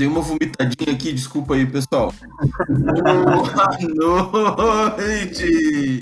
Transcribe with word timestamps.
Dei 0.00 0.08
uma 0.08 0.22
vomitadinha 0.22 0.94
aqui, 0.94 1.12
desculpa 1.12 1.52
aí, 1.52 1.66
pessoal. 1.66 2.10
Boa 3.98 4.96
noite, 4.96 6.00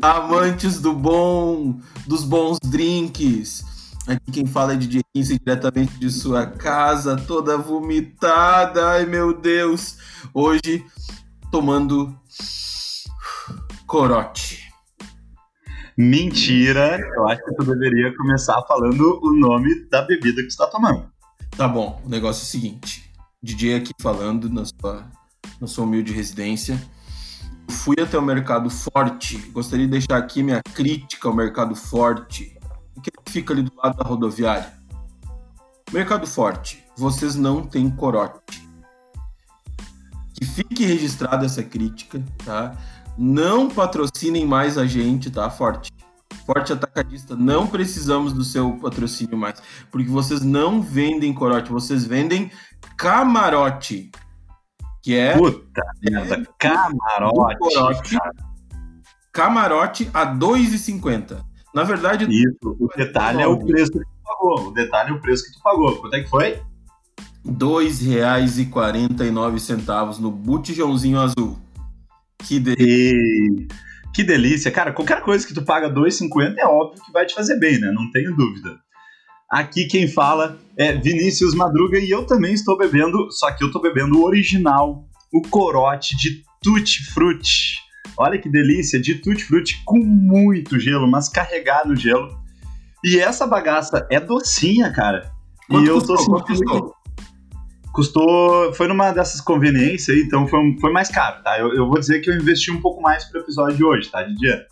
amantes 0.00 0.80
do 0.80 0.92
bom, 0.92 1.80
dos 2.06 2.22
bons 2.22 2.60
drinks. 2.64 3.64
Aqui 4.06 4.30
quem 4.30 4.46
fala 4.46 4.74
é 4.74 4.76
DJ 4.76 5.02
15 5.12 5.40
diretamente 5.40 5.98
de 5.98 6.10
sua 6.10 6.46
casa, 6.46 7.16
toda 7.16 7.58
vomitada. 7.58 8.90
Ai 8.90 9.04
meu 9.04 9.36
Deus! 9.36 9.98
Hoje 10.32 10.86
tomando 11.50 12.16
corote. 13.84 14.60
Mentira! 15.98 17.00
Eu 17.16 17.26
acho 17.26 17.44
que 17.44 17.56
tu 17.56 17.64
deveria 17.64 18.16
começar 18.16 18.62
falando 18.68 19.18
o 19.20 19.34
nome 19.34 19.88
da 19.90 20.02
bebida 20.02 20.36
que 20.36 20.46
tu 20.46 20.50
está 20.50 20.68
tomando. 20.68 21.12
Tá 21.56 21.66
bom, 21.66 22.00
o 22.04 22.08
negócio 22.08 22.42
é 22.42 22.44
o 22.44 22.46
seguinte. 22.46 23.03
DJ 23.44 23.76
aqui 23.76 23.92
falando 24.00 24.48
na 24.48 24.64
sua, 24.64 25.04
na 25.60 25.66
sua 25.66 25.84
humilde 25.84 26.14
residência. 26.14 26.82
Fui 27.68 27.94
até 28.00 28.18
o 28.18 28.22
Mercado 28.22 28.70
Forte. 28.70 29.36
Gostaria 29.52 29.84
de 29.84 29.90
deixar 29.90 30.16
aqui 30.16 30.42
minha 30.42 30.62
crítica 30.62 31.28
ao 31.28 31.34
Mercado 31.34 31.76
Forte, 31.76 32.58
que 33.02 33.10
fica 33.30 33.52
ali 33.52 33.62
do 33.62 33.72
lado 33.76 33.98
da 33.98 34.04
rodoviária. 34.04 34.72
Mercado 35.92 36.26
Forte, 36.26 36.82
vocês 36.96 37.36
não 37.36 37.66
têm 37.66 37.90
corote. 37.90 38.66
Que 40.32 40.46
fique 40.46 40.86
registrada 40.86 41.44
essa 41.44 41.62
crítica, 41.62 42.24
tá? 42.46 42.74
Não 43.16 43.68
patrocinem 43.68 44.46
mais 44.46 44.78
a 44.78 44.86
gente, 44.86 45.30
tá, 45.30 45.50
Forte? 45.50 45.92
Forte 46.46 46.72
Atacadista, 46.72 47.34
não 47.34 47.66
precisamos 47.66 48.32
do 48.32 48.44
seu 48.44 48.72
patrocínio 48.72 49.36
mais, 49.36 49.62
porque 49.90 50.10
vocês 50.10 50.42
não 50.42 50.82
vendem 50.82 51.32
corote, 51.32 51.70
vocês 51.70 52.04
vendem 52.04 52.50
camarote. 52.96 54.10
Que 55.02 55.16
é. 55.16 55.36
Puta 55.36 55.82
merda, 56.02 56.42
camarote. 56.58 58.16
Camarote 59.32 60.10
a 60.14 60.24
R$ 60.24 60.38
2,50. 60.38 61.44
Na 61.74 61.82
verdade. 61.82 62.26
Isso, 62.30 62.76
o 62.80 62.88
detalhe 62.96 63.42
é 63.42 63.46
o 63.46 63.58
preço 63.58 63.92
que 63.92 63.98
tu 63.98 64.06
pagou. 64.24 64.68
O 64.68 64.70
detalhe 64.72 65.10
é 65.10 65.12
o 65.12 65.20
preço 65.20 65.44
que 65.44 65.52
tu 65.52 65.60
pagou. 65.62 65.96
Quanto 65.96 66.14
é 66.14 66.22
que 66.22 66.30
foi? 66.30 66.52
R$ 66.52 66.62
2,49 67.50 70.20
no 70.20 70.30
botijãozinho 70.30 71.20
azul. 71.20 71.58
Que 72.38 72.58
delícia. 72.60 73.66
Que 74.14 74.22
delícia. 74.22 74.70
Cara, 74.70 74.92
qualquer 74.92 75.20
coisa 75.22 75.46
que 75.46 75.52
tu 75.52 75.64
paga 75.64 75.90
2,50 75.90 76.56
é 76.56 76.64
óbvio 76.64 77.02
que 77.04 77.12
vai 77.12 77.26
te 77.26 77.34
fazer 77.34 77.58
bem, 77.58 77.80
né? 77.80 77.90
Não 77.90 78.08
tenho 78.12 78.34
dúvida. 78.36 78.78
Aqui 79.54 79.86
quem 79.86 80.08
fala 80.08 80.58
é 80.76 80.94
Vinícius 80.94 81.54
Madruga 81.54 81.96
e 81.96 82.10
eu 82.10 82.26
também 82.26 82.52
estou 82.52 82.76
bebendo, 82.76 83.30
só 83.30 83.52
que 83.52 83.62
eu 83.62 83.68
estou 83.68 83.80
bebendo 83.80 84.18
o 84.18 84.24
original, 84.24 85.04
o 85.32 85.40
corote 85.42 86.16
de 86.16 86.42
Tutti 86.60 87.04
Frutti. 87.12 87.76
Olha 88.18 88.36
que 88.36 88.48
delícia, 88.48 89.00
de 89.00 89.14
Tutti 89.14 89.44
Frutti 89.44 89.80
com 89.84 89.98
muito 89.98 90.76
gelo, 90.80 91.08
mas 91.08 91.28
carregado 91.28 91.90
no 91.90 91.94
gelo. 91.94 92.36
E 93.04 93.20
essa 93.20 93.46
bagaça 93.46 94.04
é 94.10 94.18
docinha, 94.18 94.90
cara. 94.90 95.30
Quanto 95.68 95.84
e 95.84 95.88
eu 95.88 96.00
custou? 96.00 96.16
tô 96.16 96.24
Quanto 96.24 96.46
custou? 96.46 96.94
Custou. 97.92 98.72
Foi 98.74 98.88
numa 98.88 99.12
dessas 99.12 99.40
conveniências 99.40 100.16
aí, 100.16 100.24
então 100.24 100.48
foi, 100.48 100.76
foi 100.80 100.90
mais 100.90 101.08
caro, 101.08 101.40
tá? 101.44 101.60
Eu, 101.60 101.72
eu 101.72 101.86
vou 101.86 102.00
dizer 102.00 102.18
que 102.18 102.28
eu 102.28 102.34
investi 102.34 102.72
um 102.72 102.80
pouco 102.80 103.00
mais 103.00 103.24
pro 103.26 103.38
episódio 103.38 103.76
de 103.76 103.84
hoje, 103.84 104.10
tá, 104.10 104.24
Didier? 104.24 104.66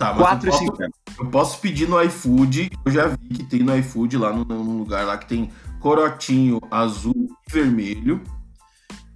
Tá, 0.00 0.14
mas 0.14 0.42
eu 0.42 0.50
4,50. 0.50 0.66
posso, 0.66 0.92
eu 1.18 1.26
posso 1.26 1.60
pedir 1.60 1.86
no 1.86 2.02
iFood, 2.02 2.70
eu 2.86 2.90
já 2.90 3.08
vi 3.08 3.28
que 3.34 3.44
tem 3.44 3.60
no 3.60 3.76
iFood 3.76 4.16
lá 4.16 4.32
num, 4.32 4.46
num 4.46 4.78
lugar 4.78 5.04
lá 5.04 5.18
que 5.18 5.26
tem 5.26 5.50
corotinho 5.78 6.58
azul 6.70 7.28
e 7.46 7.52
vermelho. 7.52 8.22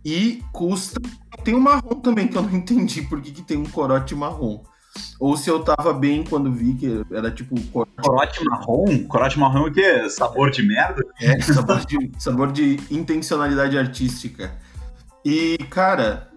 E 0.05 0.43
custa. 0.53 1.00
Tem 1.43 1.55
um 1.55 1.61
marrom 1.61 2.00
também, 2.00 2.28
que 2.28 2.37
eu 2.37 2.43
não 2.43 2.53
entendi 2.53 3.00
por 3.00 3.22
que, 3.22 3.33
que 3.33 3.41
tem 3.41 3.56
um 3.56 3.65
corote 3.65 4.15
marrom. 4.15 4.62
Ou 5.19 5.39
se 5.39 5.49
eu 5.49 5.65
tava 5.65 5.95
bem 5.95 6.22
quando 6.22 6.53
vi 6.53 6.75
que 6.75 7.03
era 7.11 7.31
tipo 7.31 7.59
corote, 7.71 8.03
Corote 8.03 8.45
marrom? 8.45 9.05
Corote 9.09 9.39
marrom 9.39 9.66
é 9.66 9.71
o 9.71 9.72
quê? 9.72 10.11
Sabor 10.11 10.51
de 10.51 10.62
merda? 10.62 11.03
é, 11.19 11.41
sabor, 11.41 11.83
de, 11.87 12.12
sabor 12.19 12.53
de 12.53 12.78
intencionalidade 12.91 13.78
artística. 13.78 14.55
E, 15.25 15.56
cara, 15.71 16.28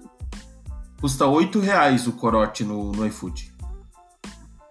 custa 1.02 1.28
8 1.28 1.60
reais 1.60 2.08
o 2.08 2.14
corote 2.14 2.64
no, 2.64 2.94
no 2.94 3.06
iFood. 3.06 3.57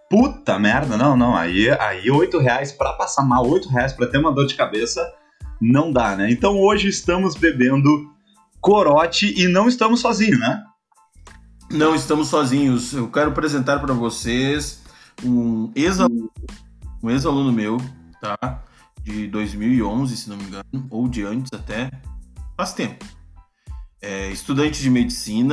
Puta 0.09 0.59
merda, 0.59 0.97
não, 0.97 1.17
não. 1.17 1.37
Aí, 1.37 1.69
aí 1.71 2.11
8 2.11 2.39
reais 2.39 2.73
pra 2.73 2.93
passar 2.93 3.23
mal, 3.23 3.47
8 3.47 3.69
reais 3.69 3.93
pra 3.93 4.07
ter 4.07 4.19
uma 4.19 4.33
dor 4.33 4.47
de 4.47 4.55
cabeça, 4.55 5.05
não 5.61 5.93
dá, 5.93 6.17
né? 6.17 6.31
Então 6.31 6.59
hoje 6.61 6.89
estamos 6.89 7.35
bebendo 7.35 7.89
corote 8.61 9.35
e 9.37 9.49
não 9.49 9.69
estamos 9.69 10.01
sozinhos, 10.01 10.39
né? 10.39 10.63
Não 11.71 11.95
estamos 11.95 12.29
sozinhos. 12.29 12.93
Eu 12.93 13.11
quero 13.11 13.31
apresentar 13.31 13.81
para 13.81 13.93
vocês 13.93 14.83
um 15.25 15.73
ex-aluno, 15.75 16.31
um 17.03 17.11
ex-aluno 17.11 17.53
meu, 17.53 17.79
tá? 18.21 18.63
De 19.03 19.27
2011, 19.29 20.17
se 20.17 20.29
não 20.29 20.37
me 20.37 20.45
engano, 20.45 20.87
ou 20.91 21.09
de 21.09 21.25
antes 21.25 21.53
até. 21.53 21.91
Faz 22.57 22.73
tempo. 22.73 23.05
É 24.01 24.31
estudante 24.31 24.81
de 24.81 24.91
medicina 24.91 25.53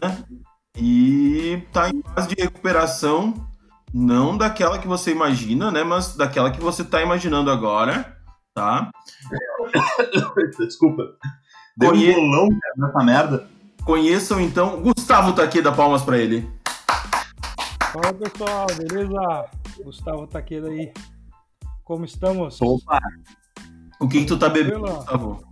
e 0.78 1.62
tá 1.72 1.90
em 1.90 2.02
fase 2.14 2.30
de 2.30 2.42
recuperação, 2.42 3.48
não 3.94 4.38
daquela 4.38 4.80
que 4.80 4.88
você 4.88 5.12
imagina, 5.12 5.72
né? 5.72 5.84
Mas 5.84 6.16
daquela 6.16 6.52
que 6.52 6.60
você 6.60 6.84
tá 6.84 7.02
imaginando 7.02 7.52
agora, 7.52 8.18
tá? 8.54 8.90
Desculpa. 10.60 11.04
Deu 11.78 11.90
Conhe- 11.92 12.12
um 12.12 12.16
bolão 12.32 12.48
nessa 12.78 13.04
merda. 13.04 13.48
Conheçam 13.86 14.40
então. 14.40 14.82
Gustavo 14.82 15.34
tá 15.34 15.44
aqui, 15.44 15.62
dá 15.62 15.72
palmas 15.72 16.02
para 16.04 16.18
ele. 16.18 16.50
Fala 17.92 18.14
pessoal, 18.14 18.68
beleza? 18.78 19.50
Gustavo 19.84 20.26
Taqueda 20.28 20.70
aí. 20.70 20.92
Como 21.84 22.06
estamos? 22.06 22.60
Opa, 22.62 23.00
O 24.00 24.08
que, 24.08 24.22
que 24.22 24.26
tu 24.26 24.38
tá 24.38 24.50
bebendo? 24.50 24.80
Gustavo? 24.82 25.44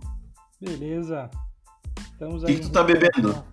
Beleza. 0.60 1.30
Estamos 2.12 2.42
O 2.42 2.46
que 2.46 2.54
que 2.54 2.60
tu 2.62 2.70
tá 2.70 2.82
bebendo? 2.82 3.44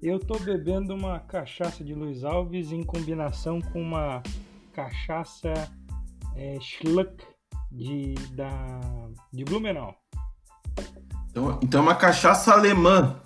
Eu 0.00 0.20
tô 0.20 0.38
bebendo 0.38 0.94
uma 0.94 1.18
cachaça 1.18 1.82
de 1.82 1.92
Luiz 1.92 2.22
Alves 2.22 2.70
em 2.70 2.84
combinação 2.84 3.60
com 3.60 3.82
uma 3.82 4.22
cachaça 4.72 5.52
é, 6.36 6.56
Schluck 6.60 7.24
de, 7.72 8.14
da, 8.32 8.80
de 9.32 9.44
Blumenau. 9.44 9.96
Então, 11.30 11.58
então 11.60 11.80
é 11.80 11.82
uma 11.82 11.96
cachaça 11.96 12.52
alemã. 12.52 13.20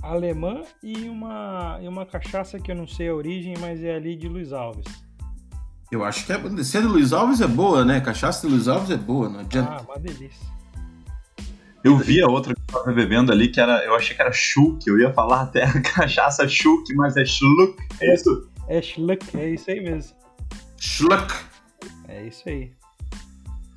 Alemã 0.00 0.62
e 0.82 1.08
uma, 1.10 1.78
e 1.82 1.88
uma 1.88 2.06
cachaça 2.06 2.58
que 2.58 2.72
eu 2.72 2.76
não 2.76 2.86
sei 2.86 3.10
a 3.10 3.14
origem, 3.14 3.54
mas 3.60 3.84
é 3.84 3.94
ali 3.94 4.16
de 4.16 4.26
Luiz 4.26 4.50
Alves. 4.50 4.86
Eu 5.92 6.02
acho 6.02 6.24
que 6.24 6.32
é. 6.32 6.64
Se 6.64 6.78
é 6.78 6.80
Luiz 6.80 7.12
Alves 7.12 7.42
é 7.42 7.46
boa, 7.46 7.84
né? 7.84 8.00
Cachaça 8.00 8.46
de 8.46 8.52
Luiz 8.54 8.66
Alves 8.66 8.90
é 8.90 8.96
boa, 8.96 9.28
não 9.28 9.40
adianta. 9.40 9.76
Ah, 9.78 9.82
uma 9.82 9.98
delícia. 9.98 10.48
Eu 11.84 11.98
vi 11.98 12.22
a 12.22 12.26
outra 12.26 12.54
que 12.54 12.60
eu 12.62 12.66
tava 12.66 12.90
bebendo 12.92 13.30
ali, 13.30 13.48
que 13.48 13.60
era. 13.60 13.84
Eu 13.84 13.94
achei 13.94 14.16
que 14.16 14.22
era 14.22 14.32
Schluck, 14.32 14.88
eu 14.88 14.98
ia 14.98 15.12
falar 15.12 15.42
até 15.42 15.66
cachaça 15.82 16.48
Schluck, 16.48 16.94
mas 16.94 17.14
é 17.18 17.26
Schluck. 17.26 17.76
É 18.00 18.14
isso? 18.14 18.48
É 18.66 18.80
Schluck, 18.80 19.36
é 19.36 19.50
isso 19.50 19.70
aí 19.70 19.82
mesmo. 19.82 20.16
Schluck. 20.78 21.34
É 22.08 22.26
isso 22.26 22.48
aí. 22.48 22.72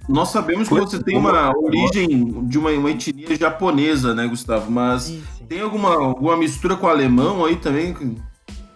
Nós 0.08 0.30
sabemos 0.30 0.70
que 0.70 0.74
você 0.74 1.04
tem 1.04 1.18
uma 1.18 1.54
origem 1.58 2.48
de 2.48 2.58
uma, 2.58 2.72
uma 2.72 2.90
etnia 2.90 3.36
japonesa, 3.36 4.16
né, 4.16 4.26
Gustavo? 4.26 4.72
Mas 4.72 5.04
Sim, 5.04 5.22
sim. 5.38 5.46
tem 5.46 5.60
alguma, 5.60 5.94
alguma 5.94 6.38
mistura 6.38 6.78
com 6.78 6.88
o 6.88 6.90
alemão 6.90 7.44
aí 7.44 7.58
também? 7.58 7.94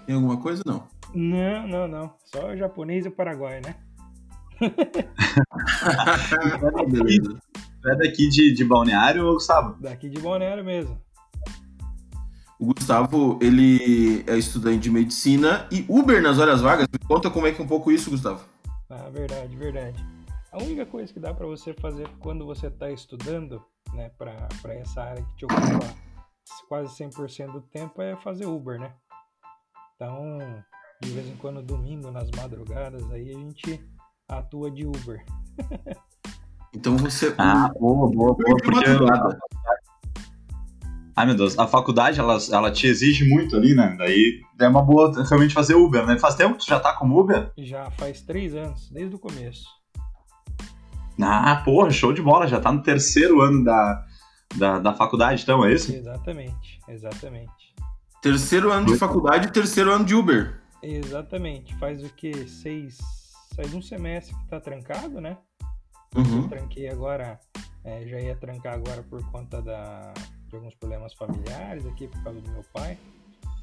Tem 0.06 0.14
alguma 0.14 0.36
coisa? 0.36 0.62
Não. 0.66 0.84
Não, 1.14 1.66
não, 1.66 1.88
não. 1.88 2.14
Só 2.26 2.54
japonês 2.58 3.06
e 3.06 3.10
paraguai, 3.10 3.62
né? 3.62 3.76
Beleza. 6.92 7.40
Tu 7.82 7.90
é 7.90 7.96
daqui 7.96 8.30
de, 8.30 8.54
de 8.54 8.64
Balneário 8.64 9.26
ou 9.26 9.34
Gustavo? 9.34 9.76
Daqui 9.82 10.08
de 10.10 10.22
Balneário 10.22 10.64
mesmo. 10.64 11.02
O 12.60 12.74
Gustavo, 12.74 13.40
ele 13.42 14.24
é 14.28 14.38
estudante 14.38 14.82
de 14.82 14.92
medicina 14.92 15.68
e 15.72 15.84
Uber 15.90 16.22
nas 16.22 16.38
horas 16.38 16.62
vagas. 16.62 16.88
Me 16.94 17.00
conta 17.00 17.32
como 17.32 17.48
é 17.48 17.52
que 17.52 17.60
é 17.60 17.66
um 17.66 17.68
pouco 17.68 17.92
isso, 17.92 18.12
Gustavo. 18.12 18.46
Ah, 18.88 19.10
verdade, 19.10 19.56
verdade. 19.56 20.06
A 20.52 20.62
única 20.62 20.86
coisa 20.86 21.12
que 21.12 21.20
dá 21.20 21.34
pra 21.34 21.48
você 21.48 21.74
fazer 21.74 22.08
quando 22.20 22.46
você 22.46 22.70
tá 22.70 22.92
estudando, 22.92 23.64
né, 23.94 24.12
pra 24.16 24.48
pra 24.62 24.76
essa 24.76 25.02
área 25.02 25.24
que 25.24 25.38
te 25.38 25.46
ocupa 25.46 26.12
quase 26.68 26.96
100% 27.04 27.52
do 27.52 27.62
tempo 27.62 28.00
é 28.02 28.16
fazer 28.18 28.46
Uber, 28.46 28.80
né? 28.80 28.94
Então, 29.96 30.38
de 31.02 31.10
vez 31.10 31.28
em 31.28 31.36
quando, 31.38 31.64
domingo, 31.64 32.12
nas 32.12 32.30
madrugadas, 32.32 33.10
aí 33.12 33.32
a 33.32 33.34
gente 33.34 33.84
atua 34.28 34.70
de 34.70 34.86
Uber. 34.86 35.26
Então 36.76 36.98
você. 36.98 37.34
Ah, 37.38 37.70
boa, 37.80 38.10
boa, 38.10 38.36
boa. 38.36 38.58
Porque. 38.64 38.86
Ai, 41.16 41.26
meu 41.26 41.36
Deus, 41.36 41.60
a 41.60 41.68
faculdade, 41.68 42.20
ela, 42.20 42.38
ela 42.52 42.72
te 42.72 42.88
exige 42.88 43.28
muito 43.28 43.56
ali, 43.56 43.76
né? 43.76 43.96
Daí 43.98 44.42
é 44.60 44.68
uma 44.68 44.82
boa 44.82 45.12
realmente 45.24 45.54
fazer 45.54 45.76
Uber, 45.76 46.06
né? 46.06 46.18
Faz 46.18 46.36
tempo 46.36 46.54
que 46.54 46.66
tu 46.66 46.70
já 46.70 46.80
tá 46.80 46.94
como 46.94 47.20
Uber? 47.20 47.52
Já 47.58 47.92
faz 47.92 48.22
três 48.22 48.56
anos, 48.56 48.90
desde 48.90 49.16
o 49.16 49.20
começo. 49.20 49.66
Ah, 51.22 51.62
porra, 51.66 51.92
show 51.92 52.14
de 52.14 52.22
bola, 52.22 52.48
já 52.48 52.60
tá 52.60 52.72
no 52.72 52.82
terceiro 52.82 53.42
ano 53.42 53.64
da, 53.64 54.06
da, 54.56 54.80
da 54.80 54.94
faculdade, 54.94 55.44
então, 55.44 55.64
é 55.66 55.74
isso? 55.74 55.94
Exatamente, 55.94 56.80
exatamente. 56.88 57.76
Terceiro 58.22 58.72
ano 58.72 58.88
de 58.88 58.98
faculdade 58.98 59.48
e 59.48 59.52
terceiro 59.52 59.92
ano 59.92 60.06
de 60.06 60.16
Uber. 60.16 60.62
Exatamente. 60.82 61.76
Faz 61.78 62.04
o 62.04 62.10
que? 62.10 62.48
Seis. 62.48 62.98
Faz 63.56 63.74
um 63.74 63.82
semestre 63.82 64.36
que 64.36 64.48
tá 64.48 64.60
trancado, 64.60 65.20
né? 65.20 65.38
Uhum. 66.16 66.44
Eu 66.44 66.48
tranquei 66.50 66.90
agora. 66.90 67.40
é, 67.84 68.06
já 68.08 68.20
ia 68.20 68.36
trancar 68.36 68.74
agora 68.76 69.02
por 69.04 69.24
conta 69.32 69.62
da, 69.62 70.14
de 70.50 70.56
alguns 70.56 70.76
problemas 70.76 71.14
familiares 71.14 71.86
aqui 71.86 72.08
por 72.08 72.22
causa 72.24 72.40
do 72.42 72.52
meu 72.52 72.64
pai. 72.74 72.98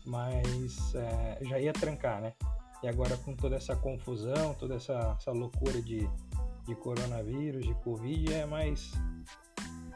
Mas 0.06 0.94
é, 0.94 1.38
já 1.42 1.58
ia 1.60 1.72
trancar, 1.72 2.20
né? 2.20 2.32
E 2.82 2.88
agora 2.88 3.16
com 3.18 3.34
toda 3.34 3.56
essa 3.56 3.76
confusão, 3.76 4.54
toda 4.54 4.76
essa, 4.76 5.16
essa 5.20 5.32
loucura 5.32 5.82
de, 5.82 6.08
de 6.66 6.74
coronavírus, 6.76 7.66
de 7.66 7.74
Covid, 7.82 8.32
é 8.32 8.46
mais. 8.46 8.92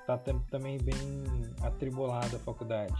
Tá 0.06 0.19
tam- 0.19 0.40
também 0.50 0.78
bem 0.78 0.99
atribulada 1.62 2.37
a 2.37 2.40
faculdade. 2.40 2.93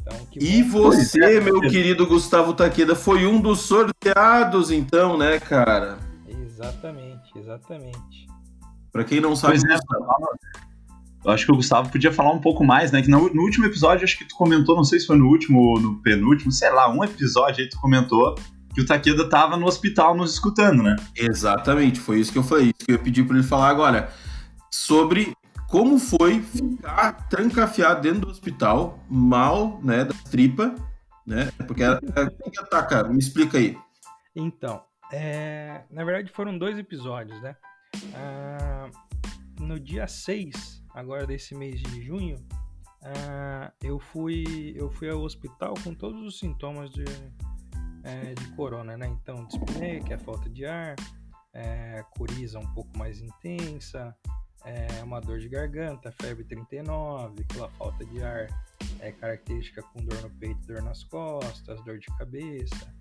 Então, 0.00 0.26
que 0.26 0.38
E 0.38 0.62
você, 0.62 1.40
meu 1.40 1.60
querido 1.60 2.06
Gustavo 2.06 2.54
Taqueda, 2.54 2.94
foi 2.94 3.26
um 3.26 3.40
dos 3.40 3.60
sorteados, 3.60 4.70
então, 4.70 5.16
né, 5.18 5.40
cara? 5.40 5.98
Exatamente, 6.26 7.36
exatamente. 7.38 8.26
Pra 8.92 9.04
quem 9.04 9.20
não 9.20 9.36
sabe, 9.36 9.58
Pois 9.60 9.64
é, 9.64 9.78
eu 11.24 11.30
acho 11.30 11.44
que 11.44 11.52
o 11.52 11.56
Gustavo 11.56 11.90
podia 11.90 12.12
falar 12.12 12.32
um 12.32 12.40
pouco 12.40 12.64
mais, 12.64 12.90
né? 12.90 13.02
Que 13.02 13.10
no, 13.10 13.32
no 13.32 13.42
último 13.42 13.66
episódio, 13.66 14.04
acho 14.04 14.16
que 14.16 14.24
tu 14.24 14.34
comentou, 14.34 14.74
não 14.74 14.84
sei 14.84 14.98
se 14.98 15.06
foi 15.06 15.16
no 15.16 15.28
último 15.28 15.60
ou 15.60 15.80
no 15.80 16.02
penúltimo, 16.02 16.50
sei 16.50 16.70
lá, 16.70 16.90
um 16.90 17.04
episódio 17.04 17.62
aí 17.62 17.68
tu 17.68 17.78
comentou 17.78 18.34
que 18.74 18.80
o 18.80 18.86
Takeda 18.86 19.28
tava 19.28 19.56
no 19.56 19.66
hospital 19.66 20.14
nos 20.14 20.32
escutando, 20.32 20.82
né? 20.82 20.96
Exatamente, 21.16 22.00
foi 22.00 22.20
isso 22.20 22.32
que 22.32 22.38
eu 22.38 22.42
falei. 22.42 22.66
Isso 22.66 22.86
que 22.86 22.92
eu 22.92 22.96
ia 22.96 23.02
pedir 23.02 23.26
para 23.26 23.36
ele 23.36 23.46
falar 23.46 23.68
agora. 23.68 24.10
Sobre 24.70 25.36
como 25.68 25.98
foi 25.98 26.40
ficar 26.40 27.28
trancafiado 27.28 28.00
dentro 28.00 28.22
do 28.22 28.28
hospital, 28.28 28.98
mal, 29.08 29.80
né, 29.82 30.04
da 30.04 30.14
tripa, 30.30 30.74
né? 31.26 31.50
Porque 31.66 31.82
é, 31.82 31.88
é, 31.88 32.46
o 32.46 32.50
que 32.50 32.60
ataca? 32.60 33.04
Me 33.04 33.18
explica 33.18 33.58
aí. 33.58 33.76
Então, 34.34 34.82
é, 35.12 35.82
na 35.90 36.04
verdade 36.04 36.32
foram 36.32 36.56
dois 36.56 36.78
episódios, 36.78 37.40
né? 37.42 37.56
Ah, 38.14 38.69
no 39.60 39.78
dia 39.78 40.06
6, 40.06 40.84
agora 40.94 41.26
desse 41.26 41.54
mês 41.54 41.80
de 41.80 42.02
junho, 42.02 42.36
ah, 43.02 43.72
eu, 43.82 43.98
fui, 43.98 44.74
eu 44.76 44.90
fui 44.90 45.08
ao 45.08 45.20
hospital 45.20 45.74
com 45.82 45.94
todos 45.94 46.22
os 46.22 46.38
sintomas 46.38 46.90
de, 46.90 47.04
é, 48.04 48.34
de 48.34 48.48
corona, 48.56 48.96
né? 48.96 49.06
Então, 49.06 49.46
dispneia, 49.46 50.00
que 50.00 50.12
é 50.12 50.18
falta 50.18 50.48
de 50.50 50.66
ar, 50.66 50.96
é, 51.52 52.04
coriza 52.10 52.58
um 52.58 52.74
pouco 52.74 52.96
mais 52.98 53.20
intensa, 53.20 54.14
é, 54.64 55.02
uma 55.02 55.20
dor 55.20 55.38
de 55.38 55.48
garganta, 55.48 56.12
febre 56.20 56.44
39, 56.44 57.42
aquela 57.48 57.70
falta 57.70 58.04
de 58.04 58.22
ar 58.22 58.48
é 59.00 59.10
característica 59.12 59.82
com 59.82 60.04
dor 60.04 60.20
no 60.22 60.30
peito, 60.30 60.66
dor 60.66 60.82
nas 60.82 61.02
costas, 61.04 61.82
dor 61.84 61.98
de 61.98 62.06
cabeça, 62.18 62.94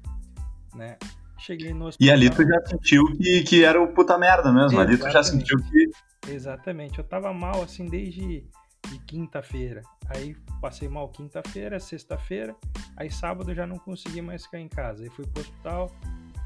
né? 0.73 0.97
Cheguei 1.39 1.73
no 1.73 1.87
hospital. 1.87 2.07
E 2.07 2.11
ali 2.11 2.29
tu 2.29 2.43
já 2.43 2.65
sentiu 2.65 3.05
que, 3.17 3.43
que 3.43 3.63
era 3.63 3.81
o 3.81 3.87
puta 3.93 4.17
merda 4.17 4.51
mesmo. 4.51 4.79
Ali 4.79 4.97
tu 4.97 5.09
já 5.09 5.19
Exatamente. 5.19 5.47
sentiu 5.47 5.57
que. 5.63 6.31
Exatamente. 6.31 6.99
Eu 6.99 7.03
tava 7.03 7.33
mal 7.33 7.61
assim 7.61 7.85
desde 7.85 8.43
de 8.87 8.99
quinta-feira. 8.99 9.81
Aí 10.07 10.35
passei 10.61 10.87
mal 10.87 11.07
quinta-feira, 11.09 11.79
sexta-feira. 11.79 12.55
Aí 12.97 13.11
sábado 13.11 13.51
eu 13.51 13.55
já 13.55 13.67
não 13.67 13.77
consegui 13.77 14.21
mais 14.21 14.45
ficar 14.45 14.59
em 14.59 14.67
casa. 14.67 15.03
Aí 15.03 15.09
fui 15.09 15.25
pro 15.27 15.41
hospital, 15.41 15.91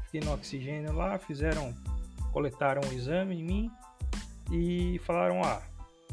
fiquei 0.04 0.20
no 0.20 0.32
oxigênio 0.32 0.92
lá, 0.92 1.18
fizeram, 1.18 1.74
coletaram 2.32 2.82
um 2.88 2.92
exame 2.92 3.40
em 3.40 3.44
mim 3.44 3.70
e 4.50 5.00
falaram: 5.04 5.42
ah, 5.42 5.62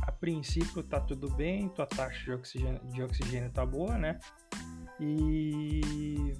a 0.02 0.12
princípio 0.12 0.84
tá 0.84 1.00
tudo 1.00 1.30
bem, 1.32 1.70
tua 1.70 1.86
taxa 1.86 2.24
de 2.24 2.32
oxigênio, 2.32 2.82
de 2.86 3.04
oxigênio 3.04 3.52
tá 3.52 3.66
boa, 3.66 3.98
né? 3.98 4.20
E 5.00 6.34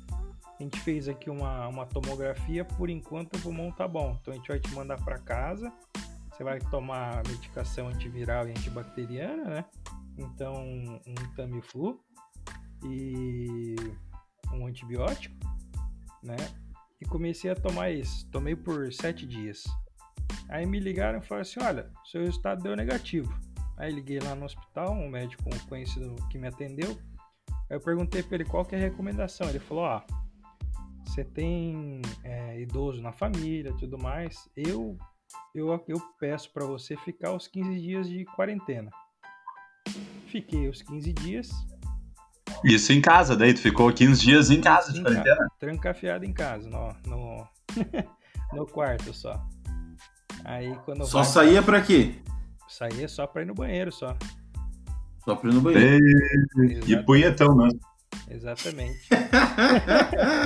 a 0.62 0.64
gente 0.64 0.80
fez 0.82 1.08
aqui 1.08 1.28
uma, 1.28 1.68
uma 1.68 1.88
tomografia, 1.88 2.64
por 2.64 2.88
enquanto 2.88 3.36
o 3.36 3.42
pulmão 3.42 3.72
tá 3.72 3.88
bom. 3.88 4.16
Então 4.22 4.32
a 4.32 4.38
gente 4.38 4.48
vai 4.48 4.60
te 4.60 4.72
mandar 4.76 5.04
para 5.04 5.18
casa. 5.18 5.74
Você 6.30 6.44
vai 6.44 6.60
tomar 6.60 7.24
medicação 7.28 7.88
antiviral 7.88 8.48
e 8.48 8.52
antibacteriana, 8.52 9.44
né? 9.46 9.66
Então, 10.18 10.54
um 10.64 11.36
Tamiflu 11.36 12.00
e 12.84 13.76
um 14.54 14.68
antibiótico, 14.68 15.36
né? 16.22 16.38
E 17.00 17.06
comecei 17.06 17.50
a 17.50 17.56
tomar 17.56 17.90
isso. 17.90 18.28
Tomei 18.30 18.56
por 18.56 18.94
sete 18.94 19.26
dias. 19.26 19.64
Aí 20.48 20.66
me 20.68 20.80
ligaram 20.80 21.18
e 21.18 21.22
falaram 21.24 21.42
assim: 21.42 21.60
olha, 21.60 21.90
seu 22.06 22.22
resultado 22.22 22.62
deu 22.62 22.76
negativo. 22.76 23.34
Aí 23.78 23.92
liguei 23.92 24.20
lá 24.20 24.36
no 24.36 24.46
hospital, 24.46 24.94
um 24.94 25.10
médico 25.10 25.44
conhecido 25.68 26.16
que 26.30 26.38
me 26.38 26.48
atendeu. 26.48 26.96
Aí 27.68 27.78
eu 27.78 27.82
perguntei 27.82 28.22
para 28.22 28.36
ele 28.36 28.46
qual 28.46 28.64
que 28.64 28.76
é 28.76 28.78
a 28.78 28.82
recomendação. 28.82 29.50
Ele 29.50 29.60
falou: 29.60 29.86
ah, 29.86 30.06
você 31.06 31.24
tem 31.24 32.02
é, 32.24 32.60
idoso 32.62 33.02
na 33.02 33.12
família 33.12 33.74
tudo 33.80 33.98
mais. 33.98 34.50
Eu, 34.56 34.98
eu, 35.56 35.68
eu 35.88 36.00
peço 36.20 36.52
para 36.54 36.66
você 36.66 36.96
ficar 36.98 37.34
os 37.34 37.48
15 37.48 37.80
dias 37.80 38.10
de 38.10 38.26
quarentena. 38.26 38.90
Fiquei 40.28 40.70
os 40.70 40.82
15 40.82 41.12
dias, 41.14 41.50
Isso 42.64 42.94
em 42.94 43.02
casa, 43.02 43.36
daí 43.36 43.54
tu 43.54 43.60
ficou 43.60 43.92
15 43.92 44.22
dias 44.22 44.50
em 44.52 44.62
casa 44.62 44.94
de 44.94 45.00
Em 45.00 45.04
quarentena. 45.04 45.48
trancafiado 45.60 46.24
em 46.26 46.32
casa, 46.34 46.70
no, 46.70 46.94
no, 47.06 47.48
no 48.54 48.66
quarto 48.66 49.14
só. 49.14 49.42
Aí 50.46 50.74
quando 50.86 51.06
Só 51.06 51.22
vai- 51.22 51.28
saía 51.32 51.62
pra 51.64 51.82
quê? 51.82 52.16
saía 52.70 53.08
só 53.10 53.28
pra 53.28 53.42
ir 53.42 53.46
no 53.46 53.54
banheiro 53.54 53.92
só. 53.92 54.16
Só 55.26 55.36
pra 55.36 55.50
ir 55.50 55.54
no 55.54 55.62
banheiro. 55.62 56.06
E 56.70 56.72
Exata- 56.94 57.04
punhetão 57.04 57.56
mesmo. 57.56 57.80
Exatamente. 58.32 59.10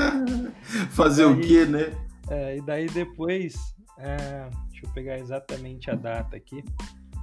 Fazer 0.91 1.25
o 1.25 1.39
quê, 1.39 1.65
né? 1.65 1.91
É, 2.29 2.57
e 2.57 2.61
daí 2.61 2.87
depois, 2.87 3.53
é, 3.99 4.49
deixa 4.69 4.85
eu 4.85 4.89
pegar 4.91 5.19
exatamente 5.19 5.91
a 5.91 5.95
data 5.95 6.35
aqui. 6.35 6.63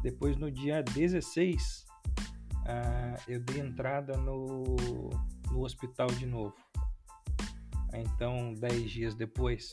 Depois 0.02 0.36
no 0.36 0.50
dia 0.50 0.82
16, 0.82 1.84
ah, 2.66 3.16
eu 3.26 3.40
dei 3.40 3.60
entrada 3.60 4.16
no, 4.16 4.76
no 5.50 5.64
hospital 5.64 6.06
de 6.06 6.26
novo. 6.26 6.54
Então, 7.92 8.54
10 8.54 8.90
dias 8.90 9.14
depois, 9.14 9.72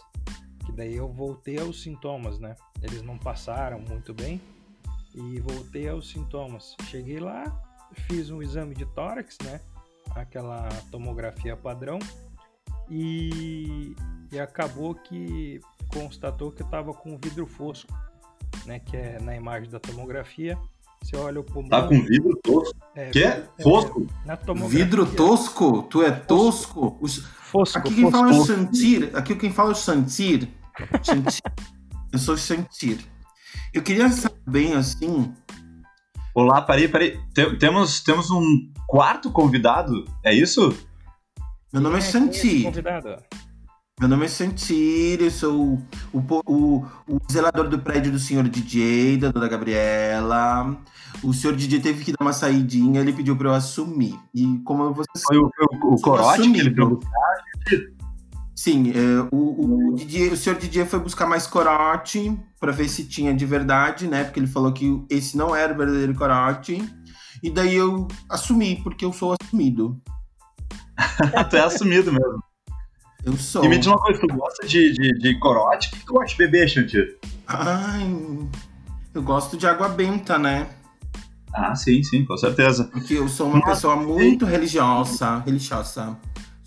que 0.65 0.71
daí 0.71 0.95
eu 0.95 1.07
voltei 1.07 1.59
aos 1.59 1.81
sintomas, 1.81 2.39
né? 2.39 2.55
Eles 2.81 3.01
não 3.01 3.17
passaram 3.17 3.79
muito 3.79 4.13
bem 4.13 4.41
e 5.13 5.39
voltei 5.39 5.87
aos 5.87 6.09
sintomas. 6.09 6.75
Cheguei 6.85 7.19
lá, 7.19 7.43
fiz 8.07 8.29
um 8.29 8.41
exame 8.41 8.75
de 8.75 8.85
tórax, 8.87 9.37
né? 9.43 9.61
Aquela 10.15 10.67
tomografia 10.91 11.55
padrão 11.55 11.99
e, 12.89 13.95
e 14.31 14.39
acabou 14.39 14.95
que 14.95 15.59
constatou 15.87 16.51
que 16.51 16.61
eu 16.63 16.67
tava 16.67 16.93
com 16.93 17.17
vidro 17.17 17.45
fosco, 17.47 17.91
né? 18.65 18.79
Que 18.79 18.97
é 18.97 19.19
na 19.21 19.35
imagem 19.35 19.69
da 19.69 19.79
tomografia. 19.79 20.57
Você 21.01 21.15
olha 21.15 21.39
o 21.39 21.43
pulmão. 21.43 21.69
Tá 21.69 21.87
com 21.87 22.01
vidro 22.01 22.35
tosco. 22.43 22.75
é, 22.93 23.09
Que 23.09 23.23
é? 23.23 23.47
Fosco? 23.63 24.05
Vidro 24.67 25.05
tosco? 25.05 25.83
Tu 25.83 26.03
é 26.03 26.11
tosco? 26.11 26.97
Os- 26.99 27.19
Fosco, 27.49 27.79
Aqui 27.79 27.95
quem 27.95 28.03
fosco. 28.03 28.17
fala 28.19 28.31
é 28.31 28.39
o 28.39 28.45
Santir. 28.45 29.09
Aqui 29.15 29.35
quem 29.35 29.51
fala 29.51 29.69
é 29.69 29.71
o 29.71 29.75
Santir. 29.75 30.49
Santir. 31.01 31.41
Eu 32.13 32.19
sou 32.19 32.35
o 32.35 32.37
Santir. 32.37 32.99
Eu 33.73 33.81
queria 33.81 34.07
saber 34.09 34.35
bem 34.45 34.73
assim. 34.73 35.33
Olá, 36.39 36.61
parei, 36.61 36.87
parei. 36.87 37.19
Tem- 37.33 37.53
temos, 37.57 37.99
temos 38.01 38.31
um 38.31 38.71
quarto 38.87 39.29
convidado, 39.29 40.05
é 40.23 40.33
isso? 40.33 40.73
Meu 41.73 41.81
nome 41.81 41.97
é 41.97 42.01
Santir. 42.01 42.63
convidado? 42.63 43.17
Meu 43.99 44.07
nome 44.07 44.23
é 44.25 44.29
Santir, 44.29 45.19
eu 45.21 45.29
sou 45.29 45.53
o, 46.13 46.17
o, 46.17 46.41
o, 46.47 46.85
o 47.09 47.19
zelador 47.29 47.67
do 47.67 47.77
prédio 47.79 48.09
do 48.13 48.17
senhor 48.17 48.47
DJ, 48.47 49.17
da 49.17 49.31
dona 49.33 49.49
Gabriela. 49.49 50.77
O 51.21 51.33
senhor 51.33 51.57
DJ 51.57 51.81
teve 51.81 52.05
que 52.05 52.13
dar 52.13 52.23
uma 52.23 52.31
saidinha, 52.31 53.01
ele 53.01 53.11
pediu 53.11 53.35
pra 53.35 53.49
eu 53.49 53.53
assumir. 53.53 54.17
E 54.33 54.59
como 54.63 54.93
você 54.93 55.09
Foi 55.27 55.37
o, 55.37 55.51
foi 55.53 55.65
o, 55.89 55.93
o 55.95 56.01
Corote 56.01 56.41
que 56.43 56.47
ele 56.57 56.69
Assumido. 56.69 56.99
pegou. 56.99 57.89
Sim, 58.59 58.91
é, 58.91 59.21
o, 59.33 59.37
o, 59.37 59.93
o, 59.93 59.95
DJ, 59.95 60.33
o 60.33 60.35
senhor 60.35 60.59
DJ 60.59 60.83
foi 60.83 60.99
buscar 60.99 61.25
mais 61.25 61.47
corote 61.47 62.37
pra 62.59 62.73
ver 62.73 62.89
se 62.89 63.05
tinha 63.05 63.33
de 63.33 63.45
verdade, 63.45 64.05
né? 64.05 64.25
Porque 64.25 64.37
ele 64.37 64.47
falou 64.47 64.73
que 64.73 65.01
esse 65.09 65.37
não 65.37 65.55
era 65.55 65.73
o 65.73 65.77
verdadeiro 65.77 66.13
corote. 66.13 66.83
E 67.41 67.49
daí 67.49 67.73
eu 67.73 68.05
assumi, 68.29 68.75
porque 68.83 69.05
eu 69.05 69.13
sou 69.13 69.33
assumido. 69.41 69.97
tu 71.49 71.55
é 71.55 71.61
assumido 71.61 72.11
mesmo. 72.11 72.43
Eu 73.23 73.37
sou. 73.37 73.63
E 73.63 73.69
me 73.69 73.77
diz 73.77 73.87
uma 73.87 73.97
coisa, 73.97 74.19
tu 74.19 74.27
gosta 74.27 74.67
de, 74.67 74.91
de, 74.91 75.17
de 75.19 75.39
corote? 75.39 75.87
O 75.87 75.91
que 75.91 76.05
tu 76.05 76.13
gosta 76.15 76.27
de 76.27 76.35
beber, 76.35 76.67
Chantir? 76.67 77.17
Ai, 77.47 78.13
eu 79.13 79.23
gosto 79.23 79.55
de 79.55 79.67
água 79.67 79.87
benta, 79.87 80.37
né? 80.37 80.67
Ah, 81.53 81.73
sim, 81.75 82.03
sim, 82.03 82.25
com 82.25 82.35
certeza. 82.35 82.89
Porque 82.91 83.13
eu 83.13 83.29
sou 83.29 83.47
uma 83.47 83.59
Nossa, 83.59 83.71
pessoa 83.71 83.95
muito 83.95 84.45
religiosa. 84.45 85.39
Religiosa. 85.45 86.17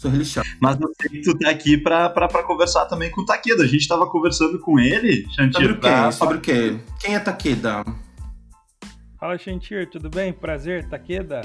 Sou 0.03 0.11
religiosa. 0.11 0.49
Mas 0.61 0.81
eu 0.81 0.93
sei 1.01 1.11
que 1.11 1.23
tu 1.23 1.39
tá 1.39 1.49
aqui 1.49 1.79
pra, 1.79 2.11
pra, 2.11 2.27
pra 2.27 2.43
conversar 2.43 2.87
também 2.87 3.09
com 3.09 3.21
o 3.21 3.25
Takeda. 3.25 3.63
A 3.63 3.67
gente 3.69 3.87
tava 3.87 4.05
conversando 4.05 4.59
com 4.59 4.81
ele, 4.81 5.23
Sobre 5.31 5.53
Chantir, 5.53 5.71
o 5.71 5.75
quê? 5.75 5.81
pra, 5.81 6.11
Sobre 6.11 6.39
o 6.39 6.41
quê? 6.41 6.81
Quem 6.99 7.15
é 7.15 7.21
Takeda? 7.21 7.85
Fala, 9.17 9.39
Xantir, 9.39 9.89
tudo 9.89 10.11
bem? 10.11 10.33
Prazer, 10.33 10.89
Taqueda. 10.89 11.43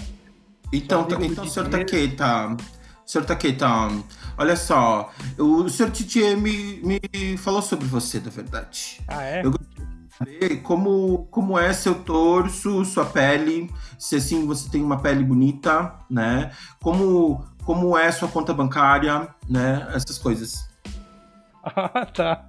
Então, 0.74 1.08
então 1.08 1.48
senhor 1.48 1.70
Taqueta, 1.70 2.58
senhor 3.06 3.26
Taqueta, 3.26 3.68
olha 4.36 4.56
só, 4.56 5.12
o 5.38 5.70
senhor 5.70 5.92
Titi 5.92 6.36
me, 6.36 6.82
me 6.82 7.38
falou 7.38 7.62
sobre 7.62 7.86
você, 7.86 8.20
na 8.20 8.32
verdade. 8.32 9.00
Ah, 9.08 9.24
é? 9.24 9.46
Eu 9.46 9.52
gostaria 9.52 9.86
de 9.86 10.16
saber 10.16 10.62
como, 10.64 11.28
como 11.30 11.60
é 11.60 11.72
seu 11.74 11.94
torso, 11.94 12.84
sua 12.84 13.06
pele, 13.06 13.72
se 14.00 14.16
assim 14.16 14.48
você 14.48 14.68
tem 14.68 14.84
uma 14.84 15.00
pele 15.00 15.24
bonita, 15.24 15.94
né? 16.10 16.52
Como, 16.82 17.46
como 17.68 17.96
é 17.96 18.12
sua 18.12 18.28
conta 18.28 18.52
bancária, 18.52 19.28
né? 19.48 19.88
Essas 19.94 20.18
coisas. 20.18 20.68
Ah, 21.64 22.04
tá. 22.12 22.48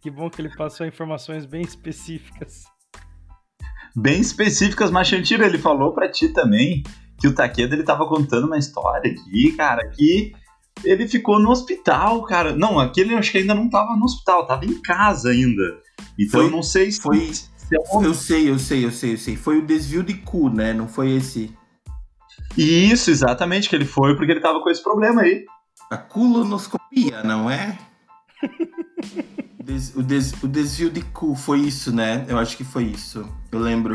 Que 0.00 0.10
bom 0.10 0.30
que 0.30 0.40
ele 0.40 0.54
passou 0.56 0.86
informações 0.86 1.44
bem 1.44 1.60
específicas 1.60 2.72
bem 3.94 4.20
específicas, 4.20 4.90
mas 4.90 5.06
Chantira, 5.06 5.46
ele 5.46 5.58
falou 5.58 5.92
para 5.92 6.10
ti 6.10 6.28
também 6.28 6.82
que 7.18 7.28
o 7.28 7.34
Takeda 7.34 7.74
ele 7.74 7.84
tava 7.84 8.06
contando 8.06 8.46
uma 8.46 8.58
história 8.58 9.12
aqui, 9.12 9.52
cara, 9.52 9.88
que 9.90 10.32
ele 10.84 11.06
ficou 11.06 11.38
no 11.38 11.50
hospital, 11.50 12.22
cara. 12.24 12.54
Não, 12.56 12.80
aquele 12.80 13.14
eu 13.14 13.18
acho 13.18 13.30
que 13.30 13.38
ainda 13.38 13.54
não 13.54 13.70
tava 13.70 13.96
no 13.96 14.04
hospital, 14.04 14.46
tava 14.46 14.64
em 14.64 14.80
casa 14.82 15.30
ainda. 15.30 15.78
Então 16.18 16.40
foi, 16.40 16.48
eu 16.48 16.50
não 16.50 16.62
sei 16.62 16.90
se 16.90 17.00
foi. 17.00 17.32
Se 17.32 17.48
é 17.72 17.96
um... 17.96 18.02
Eu 18.02 18.12
sei, 18.12 18.50
eu 18.50 18.58
sei, 18.58 18.84
eu 18.84 18.90
sei, 18.90 19.12
eu 19.12 19.18
sei. 19.18 19.36
Foi 19.36 19.58
o 19.58 19.66
desvio 19.66 20.02
de 20.02 20.14
cu, 20.14 20.50
né? 20.50 20.72
Não 20.72 20.88
foi 20.88 21.12
esse. 21.12 21.56
Isso, 22.56 23.10
exatamente, 23.10 23.68
que 23.68 23.76
ele 23.76 23.84
foi 23.84 24.16
porque 24.16 24.32
ele 24.32 24.40
tava 24.40 24.60
com 24.60 24.70
esse 24.70 24.82
problema 24.82 25.22
aí. 25.22 25.44
A 25.90 25.96
colonoscopia, 25.96 27.22
não 27.22 27.50
é? 27.50 27.78
Des, 29.64 29.96
o, 29.96 30.02
des, 30.02 30.32
o, 30.42 30.46
desvio 30.46 30.90
de 30.90 31.00
cu 31.00 31.34
foi 31.34 31.60
isso, 31.60 31.90
né? 31.90 32.26
Eu 32.28 32.36
acho 32.36 32.54
que 32.54 32.62
foi 32.62 32.84
isso. 32.84 33.26
Eu 33.50 33.58
lembro. 33.58 33.94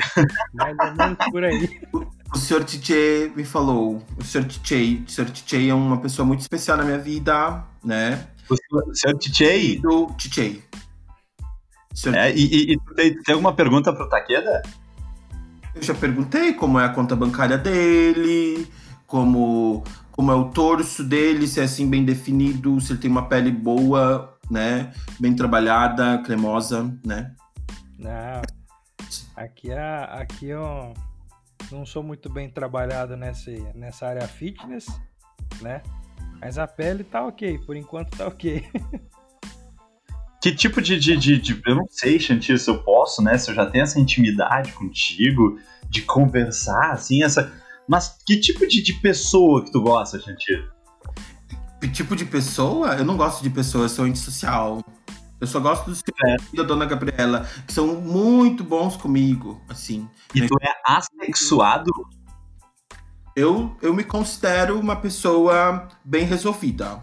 Mais 0.51 0.75
ou 0.79 0.95
menos 0.95 1.17
por 1.29 1.43
aí. 1.43 1.81
O, 1.93 1.99
o 2.33 2.37
Sr. 2.39 2.63
TJ 2.63 3.33
me 3.35 3.45
falou. 3.45 4.03
O 4.17 4.23
Sr. 4.23 4.45
TJ, 4.45 5.03
o 5.07 5.11
Sr. 5.11 5.29
TJ 5.29 5.69
é 5.69 5.73
uma 5.75 6.01
pessoa 6.01 6.25
muito 6.25 6.39
especial 6.39 6.75
na 6.75 6.83
minha 6.83 6.97
vida, 6.97 7.63
né? 7.83 8.29
O 8.49 8.55
Sr. 8.95 9.15
TJ? 9.19 9.77
Do 9.79 10.07
TJ. 10.13 10.63
É, 12.15 12.31
e, 12.33 12.45
e, 12.45 12.73
e 12.73 12.79
tem, 12.95 13.21
tem 13.21 13.33
alguma 13.33 13.53
pergunta 13.53 13.93
pro 13.93 14.09
Takeda? 14.09 14.63
Eu 15.79 15.83
já 15.83 15.93
perguntei 15.93 16.53
como 16.53 16.79
é 16.79 16.85
a 16.85 16.89
conta 16.89 17.15
bancária 17.15 17.57
dele, 17.57 18.67
como, 19.07 19.83
como 20.11 20.31
é 20.31 20.35
o 20.35 20.49
torso 20.49 21.03
dele, 21.03 21.47
se 21.47 21.59
é 21.59 21.63
assim 21.63 21.89
bem 21.89 22.03
definido, 22.03 22.79
se 22.79 22.91
ele 22.91 22.99
tem 22.99 23.09
uma 23.09 23.27
pele 23.27 23.51
boa 23.51 24.37
né? 24.49 24.91
Bem 25.19 25.35
trabalhada, 25.35 26.17
cremosa, 26.23 26.91
né? 27.05 27.35
Não. 27.97 28.41
Aqui, 29.35 29.71
é, 29.71 30.07
aqui 30.09 30.47
eu 30.47 30.93
não 31.71 31.85
sou 31.85 32.03
muito 32.03 32.29
bem 32.29 32.49
trabalhado 32.49 33.15
nessa, 33.15 33.51
nessa 33.75 34.07
área 34.07 34.27
fitness, 34.27 34.87
né? 35.61 35.81
Mas 36.41 36.57
a 36.57 36.67
pele 36.67 37.03
tá 37.03 37.25
ok, 37.25 37.59
por 37.59 37.75
enquanto 37.75 38.17
tá 38.17 38.27
ok. 38.27 38.65
Que 40.41 40.53
tipo 40.53 40.81
de, 40.81 40.97
de, 40.97 41.17
de, 41.17 41.37
de, 41.37 41.61
Eu 41.65 41.75
não 41.75 41.85
sei, 41.89 42.19
Chantir, 42.19 42.57
se 42.59 42.69
eu 42.69 42.81
posso, 42.81 43.21
né? 43.21 43.37
Se 43.37 43.51
eu 43.51 43.55
já 43.55 43.65
tenho 43.65 43.83
essa 43.83 43.99
intimidade 43.99 44.71
contigo, 44.71 45.59
de 45.89 46.01
conversar, 46.03 46.91
assim, 46.91 47.23
essa. 47.23 47.51
Mas 47.87 48.17
que 48.25 48.39
tipo 48.39 48.65
de, 48.67 48.81
de 48.81 48.93
pessoa 48.93 49.63
que 49.65 49.71
tu 49.71 49.81
gosta, 49.81 50.19
Chantir? 50.19 50.69
tipo 51.87 52.15
de 52.15 52.25
pessoa, 52.25 52.95
eu 52.95 53.05
não 53.05 53.17
gosto 53.17 53.41
de 53.41 53.49
pessoas, 53.49 53.91
eu 53.91 53.95
sou 53.97 54.05
antissocial. 54.05 54.83
Eu 55.39 55.47
só 55.47 55.59
gosto 55.59 55.85
dos 55.85 56.03
é. 56.25 56.55
da 56.55 56.63
Dona 56.63 56.85
Gabriela, 56.85 57.47
que 57.65 57.71
são 57.71 57.87
muito 58.01 58.63
bons 58.63 58.97
comigo, 58.97 59.61
assim. 59.69 60.07
E 60.35 60.45
tu 60.45 60.55
é 60.61 60.73
assexuado? 60.85 61.89
Eu, 63.35 63.75
eu 63.81 63.93
me 63.93 64.03
considero 64.03 64.77
uma 64.77 64.97
pessoa 64.97 65.87
bem 66.03 66.25
resolvida. 66.25 67.01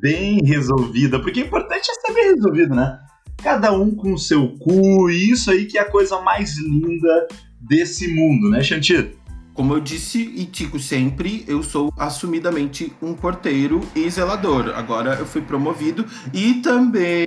Bem 0.00 0.42
resolvida, 0.44 1.18
porque 1.18 1.42
o 1.42 1.46
importante 1.46 1.90
é 1.90 1.94
ser 1.94 2.14
bem 2.14 2.34
resolvido, 2.34 2.74
né? 2.74 2.98
Cada 3.42 3.72
um 3.72 3.90
com 3.90 4.12
o 4.12 4.18
seu 4.18 4.56
cu, 4.58 5.10
e 5.10 5.30
isso 5.30 5.50
aí 5.50 5.66
que 5.66 5.76
é 5.76 5.82
a 5.82 5.90
coisa 5.90 6.20
mais 6.20 6.56
linda 6.58 7.26
desse 7.60 8.08
mundo, 8.08 8.48
né, 8.50 8.62
Chantir? 8.62 9.16
Como 9.52 9.72
eu 9.72 9.80
disse 9.80 10.18
e 10.18 10.44
digo 10.46 10.80
sempre, 10.80 11.44
eu 11.46 11.62
sou 11.62 11.92
assumidamente 11.96 12.92
um 13.00 13.14
porteiro 13.14 13.80
e 13.94 14.10
zelador. 14.10 14.72
Agora 14.74 15.14
eu 15.14 15.24
fui 15.24 15.42
promovido 15.42 16.04
e 16.32 16.54
também 16.54 17.26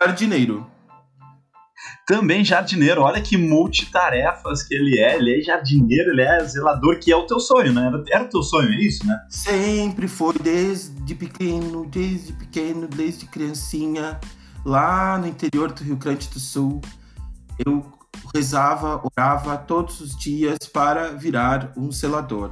jardineiro. 0.00 0.66
Também 2.06 2.44
jardineiro, 2.44 3.02
olha 3.02 3.20
que 3.20 3.36
multitarefas 3.36 4.62
que 4.62 4.74
ele 4.74 4.98
é. 4.98 5.16
Ele 5.16 5.40
é 5.40 5.42
jardineiro, 5.42 6.10
ele 6.10 6.22
é 6.22 6.44
zelador, 6.44 6.98
que 6.98 7.12
é 7.12 7.16
o 7.16 7.26
teu 7.26 7.38
sonho, 7.38 7.72
né? 7.72 7.86
Era, 7.86 8.04
era 8.10 8.24
o 8.24 8.28
teu 8.28 8.42
sonho, 8.42 8.72
é 8.72 8.80
isso, 8.80 9.06
né? 9.06 9.18
Sempre 9.28 10.08
foi, 10.08 10.34
desde 10.42 11.14
pequeno, 11.14 11.86
desde 11.86 12.32
pequeno, 12.32 12.88
desde 12.88 13.26
criancinha, 13.26 14.18
lá 14.64 15.18
no 15.18 15.26
interior 15.26 15.72
do 15.72 15.84
Rio 15.84 15.96
Grande 15.96 16.28
do 16.28 16.40
Sul. 16.40 16.80
Eu 17.64 17.84
rezava, 18.34 19.02
orava 19.02 19.56
todos 19.56 20.00
os 20.00 20.16
dias 20.16 20.58
para 20.72 21.12
virar 21.12 21.72
um 21.76 21.90
zelador, 21.90 22.50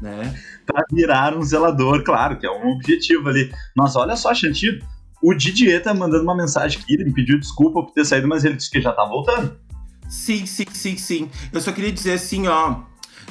né? 0.00 0.34
Para 0.66 0.84
virar 0.90 1.36
um 1.36 1.42
zelador, 1.42 2.02
claro, 2.02 2.38
que 2.38 2.46
é 2.46 2.50
um 2.50 2.72
objetivo 2.72 3.28
ali. 3.28 3.52
Nossa, 3.74 3.98
olha 3.98 4.16
só, 4.16 4.34
Chantilly, 4.34 4.82
o 5.26 5.34
Didier 5.34 5.82
tá 5.82 5.92
mandando 5.92 6.22
uma 6.22 6.36
mensagem 6.36 6.80
aqui, 6.80 6.94
ele 6.94 7.06
me 7.06 7.12
pediu 7.12 7.40
desculpa 7.40 7.82
por 7.82 7.90
ter 7.90 8.04
saído, 8.04 8.28
mas 8.28 8.44
ele 8.44 8.54
disse 8.54 8.70
que 8.70 8.80
já 8.80 8.92
tá 8.92 9.04
voltando. 9.04 9.58
Sim, 10.08 10.46
sim, 10.46 10.66
sim, 10.72 10.96
sim. 10.96 11.30
Eu 11.52 11.60
só 11.60 11.72
queria 11.72 11.90
dizer 11.90 12.12
assim, 12.12 12.46
ó, 12.46 12.82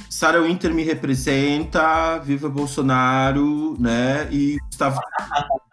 Sarah 0.10 0.42
Winter 0.42 0.74
me 0.74 0.84
representa, 0.84 2.20
viva 2.20 2.50
Bolsonaro, 2.50 3.78
né? 3.80 4.28
E 4.30 4.58
Gustavo. 4.66 5.00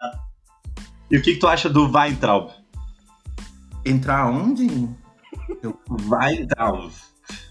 e 1.11 1.17
o 1.17 1.21
que, 1.21 1.33
que 1.33 1.39
tu 1.39 1.47
acha 1.47 1.69
do 1.69 1.91
Weintraub? 1.91 2.51
Entrar 3.85 4.25
onde? 4.29 4.89
Vai 6.07 6.35
entrar. 6.35 6.71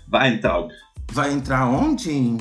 Vai 0.08 0.28
entrar. 0.32 0.66
Vai 1.12 1.30
entrar 1.30 1.66
onde? 1.66 2.38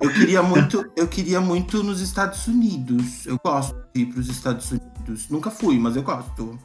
Eu 0.00 0.12
queria 0.12 0.42
muito, 0.42 0.90
eu 0.96 1.08
queria 1.08 1.40
muito 1.40 1.82
nos 1.82 2.00
Estados 2.00 2.46
Unidos. 2.46 3.26
Eu 3.26 3.38
gosto 3.42 3.74
de 3.94 4.02
ir 4.02 4.06
para 4.06 4.20
os 4.20 4.28
Estados 4.28 4.70
Unidos. 4.70 5.28
Nunca 5.28 5.50
fui, 5.50 5.78
mas 5.78 5.96
eu 5.96 6.02
gosto. 6.02 6.58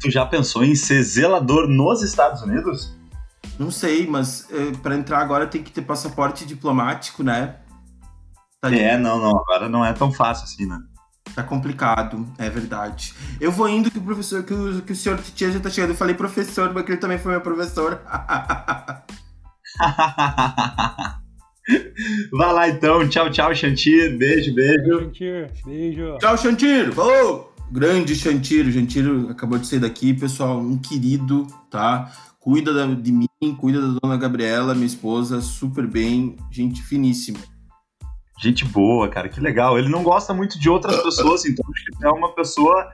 Tu 0.00 0.10
já 0.10 0.26
pensou 0.26 0.64
em 0.64 0.74
ser 0.74 1.02
zelador 1.02 1.68
nos 1.68 2.02
Estados 2.02 2.42
Unidos? 2.42 2.96
Não 3.58 3.70
sei, 3.70 4.06
mas 4.06 4.48
é, 4.50 4.72
para 4.72 4.96
entrar 4.96 5.20
agora 5.20 5.46
tem 5.46 5.62
que 5.62 5.70
ter 5.70 5.82
passaporte 5.82 6.44
diplomático, 6.44 7.22
né? 7.22 7.56
Tá 8.60 8.74
é, 8.74 8.96
não, 8.96 9.18
não. 9.20 9.30
Agora 9.30 9.68
não 9.68 9.84
é 9.84 9.92
tão 9.92 10.10
fácil 10.10 10.44
assim, 10.44 10.66
né? 10.66 10.78
Tá 11.34 11.42
complicado, 11.42 12.28
é 12.38 12.50
verdade. 12.50 13.14
Eu 13.40 13.50
vou 13.50 13.68
indo 13.68 13.90
que 13.90 13.98
o 13.98 14.02
professor, 14.02 14.42
que 14.42 14.52
o, 14.52 14.82
que 14.82 14.92
o 14.92 14.96
senhor 14.96 15.18
Titia 15.18 15.52
já 15.52 15.60
tá 15.60 15.70
chegando. 15.70 15.90
Eu 15.90 15.96
falei 15.96 16.14
professor, 16.14 16.72
porque 16.72 16.92
ele 16.92 17.00
também 17.00 17.18
foi 17.18 17.32
meu 17.32 17.40
professor. 17.40 18.00
Vai 22.32 22.52
lá 22.52 22.68
então. 22.68 23.08
Tchau, 23.08 23.30
tchau, 23.30 23.54
Xantir. 23.54 24.18
Beijo, 24.18 24.54
beijo. 24.54 25.00
Xantir, 25.00 25.50
beijo. 25.64 26.18
Tchau, 26.18 26.36
Xantir. 26.36 26.92
Falou! 26.92 27.54
Grande 27.70 28.14
Xantir. 28.14 28.66
O 28.66 28.72
Xantir 28.72 29.04
acabou 29.30 29.58
de 29.58 29.66
sair 29.66 29.78
daqui, 29.78 30.12
pessoal. 30.12 30.58
Um 30.58 30.76
querido, 30.78 31.46
tá? 31.70 32.12
Cuida 32.40 32.72
de 32.96 33.12
mim, 33.12 33.28
cuida 33.56 33.80
da 33.80 33.98
dona 34.02 34.16
Gabriela, 34.16 34.74
minha 34.74 34.86
esposa, 34.86 35.40
super 35.40 35.86
bem. 35.86 36.36
Gente 36.50 36.82
finíssima. 36.82 37.38
Gente 38.42 38.64
boa, 38.64 39.08
cara, 39.08 39.28
que 39.28 39.38
legal. 39.38 39.78
Ele 39.78 39.88
não 39.88 40.02
gosta 40.02 40.34
muito 40.34 40.58
de 40.58 40.68
outras 40.68 41.00
pessoas, 41.00 41.44
então 41.46 41.64
acho 41.72 41.84
que 41.84 42.04
é 42.04 42.10
uma 42.10 42.34
pessoa 42.34 42.90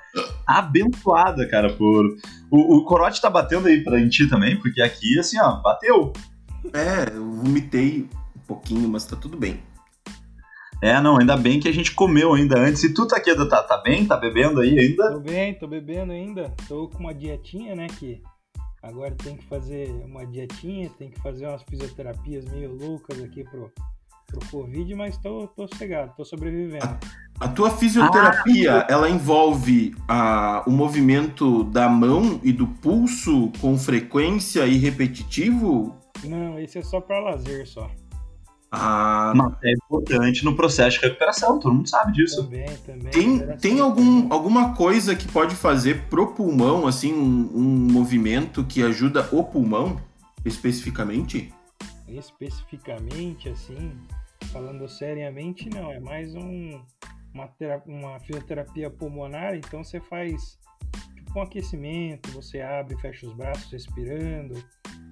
abençoada, 0.46 1.48
cara, 1.48 1.72
por. 1.72 2.04
O, 2.50 2.76
o 2.76 2.84
Corote 2.84 3.22
tá 3.22 3.30
batendo 3.30 3.66
aí 3.66 3.82
pra 3.82 4.06
ti 4.10 4.28
também, 4.28 4.60
porque 4.60 4.82
aqui, 4.82 5.18
assim, 5.18 5.40
ó, 5.40 5.62
bateu. 5.62 6.12
É, 6.72 7.16
eu 7.16 7.30
vomitei 7.30 8.08
um 8.36 8.40
pouquinho, 8.46 8.88
mas 8.88 9.04
tá 9.04 9.16
tudo 9.16 9.36
bem. 9.36 9.60
É, 10.80 11.00
não, 11.00 11.18
ainda 11.18 11.36
bem 11.36 11.58
que 11.58 11.68
a 11.68 11.72
gente 11.72 11.92
comeu 11.92 12.32
ainda 12.34 12.58
antes. 12.58 12.84
E 12.84 12.94
tu, 12.94 13.06
Taqueda, 13.06 13.48
tá, 13.48 13.62
tá 13.62 13.78
bem? 13.78 14.06
Tá 14.06 14.16
bebendo 14.16 14.60
aí 14.60 14.78
ainda? 14.78 15.10
Tô 15.10 15.20
bem, 15.20 15.54
tô 15.54 15.66
bebendo 15.66 16.12
ainda. 16.12 16.54
Tô 16.68 16.88
com 16.88 16.98
uma 16.98 17.12
dietinha, 17.12 17.74
né, 17.74 17.88
que 17.98 18.22
agora 18.82 19.14
tem 19.16 19.36
que 19.36 19.44
fazer 19.46 19.88
uma 20.04 20.24
dietinha, 20.24 20.88
tem 20.90 21.10
que 21.10 21.20
fazer 21.20 21.46
umas 21.46 21.62
fisioterapias 21.62 22.44
meio 22.44 22.72
loucas 22.72 23.20
aqui 23.22 23.42
pro, 23.42 23.72
pro 24.28 24.40
Covid, 24.50 24.94
mas 24.94 25.16
tô, 25.18 25.48
tô 25.48 25.66
sossegado, 25.66 26.12
tô 26.16 26.24
sobrevivendo. 26.24 26.84
A, 26.84 26.98
a 27.40 27.48
tua 27.48 27.70
fisioterapia, 27.70 28.82
ah, 28.82 28.86
ela 28.88 29.10
envolve 29.10 29.96
a, 30.06 30.62
o 30.64 30.70
movimento 30.70 31.64
da 31.64 31.88
mão 31.88 32.38
e 32.44 32.52
do 32.52 32.68
pulso 32.68 33.50
com 33.60 33.76
frequência 33.76 34.64
e 34.64 34.76
repetitivo? 34.76 35.96
Não, 36.24 36.58
esse 36.58 36.78
é 36.78 36.82
só 36.82 37.00
para 37.00 37.20
lazer 37.20 37.66
só. 37.66 37.90
Ah, 38.70 39.32
Mas 39.34 39.54
é 39.64 39.72
importante 39.72 40.44
no 40.44 40.54
processo 40.54 41.00
de 41.00 41.06
recuperação, 41.06 41.58
todo 41.58 41.74
mundo 41.74 41.88
sabe 41.88 42.12
disso. 42.12 42.44
Também, 42.44 42.76
também. 42.78 43.10
tem, 43.10 43.38
tem 43.38 43.52
assim, 43.54 43.80
algum, 43.80 44.30
alguma 44.32 44.74
coisa 44.74 45.16
que 45.16 45.26
pode 45.26 45.54
fazer 45.54 46.02
pro 46.08 46.34
pulmão, 46.34 46.86
assim, 46.86 47.14
um, 47.14 47.50
um 47.54 47.92
movimento 47.92 48.62
que 48.64 48.82
ajuda 48.82 49.26
o 49.32 49.42
pulmão, 49.42 49.98
especificamente? 50.44 51.52
Especificamente, 52.06 53.48
assim, 53.48 53.92
falando 54.52 54.86
seriamente, 54.86 55.70
não. 55.70 55.90
É 55.90 55.98
mais 55.98 56.34
um, 56.34 56.82
uma, 57.32 57.48
uma 57.86 58.20
fisioterapia 58.20 58.90
pulmonar, 58.90 59.54
então 59.54 59.82
você 59.82 59.98
faz 59.98 60.58
um 61.36 61.42
aquecimento, 61.42 62.30
você 62.32 62.60
abre 62.60 62.94
e 62.94 63.00
fecha 63.00 63.26
os 63.26 63.32
braços 63.34 63.70
respirando, 63.70 64.54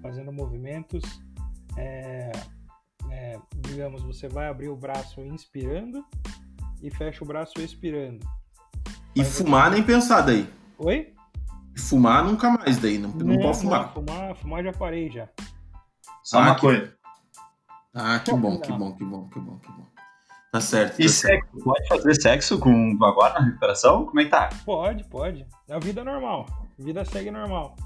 fazendo 0.03 0.33
movimentos. 0.33 1.03
É, 1.77 2.33
é, 3.11 3.39
digamos, 3.57 4.03
você 4.03 4.29
vai 4.29 4.49
abrir 4.49 4.69
o 4.69 4.77
braço 4.77 5.21
inspirando 5.21 6.05
e 6.83 6.91
fecha 6.91 7.23
o 7.23 7.27
braço 7.27 7.61
expirando. 7.61 8.27
E 9.15 9.19
Mas 9.21 9.39
fumar 9.39 9.71
nem 9.71 9.83
pensar 9.83 10.23
daí. 10.23 10.49
Oi? 10.79 11.13
Fumar 11.79 12.25
nunca 12.25 12.51
mais 12.51 12.79
daí, 12.79 12.97
não, 12.99 13.11
não 13.11 13.39
pode 13.39 13.59
fumar. 13.59 13.93
fumar. 13.93 14.35
Fumar 14.37 14.65
já 14.65 14.73
parei 14.73 15.11
já. 15.11 15.29
Só 16.23 16.39
Ah, 16.39 16.43
uma 16.43 16.55
que- 16.55 16.61
coisa. 16.63 16.97
Ah, 17.95 18.19
que 18.19 18.33
bom, 18.35 18.61
que 18.61 18.69
Não. 18.71 18.79
bom, 18.79 18.95
que 18.95 19.05
bom, 19.05 19.29
que 19.29 19.41
bom, 19.41 19.59
que 19.59 19.73
bom. 19.73 19.87
Tá 20.53 20.61
certo. 20.61 21.01
E 21.01 21.05
tá 21.07 21.09
certo. 21.13 21.45
sexo? 21.45 21.65
Pode 21.65 21.89
fazer 21.89 22.15
sexo 22.21 22.59
com 22.59 22.97
agora 23.03 23.35
na 23.35 23.41
recuperação? 23.47 24.07
Como 24.07 24.21
é 24.21 24.25
que 24.25 24.31
tá? 24.31 24.49
Pode, 24.65 25.05
pode. 25.05 25.47
É 25.69 25.75
a 25.75 25.79
vida 25.79 26.03
normal. 26.05 26.47
A 26.79 26.83
vida 26.83 27.05
segue 27.05 27.31
normal. 27.31 27.77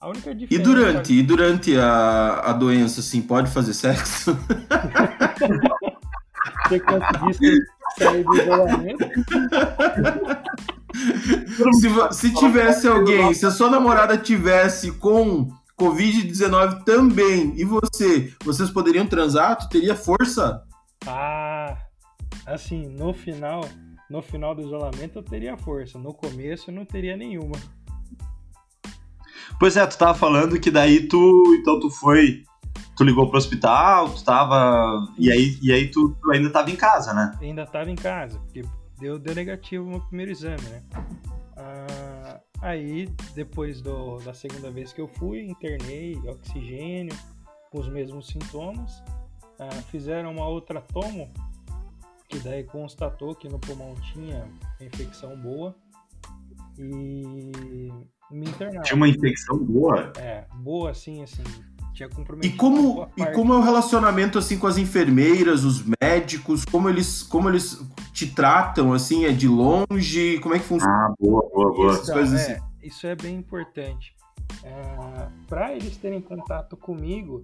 A 0.00 0.08
única 0.08 0.30
E 0.30 0.34
diferença. 0.34 0.62
durante, 0.64 1.12
e 1.12 1.22
durante 1.22 1.76
a, 1.76 2.40
a 2.46 2.52
doença, 2.52 3.00
assim, 3.00 3.20
pode 3.22 3.50
fazer 3.50 3.72
sexo? 3.74 4.36
Você 6.68 6.80
conseguisse 6.80 7.58
sair 7.98 8.24
do 8.24 8.34
isolamento. 8.36 9.04
se, 11.72 12.14
se 12.14 12.34
tivesse 12.34 12.86
alguém, 12.86 13.32
se 13.34 13.46
a 13.46 13.50
sua 13.50 13.70
namorada 13.70 14.16
tivesse 14.18 14.92
com 14.92 15.48
Covid-19 15.80 16.84
também, 16.84 17.54
e 17.56 17.64
você, 17.64 18.32
vocês 18.44 18.70
poderiam 18.70 19.06
transar? 19.06 19.56
Tu 19.56 19.68
teria 19.68 19.94
força? 19.96 20.62
Ah, 21.06 21.76
assim, 22.54 22.86
no 22.88 23.12
final, 23.12 23.60
no 24.10 24.22
final 24.22 24.54
do 24.54 24.62
isolamento 24.62 25.18
eu 25.18 25.22
teria 25.22 25.56
força. 25.56 25.98
No 25.98 26.12
começo 26.14 26.70
eu 26.70 26.74
não 26.74 26.84
teria 26.84 27.16
nenhuma. 27.16 27.56
Pois 29.58 29.76
é, 29.76 29.86
tu 29.86 29.98
tava 29.98 30.14
falando 30.14 30.58
que 30.60 30.70
daí 30.70 31.08
tu. 31.08 31.54
Então 31.60 31.80
tu 31.80 31.90
foi. 31.90 32.44
Tu 32.96 33.04
ligou 33.04 33.28
pro 33.28 33.38
hospital, 33.38 34.08
tu 34.10 34.24
tava. 34.24 35.06
E 35.18 35.30
aí, 35.30 35.58
e 35.62 35.72
aí 35.72 35.88
tu, 35.90 36.16
tu 36.20 36.30
ainda 36.30 36.50
tava 36.50 36.70
em 36.70 36.76
casa, 36.76 37.12
né? 37.12 37.36
Ainda 37.40 37.62
estava 37.62 37.90
em 37.90 37.94
casa, 37.96 38.38
porque 38.40 38.62
deu, 38.98 39.18
deu 39.18 39.34
negativo 39.34 39.88
no 39.88 40.00
primeiro 40.00 40.32
exame, 40.32 40.62
né? 40.62 40.82
Ah, 41.56 42.40
aí, 42.62 43.08
depois 43.34 43.80
do- 43.80 44.18
da 44.18 44.34
segunda 44.34 44.70
vez 44.70 44.92
que 44.92 45.00
eu 45.00 45.08
fui, 45.08 45.42
internei 45.48 46.16
oxigênio, 46.26 47.16
com 47.70 47.80
os 47.80 47.88
mesmos 47.88 48.26
sintomas. 48.28 49.02
Ah, 49.58 49.70
fizeram 49.90 50.30
uma 50.32 50.46
outra 50.46 50.80
tomo, 50.80 51.30
que 52.28 52.38
daí 52.40 52.64
constatou 52.64 53.34
que 53.34 53.48
no 53.48 53.58
pulmão 53.58 53.94
tinha 54.12 54.44
uma 54.78 54.86
infecção 54.86 55.36
boa. 55.36 55.74
E 56.78 57.90
me 58.30 58.46
internaram. 58.48 58.82
Tinha 58.82 58.96
uma 58.96 59.08
infecção 59.08 59.58
boa. 59.58 60.12
É, 60.18 60.46
boa 60.56 60.90
assim, 60.90 61.22
assim. 61.22 61.42
Tinha 61.94 62.08
E 62.08 62.12
comprometido. 62.12 62.56
como, 62.56 62.94
boa 62.94 63.10
e 63.16 63.26
como 63.32 63.52
é 63.54 63.56
o 63.56 63.60
relacionamento, 63.60 64.38
assim, 64.38 64.56
com 64.58 64.68
as 64.68 64.78
enfermeiras, 64.78 65.64
os 65.64 65.82
médicos? 66.00 66.64
Como 66.64 66.88
eles, 66.88 67.22
como 67.22 67.48
eles 67.48 67.80
te 68.12 68.32
tratam, 68.32 68.92
assim? 68.92 69.24
É 69.24 69.32
de 69.32 69.48
longe? 69.48 70.38
Como 70.40 70.54
é 70.54 70.58
que 70.58 70.64
funciona? 70.64 70.92
Ah, 71.08 71.14
boa, 71.18 71.48
boa, 71.52 71.72
boa. 71.74 71.92
Essas 71.94 72.10
coisas 72.10 72.40
é, 72.40 72.52
assim. 72.52 72.62
Isso 72.82 73.06
é 73.06 73.16
bem 73.16 73.36
importante. 73.36 74.14
Para 75.48 75.74
eles 75.74 75.96
terem 75.96 76.20
contato 76.20 76.76
comigo, 76.76 77.42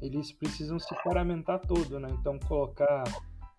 eles 0.00 0.32
precisam 0.32 0.78
se 0.78 0.94
paramentar 1.04 1.60
todo, 1.60 2.00
né? 2.00 2.08
Então 2.18 2.38
colocar 2.40 3.04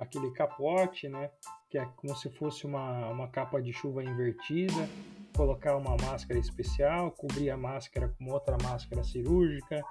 aquele 0.04 0.32
capote, 0.32 1.08
né? 1.10 1.30
Que 1.70 1.78
é 1.78 1.86
como 1.98 2.16
se 2.16 2.30
fosse 2.30 2.66
uma, 2.66 3.10
uma 3.10 3.28
capa 3.28 3.62
de 3.62 3.74
chuva 3.74 4.04
invertida, 4.04 4.88
colocar 5.36 5.76
uma 5.76 5.96
máscara 5.98 6.40
especial, 6.40 7.12
cobrir 7.12 7.50
a 7.50 7.58
máscara 7.58 8.08
com 8.10 8.32
outra 8.32 8.58
máscara 8.62 9.04
cirúrgica, 9.04 9.84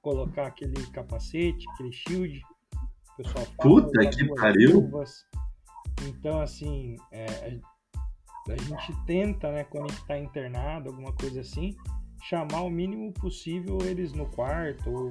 colocar 0.00 0.46
aquele 0.46 0.86
capacete, 0.90 1.68
aquele 1.70 1.92
shield. 1.92 2.40
O 3.12 3.16
pessoal 3.16 3.44
fala, 3.44 3.56
Puta 3.56 4.10
que 4.10 4.34
pariu. 4.34 4.90
Então, 6.06 6.40
assim, 6.40 6.96
é, 7.12 7.58
a 8.48 8.56
gente 8.56 9.04
tenta, 9.04 9.50
né, 9.52 9.64
quando 9.64 9.90
a 9.90 9.92
gente 9.92 10.06
tá 10.06 10.18
internado, 10.18 10.90
alguma 10.90 11.12
coisa 11.12 11.40
assim, 11.40 11.76
chamar 12.22 12.62
o 12.62 12.70
mínimo 12.70 13.12
possível 13.12 13.78
eles 13.82 14.12
no 14.12 14.26
quarto, 14.26 14.90
ou 14.90 15.08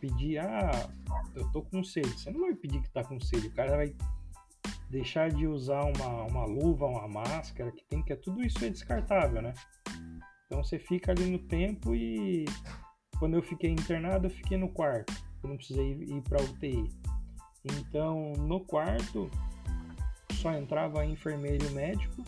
pedir, 0.00 0.38
ah, 0.38 0.88
eu 1.34 1.50
tô 1.52 1.62
com 1.62 1.84
sede. 1.84 2.08
Você 2.08 2.30
não 2.30 2.40
vai 2.40 2.54
pedir 2.54 2.80
que 2.80 2.90
tá 2.90 3.04
com 3.04 3.20
sede, 3.20 3.48
o 3.48 3.54
cara 3.54 3.76
vai 3.76 3.94
deixar 4.88 5.30
de 5.30 5.46
usar 5.46 5.82
uma, 5.84 6.24
uma 6.24 6.44
luva, 6.44 6.86
uma 6.86 7.06
máscara, 7.06 7.70
que 7.70 7.84
tem 7.84 8.02
que. 8.02 8.16
Tudo 8.16 8.42
isso 8.42 8.64
é 8.64 8.70
descartável, 8.70 9.42
né? 9.42 9.52
Então 10.46 10.64
você 10.64 10.78
fica 10.78 11.12
ali 11.12 11.26
no 11.26 11.38
tempo 11.38 11.94
e 11.94 12.44
quando 13.18 13.34
eu 13.34 13.42
fiquei 13.42 13.70
internado, 13.70 14.26
eu 14.26 14.30
fiquei 14.30 14.56
no 14.56 14.68
quarto. 14.68 15.12
Eu 15.42 15.50
não 15.50 15.56
precisei 15.56 15.92
ir, 15.92 16.22
pra 16.22 16.42
UTI. 16.42 16.90
Então, 17.64 18.32
no 18.32 18.60
quarto, 18.60 19.30
só 20.32 20.52
entrava 20.52 21.04
enfermeiro 21.04 21.64
e 21.66 21.70
médico. 21.70 22.24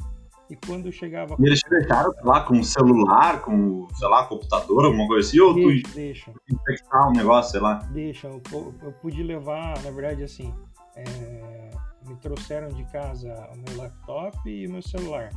E 0.52 0.56
quando 0.66 0.92
chegava 0.92 1.34
E 1.38 1.46
eles 1.46 1.60
te 1.60 1.70
deixaram, 1.70 2.12
lá, 2.24 2.42
com 2.44 2.60
o 2.60 2.62
celular, 2.62 3.40
com, 3.40 3.88
sei 3.94 4.06
lá, 4.06 4.26
computador, 4.26 4.84
alguma 4.84 5.06
coisa 5.06 5.26
assim, 5.26 5.40
ou 5.40 5.54
tu 5.54 5.90
Deixa, 5.94 6.30
infectar 6.50 7.08
um 7.08 7.12
negócio, 7.12 7.52
sei 7.52 7.60
lá. 7.60 7.76
deixa. 7.90 8.26
Eu, 8.28 8.42
eu- 8.82 8.92
pude 9.00 9.22
levar, 9.22 9.82
na 9.82 9.90
verdade, 9.90 10.22
assim, 10.22 10.52
é, 10.94 11.70
me 12.06 12.14
trouxeram 12.16 12.68
de 12.68 12.84
casa 12.92 13.32
o 13.54 13.56
meu 13.56 13.78
laptop 13.78 14.36
e 14.46 14.66
o 14.66 14.72
meu 14.72 14.82
celular. 14.82 15.30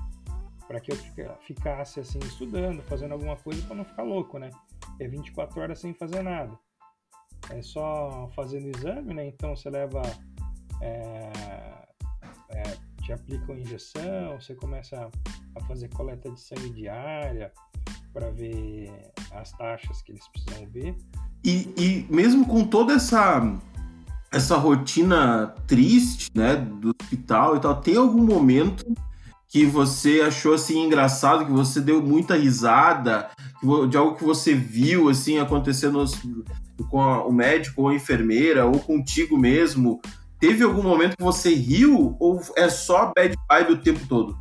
Para 0.67 0.82
que 0.82 0.91
eu 0.91 0.95
fica- 0.97 1.38
ficasse, 1.47 2.01
assim, 2.01 2.19
estudando, 2.19 2.82
fazendo 2.84 3.13
alguma 3.13 3.38
coisa 3.38 3.65
para 3.65 3.75
não 3.78 3.86
ficar 3.86 4.04
louco, 4.04 4.38
né? 4.38 4.49
É 4.99 5.08
24 5.08 5.62
horas 5.62 5.80
sem 5.80 5.93
fazer 5.93 6.23
nada. 6.23 6.51
É 7.51 7.62
só 7.62 8.30
fazendo 8.36 8.67
exame, 8.75 9.13
né? 9.13 9.25
Então 9.28 9.56
você 9.56 9.69
leva. 9.69 10.01
é, 10.82 11.30
é, 12.49 12.63
te 13.05 13.13
aplicam 13.13 13.55
injeção, 13.55 14.39
você 14.39 14.55
começa 14.55 15.09
a 15.55 15.63
fazer 15.65 15.89
coleta 15.89 16.29
de 16.31 16.41
sangue 16.41 16.71
diária 16.71 17.51
para 18.11 18.31
ver 18.31 18.91
as 19.31 19.51
taxas 19.51 20.01
que 20.01 20.11
eles 20.11 20.27
precisam 20.29 20.67
ver. 20.71 20.95
E, 21.43 21.71
e 21.77 22.07
mesmo 22.09 22.47
com 22.47 22.65
toda 22.65 22.93
essa 22.93 23.41
essa 24.31 24.57
rotina 24.57 25.55
triste, 25.65 26.29
né, 26.35 26.55
do 26.55 26.93
hospital 26.99 27.55
e 27.55 27.59
tal, 27.61 27.79
tem 27.79 27.95
algum 27.95 28.25
momento 28.25 28.83
que 29.47 29.65
você 29.65 30.21
achou 30.21 30.55
assim 30.55 30.83
engraçado, 30.83 31.45
que 31.45 31.51
você 31.51 31.79
deu 31.79 32.01
muita 32.01 32.35
risada, 32.35 33.29
de 33.89 33.95
algo 33.95 34.17
que 34.17 34.25
você 34.25 34.53
viu 34.53 35.07
assim 35.07 35.37
acontecendo 35.37 36.03
com 36.89 36.99
o 36.99 37.31
médico 37.31 37.83
ou 37.83 37.89
a 37.89 37.95
enfermeira 37.95 38.65
ou 38.65 38.77
contigo 38.79 39.37
mesmo? 39.37 40.01
Teve 40.45 40.63
algum 40.63 40.84
momento 40.84 41.17
que 41.17 41.23
você 41.23 41.55
riu 41.55 42.15
ou 42.19 42.39
é 42.55 42.69
só 42.69 43.12
bad 43.15 43.36
vibe 43.49 43.71
o 43.71 43.81
tempo 43.81 44.08
todo? 44.08 44.38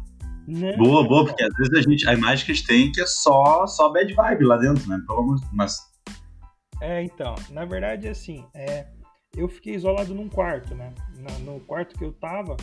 Não, 0.46 0.76
Boa, 0.76 1.08
boa, 1.08 1.24
porque 1.24 1.42
às 1.42 1.54
vezes 1.54 1.72
a 1.72 1.80
gente, 1.80 2.06
a 2.06 2.12
imagem 2.12 2.44
que 2.44 2.52
a 2.52 2.54
gente 2.54 2.66
tem 2.66 2.88
é 2.88 2.92
que 2.92 3.00
é 3.00 3.06
só, 3.06 3.66
só 3.66 3.90
bad 3.90 4.12
vibe 4.12 4.44
lá 4.44 4.58
dentro, 4.58 4.86
né? 4.86 5.02
Pelo 5.06 5.20
amor 5.20 5.36
de 5.36 5.46
Mas 5.50 5.78
É, 6.82 7.02
então, 7.02 7.34
na 7.48 7.64
verdade, 7.64 8.06
assim, 8.06 8.44
é, 8.52 8.86
eu 9.34 9.48
fiquei 9.48 9.74
isolado 9.76 10.14
num 10.14 10.28
quarto, 10.28 10.74
né? 10.74 10.92
Na- 11.20 11.38
no 11.38 11.58
quarto 11.60 11.96
que 11.96 12.04
eu 12.04 12.12
tava, 12.12 12.54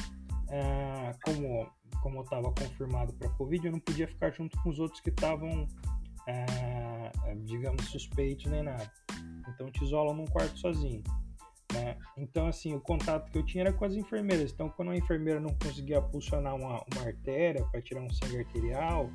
é, 0.52 1.12
como, 1.26 1.68
como 2.04 2.20
eu 2.20 2.24
tava 2.26 2.54
confirmado 2.54 3.12
para 3.14 3.28
Covid, 3.30 3.66
eu 3.66 3.72
não 3.72 3.80
podia 3.80 4.08
ficar 4.08 4.30
junto 4.30 4.56
com 4.62 4.70
os 4.70 4.78
outros 4.78 5.02
que 5.02 5.10
estavam, 5.10 5.68
é, 6.28 7.12
digamos, 7.44 7.86
suspeitos 7.86 8.46
nem 8.46 8.62
nada. 8.62 8.88
Então, 9.50 9.72
te 9.72 9.84
isolam 9.84 10.16
num 10.16 10.28
quarto 10.28 10.60
sozinho. 10.60 11.02
Né? 11.74 11.98
Então, 12.18 12.48
assim, 12.48 12.74
o 12.74 12.80
contato 12.80 13.32
que 13.32 13.38
eu 13.38 13.46
tinha 13.46 13.64
era 13.64 13.74
com 13.74 13.86
as 13.86 13.94
enfermeiras. 13.94 14.52
Então, 14.52 14.70
quando 14.70 14.92
a 14.92 14.98
enfermeira 14.98 15.40
não 15.40 15.54
conseguia 15.54 16.02
pulsionar 16.02 16.56
uma, 16.56 16.84
uma 16.94 17.06
artéria 17.06 17.64
para 17.72 17.82
tirar 17.82 18.02
um 18.02 18.10
sangue 18.10 18.40
arterial 18.40 19.10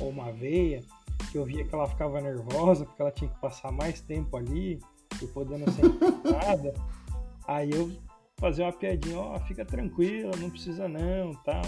ou 0.00 0.08
uma 0.08 0.32
veia, 0.32 0.82
que 1.30 1.36
eu 1.36 1.44
via 1.44 1.64
que 1.64 1.74
ela 1.74 1.88
ficava 1.88 2.20
nervosa 2.20 2.84
porque 2.86 3.02
ela 3.02 3.10
tinha 3.10 3.30
que 3.30 3.40
passar 3.40 3.72
mais 3.72 4.00
tempo 4.00 4.36
ali 4.36 4.80
e 5.20 5.26
podendo 5.26 5.70
ser 5.72 5.86
infectada. 5.86 6.74
Aí 7.46 7.70
eu 7.70 7.90
fazia 8.38 8.64
uma 8.64 8.72
piadinha, 8.72 9.18
ó, 9.18 9.38
fica 9.40 9.64
tranquila, 9.64 10.30
não 10.38 10.50
precisa 10.50 10.88
não, 10.88 11.34
tal. 11.44 11.62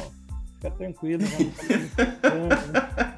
Fica 0.54 0.70
tranquila, 0.70 1.22
não 1.22 1.50
fica 1.52 1.76
me 1.76 1.84
infectando. 1.84 3.09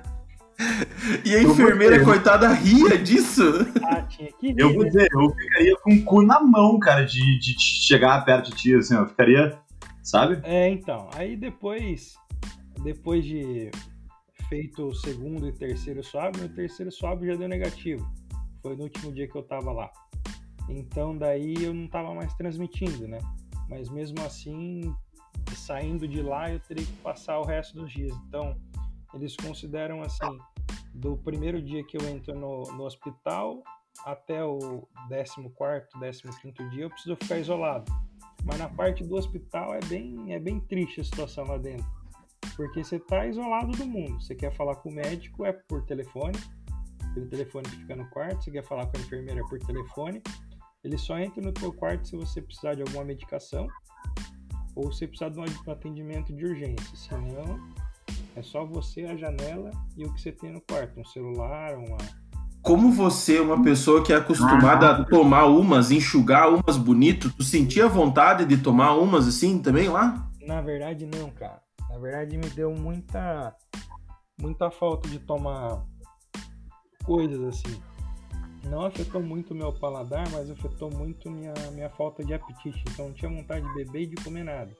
E 1.24 1.34
a 1.34 1.42
enfermeira, 1.42 2.04
coitada, 2.04 2.52
ria 2.52 2.98
disso. 2.98 3.42
Ah, 3.82 4.02
tinha 4.02 4.32
que 4.32 4.48
rir, 4.48 4.58
Eu 4.58 4.72
vou 4.72 4.84
né? 4.84 4.90
dizer, 4.90 5.08
eu 5.12 5.30
ficaria 5.30 5.76
com 5.76 5.92
o 5.92 6.04
cu 6.04 6.22
na 6.22 6.40
mão, 6.40 6.78
cara, 6.78 7.04
de, 7.04 7.38
de 7.38 7.58
chegar 7.58 8.24
perto 8.24 8.50
de 8.50 8.56
ti, 8.56 8.74
assim, 8.74 8.94
ó. 8.94 9.06
Ficaria, 9.06 9.58
sabe? 10.02 10.40
É, 10.44 10.68
então. 10.68 11.08
Aí 11.14 11.36
depois, 11.36 12.14
depois 12.82 13.24
de 13.24 13.70
feito 14.48 14.86
o 14.86 14.94
segundo 14.94 15.48
e 15.48 15.52
terceiro 15.52 16.04
swab, 16.04 16.36
no 16.36 16.48
terceiro 16.48 16.92
swab 16.92 17.24
já 17.26 17.34
deu 17.34 17.48
negativo. 17.48 18.06
Foi 18.60 18.76
no 18.76 18.84
último 18.84 19.12
dia 19.12 19.26
que 19.26 19.36
eu 19.36 19.42
tava 19.42 19.72
lá. 19.72 19.90
Então 20.68 21.16
daí 21.16 21.54
eu 21.60 21.74
não 21.74 21.88
tava 21.88 22.14
mais 22.14 22.32
transmitindo, 22.34 23.08
né? 23.08 23.18
Mas 23.68 23.88
mesmo 23.88 24.20
assim, 24.24 24.94
saindo 25.54 26.06
de 26.06 26.20
lá, 26.20 26.50
eu 26.50 26.60
teria 26.60 26.84
que 26.84 26.92
passar 27.02 27.38
o 27.38 27.44
resto 27.44 27.78
dos 27.78 27.90
dias. 27.90 28.14
Então, 28.28 28.56
eles 29.14 29.36
consideram 29.36 30.02
assim, 30.02 30.38
do 30.94 31.16
primeiro 31.16 31.60
dia 31.62 31.84
que 31.84 31.96
eu 31.96 32.08
entro 32.08 32.34
no, 32.34 32.62
no 32.72 32.84
hospital 32.84 33.62
até 34.04 34.42
o 34.44 34.88
14º, 35.10 35.86
15º 35.94 36.68
dia, 36.70 36.84
eu 36.84 36.90
preciso 36.90 37.16
ficar 37.16 37.38
isolado. 37.38 37.92
Mas 38.44 38.58
na 38.58 38.68
parte 38.68 39.04
do 39.04 39.14
hospital 39.16 39.74
é 39.74 39.80
bem, 39.86 40.32
é 40.32 40.40
bem 40.40 40.60
triste 40.60 41.00
a 41.00 41.04
situação 41.04 41.44
lá 41.44 41.58
dentro. 41.58 41.86
Porque 42.56 42.82
você 42.82 42.98
tá 42.98 43.26
isolado 43.26 43.72
do 43.72 43.86
mundo. 43.86 44.20
Você 44.20 44.34
quer 44.34 44.52
falar 44.52 44.76
com 44.76 44.90
o 44.90 44.92
médico, 44.92 45.44
é 45.44 45.52
por 45.52 45.84
telefone. 45.84 46.38
Pelo 47.14 47.26
telefone 47.28 47.64
que 47.68 47.76
fica 47.76 47.96
no 47.96 48.08
quarto. 48.10 48.42
Você 48.42 48.50
quer 48.50 48.64
falar 48.64 48.86
com 48.86 48.96
a 48.96 49.00
enfermeira, 49.00 49.40
é 49.40 49.48
por 49.48 49.58
telefone. 49.60 50.22
Ele 50.82 50.98
só 50.98 51.18
entra 51.18 51.40
no 51.40 51.52
teu 51.52 51.72
quarto 51.72 52.08
se 52.08 52.16
você 52.16 52.42
precisar 52.42 52.74
de 52.74 52.82
alguma 52.82 53.04
medicação 53.04 53.68
ou 54.74 54.90
se 54.90 55.06
precisar 55.06 55.28
de 55.28 55.38
um 55.38 55.44
atendimento 55.70 56.34
de 56.34 56.44
urgência. 56.44 56.96
Senão, 56.96 57.60
é 58.34 58.42
só 58.42 58.64
você, 58.64 59.02
a 59.04 59.16
janela 59.16 59.70
e 59.96 60.04
o 60.04 60.12
que 60.12 60.20
você 60.20 60.32
tem 60.32 60.50
no 60.50 60.60
quarto. 60.60 60.98
Um 60.98 61.04
celular, 61.04 61.76
uma... 61.76 61.98
Como 62.62 62.92
você, 62.92 63.40
uma 63.40 63.62
pessoa 63.62 64.04
que 64.04 64.12
é 64.12 64.16
acostumada 64.16 64.90
a 64.90 65.04
tomar 65.04 65.46
umas, 65.46 65.90
enxugar 65.90 66.48
umas 66.48 66.76
bonito, 66.76 67.32
tu 67.32 67.42
sentia 67.42 67.88
vontade 67.88 68.44
de 68.44 68.56
tomar 68.56 68.94
umas 68.94 69.26
assim 69.26 69.60
também 69.60 69.88
lá? 69.88 70.30
Na 70.40 70.60
verdade, 70.60 71.06
não, 71.06 71.28
cara. 71.30 71.60
Na 71.90 71.98
verdade, 71.98 72.38
me 72.38 72.48
deu 72.50 72.72
muita, 72.72 73.54
muita 74.40 74.70
falta 74.70 75.08
de 75.08 75.18
tomar 75.18 75.84
coisas 77.04 77.42
assim. 77.42 77.82
Não 78.70 78.86
afetou 78.86 79.20
muito 79.20 79.52
o 79.52 79.56
meu 79.56 79.72
paladar, 79.72 80.24
mas 80.30 80.48
afetou 80.48 80.88
muito 80.88 81.28
minha, 81.28 81.52
minha 81.72 81.90
falta 81.90 82.24
de 82.24 82.32
apetite. 82.32 82.82
Então, 82.92 83.08
não 83.08 83.12
tinha 83.12 83.30
vontade 83.30 83.66
de 83.66 83.74
beber 83.74 84.02
e 84.02 84.06
de 84.06 84.22
comer 84.22 84.44
nada. 84.44 84.72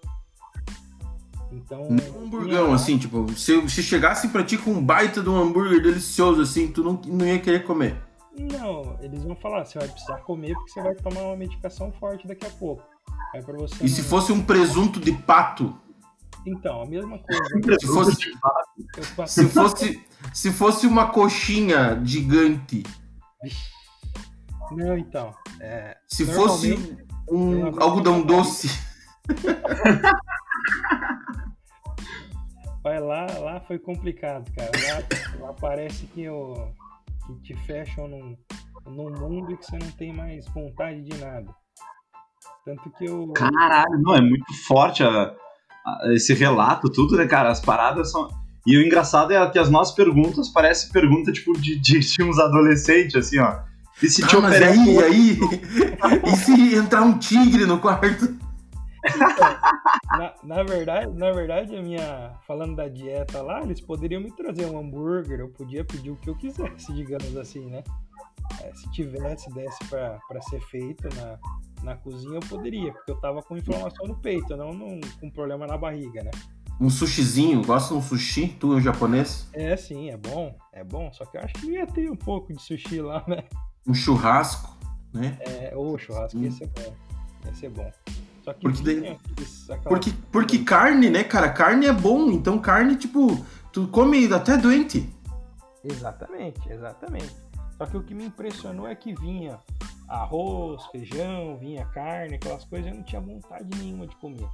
Então, 1.53 1.83
Um 1.83 2.25
hamburgão, 2.25 2.73
assim, 2.73 2.97
tipo, 2.97 3.31
se, 3.37 3.69
se 3.69 3.83
chegasse 3.83 4.29
pra 4.29 4.43
ti 4.43 4.57
com 4.57 4.71
um 4.73 4.83
baita 4.83 5.21
de 5.23 5.29
um 5.29 5.37
hambúrguer 5.37 5.83
delicioso, 5.83 6.41
assim, 6.41 6.69
tu 6.69 6.83
não, 6.83 6.99
não 7.07 7.27
ia 7.27 7.39
querer 7.39 7.65
comer. 7.65 7.95
Não, 8.39 8.97
eles 9.03 9.23
vão 9.23 9.37
falar, 9.37 9.67
você 9.67 9.79
vai 9.79 9.87
precisar 9.89 10.17
comer 10.23 10.55
porque 10.55 10.71
você 10.71 10.81
vai 10.83 10.95
tomar 10.95 11.21
uma 11.21 11.37
medicação 11.37 11.93
forte 12.01 12.27
daqui 12.27 12.47
a 12.47 12.51
pouco. 12.51 12.83
Aí 13.35 13.43
pra 13.43 13.57
você 13.59 13.85
E 13.85 13.89
se 13.89 14.01
não- 14.01 14.09
fosse 14.09 14.33
um 14.33 14.43
presunto 14.43 14.99
de 14.99 15.13
pato? 15.13 15.77
Então, 16.47 16.81
a 16.83 16.87
mesma 16.87 17.19
coisa. 17.19 17.43
Se 17.79 17.87
fosse, 17.87 18.17
se 19.27 19.49
fosse, 19.49 20.03
se 20.33 20.53
fosse 20.53 20.87
uma 20.87 21.07
coxinha 21.11 22.01
gigante, 22.05 22.83
Não, 24.73 24.97
então. 24.99 25.33
É, 25.61 25.97
se 26.09 26.25
fosse 26.27 26.97
um 27.31 27.81
algodão 27.81 28.23
doce, 28.23 28.69
vai 32.83 33.01
lá, 33.01 33.27
lá 33.39 33.61
foi 33.61 33.79
complicado, 33.79 34.51
cara. 34.57 34.71
Lá, 35.41 35.47
lá 35.47 35.53
parece 35.55 36.07
que, 36.07 36.29
o, 36.29 36.69
que 37.27 37.55
te 37.55 37.55
fecham 37.67 38.09
num, 38.09 38.37
num 38.87 39.11
mundo 39.11 39.57
que 39.57 39.65
você 39.65 39.79
não 39.79 39.91
tem 39.93 40.13
mais 40.13 40.47
vontade 40.49 41.03
de 41.03 41.17
nada. 41.19 41.47
Tanto 42.65 42.91
que 42.91 43.05
eu. 43.05 43.33
Caralho, 43.33 44.01
não, 44.01 44.15
é 44.15 44.21
muito 44.21 44.53
forte 44.67 45.03
a- 45.03 45.35
a- 45.85 46.13
esse 46.15 46.33
relato, 46.35 46.91
tudo, 46.91 47.17
né, 47.17 47.27
cara? 47.27 47.51
As 47.51 47.61
paradas 47.61 48.11
são. 48.11 48.29
E 48.65 48.77
o 48.77 48.87
engraçado 48.87 49.33
é 49.33 49.51
que 49.51 49.59
as 49.59 49.69
nossas 49.69 49.95
perguntas 49.95 50.49
parecem 50.49 50.93
pergunta, 50.93 51.33
tipo, 51.33 51.53
de, 51.59 51.77
de, 51.81 51.99
de 51.99 52.23
uns 52.23 52.39
adolescentes, 52.39 53.17
assim, 53.17 53.39
ó. 53.41 53.61
E 54.01 54.09
se 54.09 54.25
te 54.27 54.37
ah, 54.37 54.41
mas 54.41 54.55
oferece 54.57 54.81
aí, 54.81 55.03
aí, 55.03 55.39
e 56.33 56.37
se 56.37 56.75
entrar 56.77 57.03
um 57.03 57.19
tigre 57.19 57.67
no 57.67 57.81
quarto? 57.81 58.37
Na, 60.11 60.35
na 60.43 60.63
verdade, 60.63 61.13
na 61.19 61.33
verdade, 61.33 61.77
a 61.77 61.83
minha. 61.83 62.35
Falando 62.47 62.77
da 62.77 62.89
dieta 62.89 63.43
lá, 63.43 63.63
eles 63.63 63.81
poderiam 63.81 64.21
me 64.21 64.31
trazer 64.33 64.67
um 64.67 64.79
hambúrguer, 64.79 65.41
eu 65.41 65.49
podia 65.49 65.85
pedir 65.85 66.11
o 66.11 66.17
que 66.17 66.29
eu 66.31 66.37
quisesse, 66.37 66.93
digamos 66.93 67.37
assim, 67.37 67.67
né? 67.71 67.83
É, 68.61 68.73
se 68.75 68.91
tivesse, 68.93 69.51
desse 69.53 69.83
pra, 69.87 70.19
pra 70.29 70.41
ser 70.43 70.61
feito 70.63 71.09
na, 71.17 71.39
na 71.83 71.97
cozinha, 71.97 72.35
eu 72.37 72.41
poderia, 72.41 72.93
porque 72.93 73.11
eu 73.11 73.17
tava 73.17 73.43
com 73.43 73.57
inflamação 73.57 74.07
no 74.07 74.17
peito, 74.17 74.57
não 74.57 74.73
num- 74.73 75.01
com 75.21 75.31
problema 75.31 75.67
na 75.67 75.77
barriga, 75.77 76.23
né? 76.23 76.31
Um 76.81 76.91
sushizinho, 76.91 77.65
gosta 77.65 77.95
de 77.95 78.01
um 78.01 78.03
sushi? 78.03 78.49
Tu, 78.49 78.69
um 78.75 78.81
japonês? 78.81 79.49
É, 79.53 79.77
sim, 79.77 80.11
é 80.11 80.17
bom, 80.17 80.55
é 80.73 80.83
bom, 80.85 81.13
só 81.13 81.25
que 81.25 81.37
eu 81.37 81.43
acho 81.43 81.55
que 81.55 81.71
ia 81.73 81.87
ter 81.87 82.11
um 82.11 82.17
pouco 82.17 82.53
de 82.53 82.61
sushi 82.61 83.01
lá, 83.01 83.25
né? 83.27 83.45
Um 83.87 83.95
churrasco, 83.95 84.77
né? 85.13 85.39
É, 85.41 85.73
ô, 85.77 85.97
churrasco 85.99 86.39
Hum. 86.39 86.43
ia 86.45 86.51
ser 86.51 86.67
bom, 86.69 86.95
ia 87.47 87.55
ser 87.55 87.71
bom. 87.71 87.91
Só 88.43 88.53
que 88.53 88.61
Porque 88.61 88.83
daí- 88.83 89.19
aquelas- 89.71 89.83
Porque, 89.85 90.13
porque 90.33 90.59
carne, 90.65 91.09
né, 91.11 91.23
cara? 91.25 91.49
Carne 91.51 91.87
é 91.87 91.93
bom, 91.93 92.31
então 92.31 92.59
carne, 92.59 92.97
tipo, 92.97 93.29
tu 93.73 93.87
come 93.89 94.33
até 94.33 94.57
doente. 94.57 95.09
Exatamente, 95.85 96.61
exatamente. 96.71 97.35
Só 97.77 97.87
que 97.87 97.97
o 97.97 98.03
que 98.03 98.15
me 98.15 98.27
impressionou 98.27 98.87
é 98.87 98.95
que 98.95 99.15
vinha 99.15 99.59
arroz, 100.09 100.85
feijão, 100.87 101.57
vinha 101.59 101.85
carne, 101.87 102.35
aquelas 102.35 102.65
coisas, 102.65 102.89
eu 102.91 102.97
não 102.97 103.03
tinha 103.03 103.21
vontade 103.21 103.67
nenhuma 103.79 104.07
de 104.07 104.15
comer. 104.17 104.49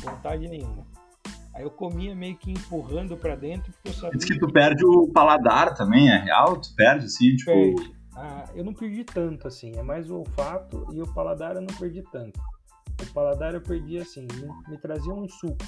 Vontade 0.00 0.48
nenhuma. 0.48 0.84
Aí 1.54 1.62
eu 1.62 1.70
comia 1.70 2.14
meio 2.16 2.36
que 2.36 2.50
empurrando 2.50 3.16
pra 3.16 3.36
dentro, 3.36 3.72
porque 3.72 3.88
eu 3.90 3.92
sabia 3.92 4.18
Diz 4.18 4.24
que 4.24 4.38
tu 4.38 4.48
perde 4.52 4.84
o 4.84 5.08
paladar 5.12 5.74
também, 5.74 6.10
é 6.10 6.18
real? 6.18 6.56
Tu 6.60 6.74
perde, 6.74 7.06
assim, 7.06 7.36
tipo. 7.36 7.52
perde. 7.52 7.94
Ah, 8.16 8.44
eu 8.54 8.64
não 8.64 8.72
perdi 8.74 9.04
tanto, 9.04 9.46
assim. 9.46 9.72
É 9.76 9.82
mais 9.82 10.10
o 10.10 10.18
olfato 10.18 10.86
e 10.92 11.00
o 11.00 11.14
paladar 11.14 11.54
eu 11.54 11.60
não 11.60 11.74
perdi 11.78 12.02
tanto. 12.10 12.40
O 13.02 13.12
paladar 13.12 13.54
eu 13.54 13.60
perdi, 13.60 13.98
assim, 13.98 14.22
me, 14.22 14.48
me 14.68 14.78
trazia 14.78 15.12
um 15.12 15.28
suco. 15.28 15.64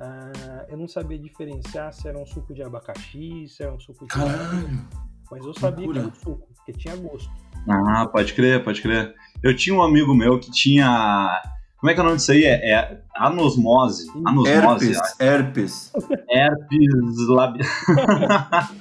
Ah, 0.00 0.64
eu 0.68 0.76
não 0.76 0.86
sabia 0.86 1.18
diferenciar 1.18 1.92
se 1.92 2.08
era 2.08 2.18
um 2.18 2.26
suco 2.26 2.54
de 2.54 2.62
abacaxi, 2.62 3.48
se 3.48 3.62
era 3.62 3.72
um 3.72 3.80
suco 3.80 4.06
de 4.06 4.14
Caralho. 4.14 4.86
Mas 5.30 5.44
eu 5.44 5.52
sabia 5.52 5.84
loucura. 5.84 6.00
que 6.00 6.06
era 6.06 6.08
um 6.08 6.14
suco, 6.14 6.48
porque 6.54 6.72
tinha 6.72 6.96
gosto. 6.96 7.30
Ah, 7.68 8.06
pode 8.06 8.32
crer, 8.32 8.62
pode 8.62 8.80
crer. 8.80 9.14
Eu 9.42 9.54
tinha 9.54 9.74
um 9.74 9.82
amigo 9.82 10.14
meu 10.14 10.38
que 10.38 10.50
tinha. 10.50 11.42
Como 11.78 11.90
é 11.90 11.94
que 11.94 12.00
é 12.00 12.02
o 12.02 12.06
nome 12.06 12.16
disso 12.16 12.32
aí? 12.32 12.44
É, 12.44 12.72
é 12.72 13.02
anosmose. 13.14 14.08
Anosmose. 14.24 14.92
Herpes, 14.92 15.20
herpes. 15.20 15.92
herpes 16.30 17.28
labial. 17.28 17.68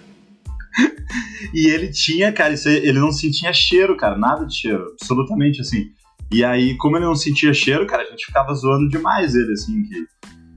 e 1.53 1.67
ele 1.67 1.89
tinha, 1.89 2.31
cara, 2.31 2.53
isso 2.53 2.69
aí, 2.69 2.77
ele 2.77 2.99
não 2.99 3.11
sentia 3.11 3.51
cheiro, 3.51 3.97
cara, 3.97 4.17
nada 4.17 4.45
de 4.45 4.55
cheiro, 4.55 4.95
absolutamente 4.99 5.61
assim. 5.61 5.91
E 6.31 6.43
aí, 6.43 6.75
como 6.75 6.97
ele 6.97 7.05
não 7.05 7.15
sentia 7.15 7.53
cheiro, 7.53 7.85
cara, 7.87 8.03
a 8.03 8.05
gente 8.05 8.25
ficava 8.25 8.53
zoando 8.53 8.89
demais 8.89 9.33
ele, 9.33 9.53
assim, 9.53 9.83
que. 9.83 10.05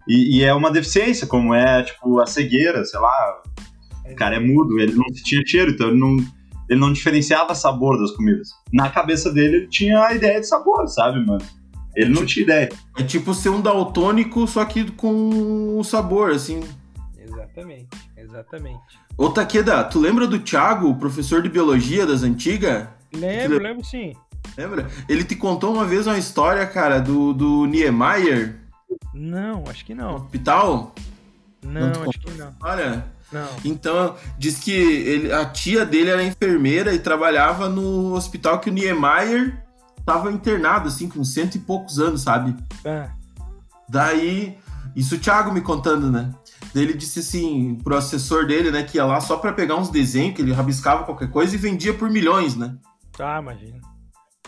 E, 0.09 0.39
e 0.39 0.45
é 0.45 0.53
uma 0.53 0.71
deficiência, 0.71 1.27
como 1.27 1.55
é, 1.55 1.83
tipo, 1.85 2.19
a 2.19 2.27
cegueira, 2.27 2.85
sei 2.85 2.99
lá, 2.99 3.43
o 4.11 4.15
cara 4.17 4.37
é 4.37 4.41
mudo, 4.41 4.81
ele 4.81 4.95
não 4.95 5.05
sentia 5.15 5.43
cheiro, 5.47 5.71
então 5.71 5.89
ele 5.89 5.99
não, 5.99 6.17
ele 6.69 6.81
não 6.81 6.93
diferenciava 6.93 7.55
sabor 7.55 7.99
das 7.99 8.11
comidas. 8.13 8.49
Na 8.73 8.91
cabeça 8.91 9.33
dele, 9.33 9.57
ele 9.59 9.69
tinha 9.69 10.05
a 10.05 10.15
ideia 10.15 10.41
de 10.41 10.49
sabor, 10.49 10.89
sabe, 10.89 11.25
mano? 11.25 11.45
Ele 11.95 12.11
não 12.11 12.25
tinha 12.25 12.45
ideia. 12.45 12.69
É 12.99 13.03
tipo 13.03 13.35
ser 13.35 13.51
um 13.51 13.61
daltônico, 13.61 14.47
só 14.47 14.65
que 14.65 14.91
com 14.93 15.79
o 15.79 15.85
sabor, 15.85 16.31
assim. 16.31 16.61
Exatamente, 17.19 17.89
exatamente. 18.17 18.81
Ô 19.17 19.29
Takeda, 19.29 19.85
tu 19.85 20.01
lembra 20.01 20.27
do 20.27 20.39
Thiago, 20.39 20.89
o 20.89 20.99
professor 20.99 21.43
de 21.43 21.49
biologia 21.49 22.07
das 22.07 22.23
antigas? 22.23 22.89
Lembro, 23.13 23.59
lembro 23.59 23.85
sim. 23.85 24.13
Lembra? 24.57 24.89
Ele 25.09 25.25
te 25.25 25.37
contou 25.37 25.73
uma 25.73 25.85
vez 25.85 26.07
uma 26.07 26.19
história, 26.19 26.67
cara, 26.67 27.01
do, 27.01 27.33
do 27.33 27.67
Niemeyer 27.67 28.57
Não, 29.15 29.65
acho 29.69 29.85
que 29.85 29.95
no 29.95 30.03
não. 30.03 30.15
hospital. 30.17 30.95
Não, 31.63 31.93
te 31.93 32.09
acho 32.09 32.21
que 32.21 32.31
não. 32.33 32.55
Olha, 32.63 33.05
Não. 33.33 33.49
então 33.65 34.17
diz 34.39 34.59
que 34.59 34.73
ele, 34.73 35.33
a 35.33 35.45
tia 35.45 35.85
dele 35.87 36.11
era 36.11 36.23
enfermeira 36.25 36.93
e 36.95 36.99
trabalhava 36.99 37.69
no 37.69 38.15
hospital 38.15 38.59
que 38.61 38.71
o 38.71 38.73
Niemeyer 38.73 39.63
tava 40.05 40.33
internado, 40.33 40.89
assim, 40.89 41.09
com 41.09 41.23
cento 41.23 41.55
e 41.57 41.59
poucos 41.59 41.99
anos, 41.99 42.23
sabe? 42.23 42.57
Ah, 42.85 43.11
Daí, 43.89 44.57
isso 44.95 45.17
o 45.17 45.19
Thiago 45.19 45.53
me 45.53 45.61
contando, 45.61 46.11
né? 46.11 46.33
Daí 46.75 46.85
ele 46.85 46.95
disse 46.95 47.19
assim 47.21 47.77
pro 47.83 47.97
assessor 47.97 48.47
dele, 48.47 48.71
né, 48.71 48.83
que 48.83 48.97
ia 48.99 49.05
lá 49.05 49.21
só 49.21 49.37
pra 49.37 49.53
pegar 49.53 49.77
uns 49.77 49.91
desenhos, 49.91 50.35
que 50.37 50.43
ele 50.43 50.53
rabiscava 50.53 51.05
qualquer 51.05 51.29
coisa 51.31 51.55
e 51.55 51.59
vendia 51.59 51.93
por 51.93 52.09
milhões, 52.11 52.55
né? 52.57 52.75
tá, 53.17 53.39
imagina. 53.41 53.79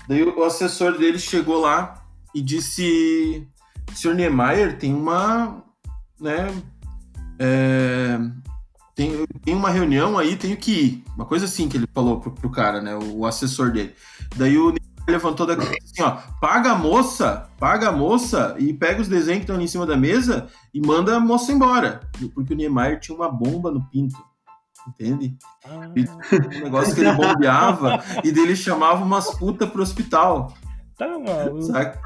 Daí 0.08 0.22
o 0.22 0.44
assessor 0.44 0.98
dele 0.98 1.18
chegou 1.18 1.60
lá 1.60 2.02
e 2.34 2.40
disse: 2.40 3.46
Sr. 3.94 4.14
Niemeyer, 4.14 4.78
tem 4.78 4.94
uma. 4.94 5.62
né? 6.20 6.48
é, 7.38 8.18
tem, 8.94 9.26
tem 9.44 9.54
uma 9.54 9.70
reunião 9.70 10.16
aí, 10.16 10.36
tenho 10.36 10.56
que 10.56 10.70
ir. 10.70 11.04
Uma 11.16 11.26
coisa 11.26 11.46
assim 11.46 11.68
que 11.68 11.76
ele 11.76 11.88
falou 11.92 12.20
pro, 12.20 12.30
pro 12.30 12.50
cara, 12.50 12.80
né? 12.80 12.94
O, 12.94 13.18
o 13.18 13.26
assessor 13.26 13.72
dele. 13.72 13.94
Daí 14.36 14.56
o 14.56 14.66
Neymar 14.66 15.08
levantou 15.08 15.44
da 15.44 15.56
cabeça 15.56 15.84
assim, 15.84 16.02
ó, 16.02 16.18
paga 16.40 16.72
a 16.72 16.78
moça, 16.78 17.50
paga 17.58 17.88
a 17.88 17.92
moça 17.92 18.54
e 18.58 18.72
pega 18.72 19.02
os 19.02 19.08
desenhos 19.08 19.38
que 19.38 19.44
estão 19.44 19.56
ali 19.56 19.64
em 19.64 19.68
cima 19.68 19.84
da 19.84 19.96
mesa 19.96 20.48
e 20.72 20.80
manda 20.80 21.16
a 21.16 21.20
moça 21.20 21.52
embora. 21.52 22.00
Porque 22.34 22.52
o 22.52 22.56
Neymar 22.56 23.00
tinha 23.00 23.16
uma 23.16 23.28
bomba 23.28 23.70
no 23.70 23.84
pinto. 23.88 24.16
Entende? 24.88 25.36
Ah, 25.64 25.88
E 25.96 26.56
um 26.58 26.64
negócio 26.64 26.94
que 26.94 27.00
ele 27.00 27.12
bombeava 27.12 28.02
e 28.24 28.32
dele 28.32 28.56
chamava 28.56 29.04
umas 29.04 29.30
putas 29.34 29.68
pro 29.70 29.82
hospital. 29.82 30.52
tá 30.98 31.08
maluco. 31.18 31.62
Saca? 31.62 32.00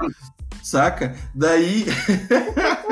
Saca? 0.62 1.16
Daí. 1.34 1.86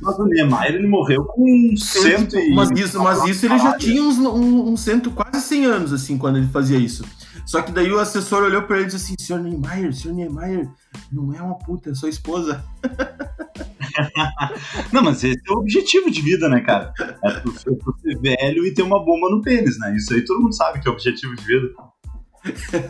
Mas 0.00 0.18
o 0.18 0.24
Neymar, 0.26 0.66
ele 0.66 0.86
morreu 0.86 1.24
com 1.24 1.74
cento 1.76 2.36
e... 2.38 2.54
mas, 2.54 2.70
isso, 2.72 3.02
mas 3.02 3.24
isso 3.24 3.46
ele 3.46 3.58
já 3.58 3.76
tinha 3.78 4.02
uns 4.02 4.18
um, 4.18 4.72
um 4.72 4.76
cento, 4.76 5.10
quase 5.10 5.40
100 5.40 5.64
anos, 5.64 5.92
assim, 5.92 6.18
quando 6.18 6.36
ele 6.36 6.48
fazia 6.48 6.78
isso. 6.78 7.04
Só 7.46 7.62
que 7.62 7.72
daí 7.72 7.90
o 7.90 7.98
assessor 7.98 8.42
olhou 8.42 8.62
pra 8.62 8.76
ele 8.76 8.86
e 8.86 8.88
disse 8.88 9.12
assim: 9.12 9.14
Senhor 9.18 9.40
Neymar, 9.40 9.92
senhor 9.92 10.14
Neymar, 10.14 10.70
não 11.12 11.34
é 11.34 11.40
uma 11.40 11.58
puta, 11.58 11.90
é 11.90 11.94
sua 11.94 12.08
esposa. 12.08 12.64
Não, 14.92 15.02
mas 15.02 15.22
esse 15.22 15.40
é 15.48 15.52
o 15.52 15.58
objetivo 15.58 16.10
de 16.10 16.20
vida, 16.20 16.48
né, 16.48 16.60
cara? 16.60 16.92
É 17.24 17.30
tu 17.40 17.52
ser 17.52 18.18
velho 18.20 18.66
e 18.66 18.74
ter 18.74 18.82
uma 18.82 18.98
bomba 18.98 19.30
no 19.30 19.40
pênis, 19.40 19.78
né? 19.78 19.94
Isso 19.96 20.12
aí 20.12 20.24
todo 20.24 20.40
mundo 20.40 20.54
sabe 20.54 20.80
que 20.80 20.88
é 20.88 20.90
o 20.90 20.94
objetivo 20.94 21.34
de 21.36 21.44
vida. 21.44 21.68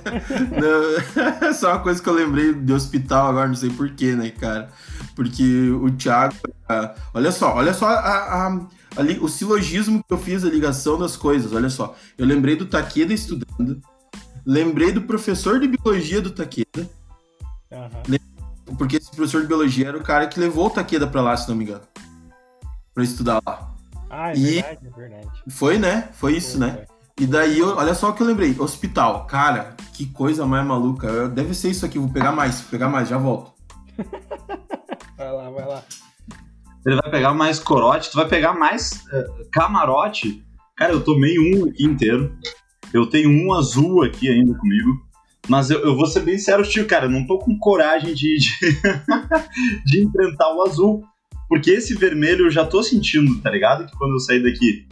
Não, 0.51 1.53
Só 1.55 1.73
uma 1.73 1.81
coisa 1.81 2.03
que 2.03 2.09
eu 2.09 2.13
lembrei 2.15 2.53
de 2.55 2.73
hospital 2.73 3.29
agora, 3.29 3.49
não 3.49 3.55
sei 3.55 3.71
porquê, 3.71 4.15
né, 4.15 4.31
cara? 4.31 4.71
Porque 5.15 5.71
o 5.71 5.91
Thiago. 5.93 6.35
ah, 6.69 6.95
Olha 7.13 7.31
só, 7.31 7.55
olha 7.55 7.73
só 7.73 7.87
a- 7.89 8.47
a- 8.49 8.61
a 8.97 9.03
li- 9.03 9.19
o 9.21 9.29
silogismo 9.29 10.03
que 10.07 10.13
eu 10.13 10.19
fiz, 10.19 10.45
a 10.45 10.49
ligação 10.49 10.99
das 10.99 11.17
coisas, 11.17 11.53
olha 11.53 11.71
só. 11.71 11.95
Eu 12.19 12.27
lembrei 12.27 12.57
do 12.57 12.67
Takeda 12.67 13.13
estudando, 13.13 13.81
lembrei 14.45 14.93
do 14.93 15.03
professor 15.03 15.59
de 15.61 15.69
biologia 15.69 16.21
do 16.21 16.31
Takeda, 16.31 16.89
Aham. 17.73 18.19
porque 18.79 18.97
esse 18.97 19.11
professor 19.11 19.41
de 19.43 19.47
biologia 19.49 19.89
era 19.89 19.97
o 19.99 20.03
cara 20.03 20.27
que 20.27 20.39
levou 20.41 20.67
o 20.67 20.71
Takeda 20.71 21.07
pra 21.07 21.21
lá, 21.23 21.37
se 21.37 21.49
não 21.49 21.57
me 21.57 21.65
engano. 21.65 21.83
Pra 22.95 23.03
estudar 23.05 23.41
lá. 23.47 23.71
Ah, 24.11 24.31
é 24.31 24.37
E- 24.37 24.55
verdade, 24.63 24.79
é 24.87 24.91
verdade. 24.91 25.29
Foi, 25.49 25.79
né? 25.79 26.09
Foi 26.15 26.37
isso, 26.37 26.59
Foi, 26.59 26.67
né? 26.67 26.73
foi. 26.87 26.94
E 27.21 27.27
daí, 27.27 27.59
eu- 27.61 27.77
olha 27.77 27.95
só 27.95 28.11
o 28.11 28.13
que 28.13 28.23
eu 28.23 28.27
lembrei. 28.27 28.55
Hospital. 28.59 29.27
Cara, 29.27 29.77
que 29.95 30.07
coisa 30.07 30.45
mais 30.47 30.67
maluca. 30.67 31.07
Eu- 31.07 31.29
Deve 31.29 31.55
ser 31.55 31.71
isso 31.71 31.87
aqui. 31.87 31.99
Vou 31.99 32.09
pegar 32.11 32.33
mais. 32.33 32.61
Vou 32.61 32.71
pegar 32.71 32.89
mais. 32.89 33.09
Já 33.09 33.19
volto. 33.19 33.53
Vai 35.17 35.33
lá, 35.33 35.49
vai 35.49 35.65
lá. 35.67 35.83
Ele 36.85 36.97
vai 36.97 37.11
pegar 37.11 37.33
mais 37.33 37.59
corote, 37.61 38.11
tu 38.11 38.17
vai 38.17 38.27
pegar 38.29 38.53
mais 38.53 39.05
eh, 39.13 39.27
camarote. 39.53 40.45
Cara, 40.77 40.93
eu 40.93 41.01
tomei 41.03 41.39
um 41.39 41.67
aqui 41.69 41.85
inteiro. 41.85 42.37
Eu 42.93 43.07
tenho 43.07 43.31
um 43.31 43.53
azul 43.55 44.03
aqui 44.03 44.29
ainda 44.29 44.53
comigo. 44.59 45.01
Mas 45.49 45.71
eu, 45.71 45.79
eu 45.81 45.95
vou 45.97 46.07
ser 46.07 46.21
bem 46.21 46.37
sério, 46.37 46.65
tio, 46.69 46.87
cara, 46.87 47.07
eu 47.07 47.11
não 47.11 47.27
tô 47.27 47.39
com 47.39 47.57
coragem 47.59 48.13
de, 48.13 48.37
de, 48.39 48.51
de 49.87 50.05
enfrentar 50.05 50.53
o 50.53 50.63
azul. 50.63 51.05
Porque 51.49 51.71
esse 51.71 51.95
vermelho 51.95 52.47
eu 52.47 52.51
já 52.51 52.67
tô 52.67 52.83
sentindo, 52.83 53.41
tá 53.41 53.51
ligado? 53.51 53.87
Que 53.87 53.97
quando 53.97 54.15
eu 54.15 54.21
sair 54.21 54.43
daqui, 54.43 54.87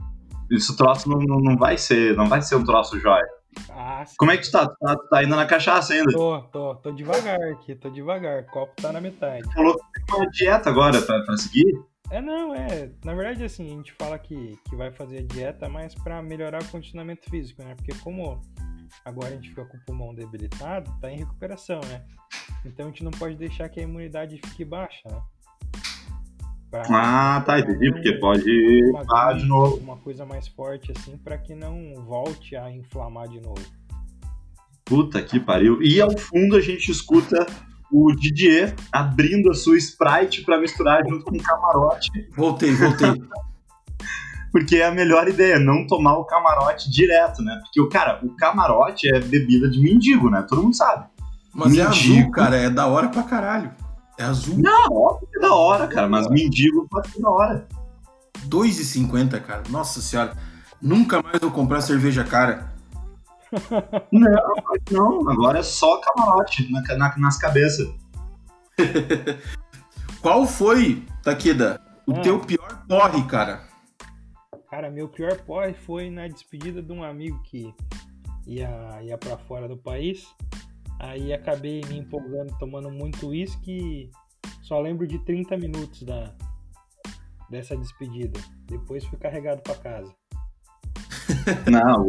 esse 0.52 0.76
troço 0.76 1.08
não, 1.08 1.18
não, 1.18 1.56
vai 1.56 1.76
ser, 1.78 2.16
não 2.16 2.28
vai 2.28 2.42
ser 2.42 2.56
um 2.56 2.64
troço 2.64 2.98
jóia. 3.00 3.26
Ah. 3.70 4.04
Como 4.16 4.30
é 4.30 4.36
que 4.36 4.44
tu 4.44 4.52
tá? 4.52 4.66
Tu 4.66 4.76
tá, 4.78 4.96
tá 4.96 5.22
indo 5.22 5.36
na 5.36 5.46
cachaça 5.46 5.92
ainda? 5.92 6.12
Tô, 6.12 6.40
tô, 6.42 6.74
tô 6.76 6.92
devagar 6.92 7.40
aqui, 7.52 7.74
tô 7.74 7.90
devagar. 7.90 8.42
O 8.42 8.46
copo 8.46 8.80
tá 8.80 8.92
na 8.92 9.00
metade. 9.00 9.42
falou 9.52 9.76
que 9.76 10.04
tem 10.06 10.16
uma 10.16 10.30
dieta 10.30 10.70
agora 10.70 11.00
pra, 11.02 11.20
pra 11.20 11.36
seguir. 11.36 11.78
É, 12.10 12.20
não, 12.20 12.54
é. 12.54 12.90
Na 13.04 13.14
verdade, 13.14 13.44
assim, 13.44 13.66
a 13.66 13.76
gente 13.76 13.92
fala 13.92 14.18
que, 14.18 14.58
que 14.68 14.76
vai 14.76 14.90
fazer 14.90 15.18
a 15.18 15.22
dieta 15.22 15.68
mais 15.68 15.94
pra 15.94 16.22
melhorar 16.22 16.62
o 16.62 16.68
condicionamento 16.68 17.28
físico, 17.30 17.62
né? 17.62 17.74
Porque 17.74 17.94
como 18.02 18.40
agora 19.04 19.28
a 19.28 19.32
gente 19.32 19.48
fica 19.48 19.64
com 19.64 19.76
o 19.76 19.80
pulmão 19.86 20.14
debilitado, 20.14 20.90
tá 21.00 21.10
em 21.10 21.18
recuperação, 21.18 21.80
né? 21.86 22.04
Então 22.64 22.86
a 22.86 22.88
gente 22.88 23.04
não 23.04 23.10
pode 23.12 23.36
deixar 23.36 23.68
que 23.68 23.80
a 23.80 23.82
imunidade 23.82 24.40
fique 24.44 24.64
baixa, 24.64 25.08
né? 25.08 25.22
Pra- 26.72 26.84
Ah, 26.88 27.42
tá, 27.44 27.60
entendi, 27.60 27.92
porque 27.92 28.12
pode 28.14 28.50
parar 29.06 29.34
de 29.34 29.44
novo. 29.44 29.76
uma 29.76 29.96
coisa 29.98 30.24
mais 30.24 30.48
forte, 30.48 30.90
assim, 30.96 31.18
pra 31.18 31.36
que 31.36 31.54
não 31.54 31.94
volte 32.06 32.56
a 32.56 32.70
inflamar 32.70 33.28
de 33.28 33.38
novo. 33.42 33.60
Puta 34.82 35.20
que 35.22 35.38
pariu. 35.38 35.82
E 35.82 36.00
ao 36.00 36.10
fundo 36.16 36.56
a 36.56 36.60
gente 36.62 36.90
escuta 36.90 37.44
o 37.92 38.10
Didier 38.16 38.74
abrindo 38.90 39.50
a 39.50 39.54
sua 39.54 39.76
Sprite 39.76 40.42
pra 40.44 40.58
misturar 40.58 41.06
junto 41.06 41.26
com 41.26 41.36
o 41.36 41.42
camarote, 41.42 42.08
Voltei, 42.34 42.72
voltei. 42.74 43.20
porque 44.50 44.76
é 44.76 44.86
a 44.86 44.90
melhor 44.90 45.28
ideia, 45.28 45.58
não 45.58 45.86
tomar 45.86 46.16
o 46.16 46.24
camarote 46.24 46.90
direto, 46.90 47.42
né? 47.42 47.60
Porque 47.62 47.82
o 47.82 47.88
cara, 47.90 48.18
o 48.22 48.34
camarote 48.34 49.14
é 49.14 49.20
bebida 49.20 49.68
de 49.68 49.78
mendigo, 49.78 50.30
né? 50.30 50.42
Todo 50.48 50.62
mundo 50.62 50.74
sabe. 50.74 51.04
Mas 51.54 51.76
é 51.76 51.84
Mendigo. 51.84 52.18
azul, 52.18 52.30
cara. 52.30 52.56
É 52.56 52.70
da 52.70 52.86
hora 52.86 53.10
pra 53.10 53.22
caralho. 53.24 53.70
É 54.22 54.24
azul. 54.26 54.56
Não, 54.58 54.92
óbvio 54.92 55.28
que 55.28 55.38
é 55.38 55.40
da 55.40 55.52
hora, 55.54 55.88
cara, 55.88 56.08
mas 56.08 56.28
mendigo 56.28 56.86
pode 56.88 57.08
ser 57.08 57.20
da 57.20 57.28
hora. 57.30 57.66
2,50, 58.46 59.40
cara. 59.40 59.62
Nossa 59.68 60.00
senhora. 60.00 60.36
Nunca 60.80 61.20
mais 61.22 61.40
vou 61.40 61.50
comprar 61.50 61.80
cerveja 61.80 62.22
cara. 62.24 62.72
Não, 64.10 64.30
não, 64.90 65.28
agora 65.30 65.58
é 65.58 65.62
só 65.62 66.00
camarote 66.00 66.70
na, 66.72 66.80
na- 66.96 67.18
nas 67.18 67.36
cabeças. 67.36 67.86
Qual 70.22 70.46
foi, 70.46 71.04
Takeda, 71.22 71.78
o 72.06 72.12
Ah. 72.14 72.20
teu 72.20 72.38
pior 72.40 72.82
porre, 72.88 73.22
cara? 73.24 73.60
Cara, 74.70 74.90
meu 74.90 75.06
pior 75.08 75.36
porre 75.42 75.74
foi 75.74 76.08
na 76.08 76.28
despedida 76.28 76.80
de 76.82 76.92
um 76.92 77.02
amigo 77.04 77.42
que 77.42 77.74
ia, 78.46 78.70
ia 79.02 79.18
para 79.18 79.36
fora 79.36 79.68
do 79.68 79.76
país. 79.76 80.26
Aí 80.98 81.32
acabei 81.32 81.80
me 81.88 81.98
empolgando 81.98 82.56
tomando 82.58 82.90
muito 82.90 83.28
uísque. 83.28 83.70
e 83.70 84.10
Só 84.62 84.80
lembro 84.80 85.06
de 85.06 85.18
30 85.18 85.56
minutos 85.56 86.02
da, 86.02 86.32
dessa 87.50 87.76
despedida. 87.76 88.38
Depois 88.66 89.04
fui 89.04 89.18
carregado 89.18 89.62
para 89.62 89.74
casa. 89.74 90.14
Não, 91.70 92.06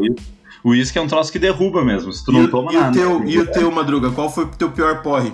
o 0.63 0.69
uísque- 0.69 0.99
o 0.99 0.99
é 0.99 1.01
um 1.01 1.07
troço 1.07 1.31
que 1.31 1.39
derruba 1.39 1.83
mesmo, 1.83 2.11
se 2.11 2.23
tu 2.23 2.31
e, 2.31 2.33
não 2.35 2.45
o- 2.45 2.49
toma 2.51 2.71
e 2.71 2.77
o 2.77 2.79
nada. 2.81 2.93
teu, 2.93 3.27
e 3.27 3.39
o 3.39 3.51
teu, 3.51 3.71
Madruga, 3.71 4.11
qual 4.11 4.29
foi 4.29 4.45
o 4.45 4.51
teu 4.51 4.71
pior 4.71 5.01
porre? 5.01 5.33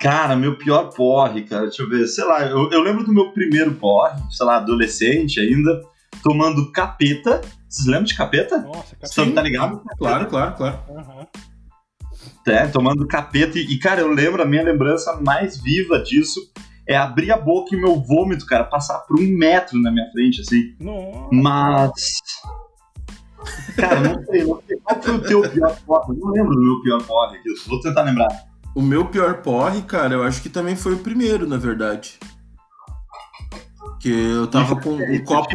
Cara, 0.00 0.34
meu 0.36 0.58
pior 0.58 0.90
porre, 0.92 1.44
cara, 1.44 1.62
deixa 1.66 1.82
eu 1.82 1.88
ver, 1.88 2.06
sei 2.08 2.24
lá, 2.24 2.42
eu, 2.42 2.68
eu 2.70 2.82
lembro 2.82 3.04
do 3.04 3.12
meu 3.12 3.30
primeiro 3.32 3.74
porre, 3.76 4.20
sei 4.30 4.44
lá, 4.44 4.56
adolescente 4.56 5.38
ainda, 5.40 5.82
tomando 6.22 6.70
capeta. 6.72 7.40
Vocês 7.68 7.86
lembram 7.86 8.04
de 8.04 8.14
capeta? 8.16 8.58
Nossa, 8.58 8.96
cara. 8.96 9.06
Você 9.12 9.30
tá 9.32 9.42
ligado? 9.42 9.80
Claro, 9.96 10.26
claro, 10.28 10.56
claro. 10.56 10.78
Aham. 10.90 11.26
É, 12.46 12.66
tomando 12.66 13.06
capeta. 13.06 13.58
E, 13.58 13.62
e, 13.62 13.78
cara, 13.78 14.00
eu 14.00 14.08
lembro, 14.08 14.42
a 14.42 14.46
minha 14.46 14.62
lembrança 14.62 15.18
mais 15.20 15.56
viva 15.60 15.98
disso 15.98 16.40
é 16.86 16.96
abrir 16.96 17.32
a 17.32 17.38
boca 17.38 17.74
e 17.74 17.80
meu 17.80 18.00
vômito, 18.00 18.46
cara, 18.46 18.64
passar 18.64 18.98
por 19.00 19.18
um 19.18 19.26
metro 19.26 19.80
na 19.80 19.90
minha 19.90 20.10
frente, 20.12 20.40
assim. 20.42 20.74
Nossa. 20.78 21.28
Mas. 21.32 22.22
Cara, 23.76 24.00
não 24.00 24.24
sei, 24.24 24.44
não 24.44 24.62
sei. 24.66 24.78
Qual 24.82 25.02
foi 25.02 25.14
o 25.14 25.22
teu 25.22 25.50
pior 25.50 25.76
porre? 25.86 26.12
Eu 26.12 26.16
não 26.16 26.30
lembro 26.30 26.54
do 26.54 26.62
meu 26.62 26.82
pior 26.82 27.02
porre 27.02 27.38
aqui. 27.38 27.48
Vou 27.66 27.80
tentar 27.80 28.02
lembrar. 28.02 28.28
O 28.74 28.82
meu 28.82 29.06
pior 29.06 29.42
porre, 29.42 29.82
cara, 29.82 30.14
eu 30.14 30.22
acho 30.22 30.42
que 30.42 30.48
também 30.48 30.76
foi 30.76 30.94
o 30.94 30.98
primeiro, 30.98 31.46
na 31.46 31.56
verdade. 31.56 32.18
Que 34.00 34.10
eu 34.10 34.46
tava 34.46 34.76
com 34.80 34.94
um 34.94 35.24
copo. 35.24 35.48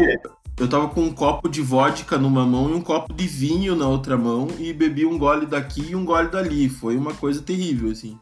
Eu 0.60 0.68
tava 0.68 0.90
com 0.90 1.00
um 1.02 1.12
copo 1.14 1.48
de 1.48 1.62
vodka 1.62 2.18
numa 2.18 2.46
mão 2.46 2.70
e 2.70 2.74
um 2.74 2.82
copo 2.82 3.14
de 3.14 3.26
vinho 3.26 3.78
na 3.78 3.88
outra 3.88 4.18
mão 4.18 4.50
e 4.60 4.74
bebi 4.74 5.06
um 5.06 5.18
gole 5.18 5.46
daqui 5.46 5.92
e 5.92 5.96
um 5.96 6.04
gole 6.04 6.28
dali. 6.28 6.68
Foi 6.68 6.98
uma 6.98 7.14
coisa 7.14 7.42
terrível, 7.42 7.90
assim. 7.90 8.20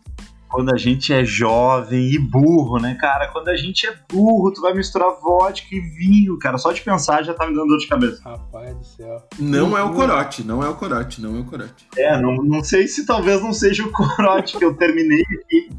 Quando 0.48 0.72
a 0.72 0.78
gente 0.78 1.12
é 1.12 1.26
jovem 1.26 2.12
e 2.12 2.20
burro, 2.20 2.80
né, 2.80 2.96
cara? 3.02 3.28
Quando 3.30 3.50
a 3.50 3.58
gente 3.58 3.88
é 3.88 3.96
burro, 4.08 4.54
tu 4.54 4.62
vai 4.62 4.72
misturar 4.76 5.20
vodka 5.20 5.76
e 5.76 5.80
vinho, 5.80 6.38
cara. 6.38 6.60
Só 6.60 6.72
de 6.72 6.80
pensar 6.82 7.24
já 7.24 7.34
tá 7.34 7.48
me 7.48 7.56
dando 7.56 7.70
dor 7.70 7.80
de 7.80 7.88
cabeça. 7.88 8.22
Rapaz 8.24 8.76
do 8.76 8.86
céu. 8.86 9.24
Não 9.40 9.76
é 9.76 9.82
o 9.82 9.92
corote, 9.94 10.44
não 10.44 10.64
é 10.64 10.70
o 10.70 10.76
corote, 10.76 11.20
não 11.20 11.38
é 11.38 11.40
o 11.40 11.44
corote. 11.44 11.88
É, 11.98 12.22
não, 12.22 12.36
não 12.36 12.64
sei 12.64 12.88
se 12.88 13.04
talvez 13.04 13.42
não 13.42 13.52
seja 13.52 13.84
o 13.84 13.92
corote 13.92 14.60
que 14.60 14.64
eu 14.64 14.76
terminei 14.76 15.22
aqui 15.22 15.70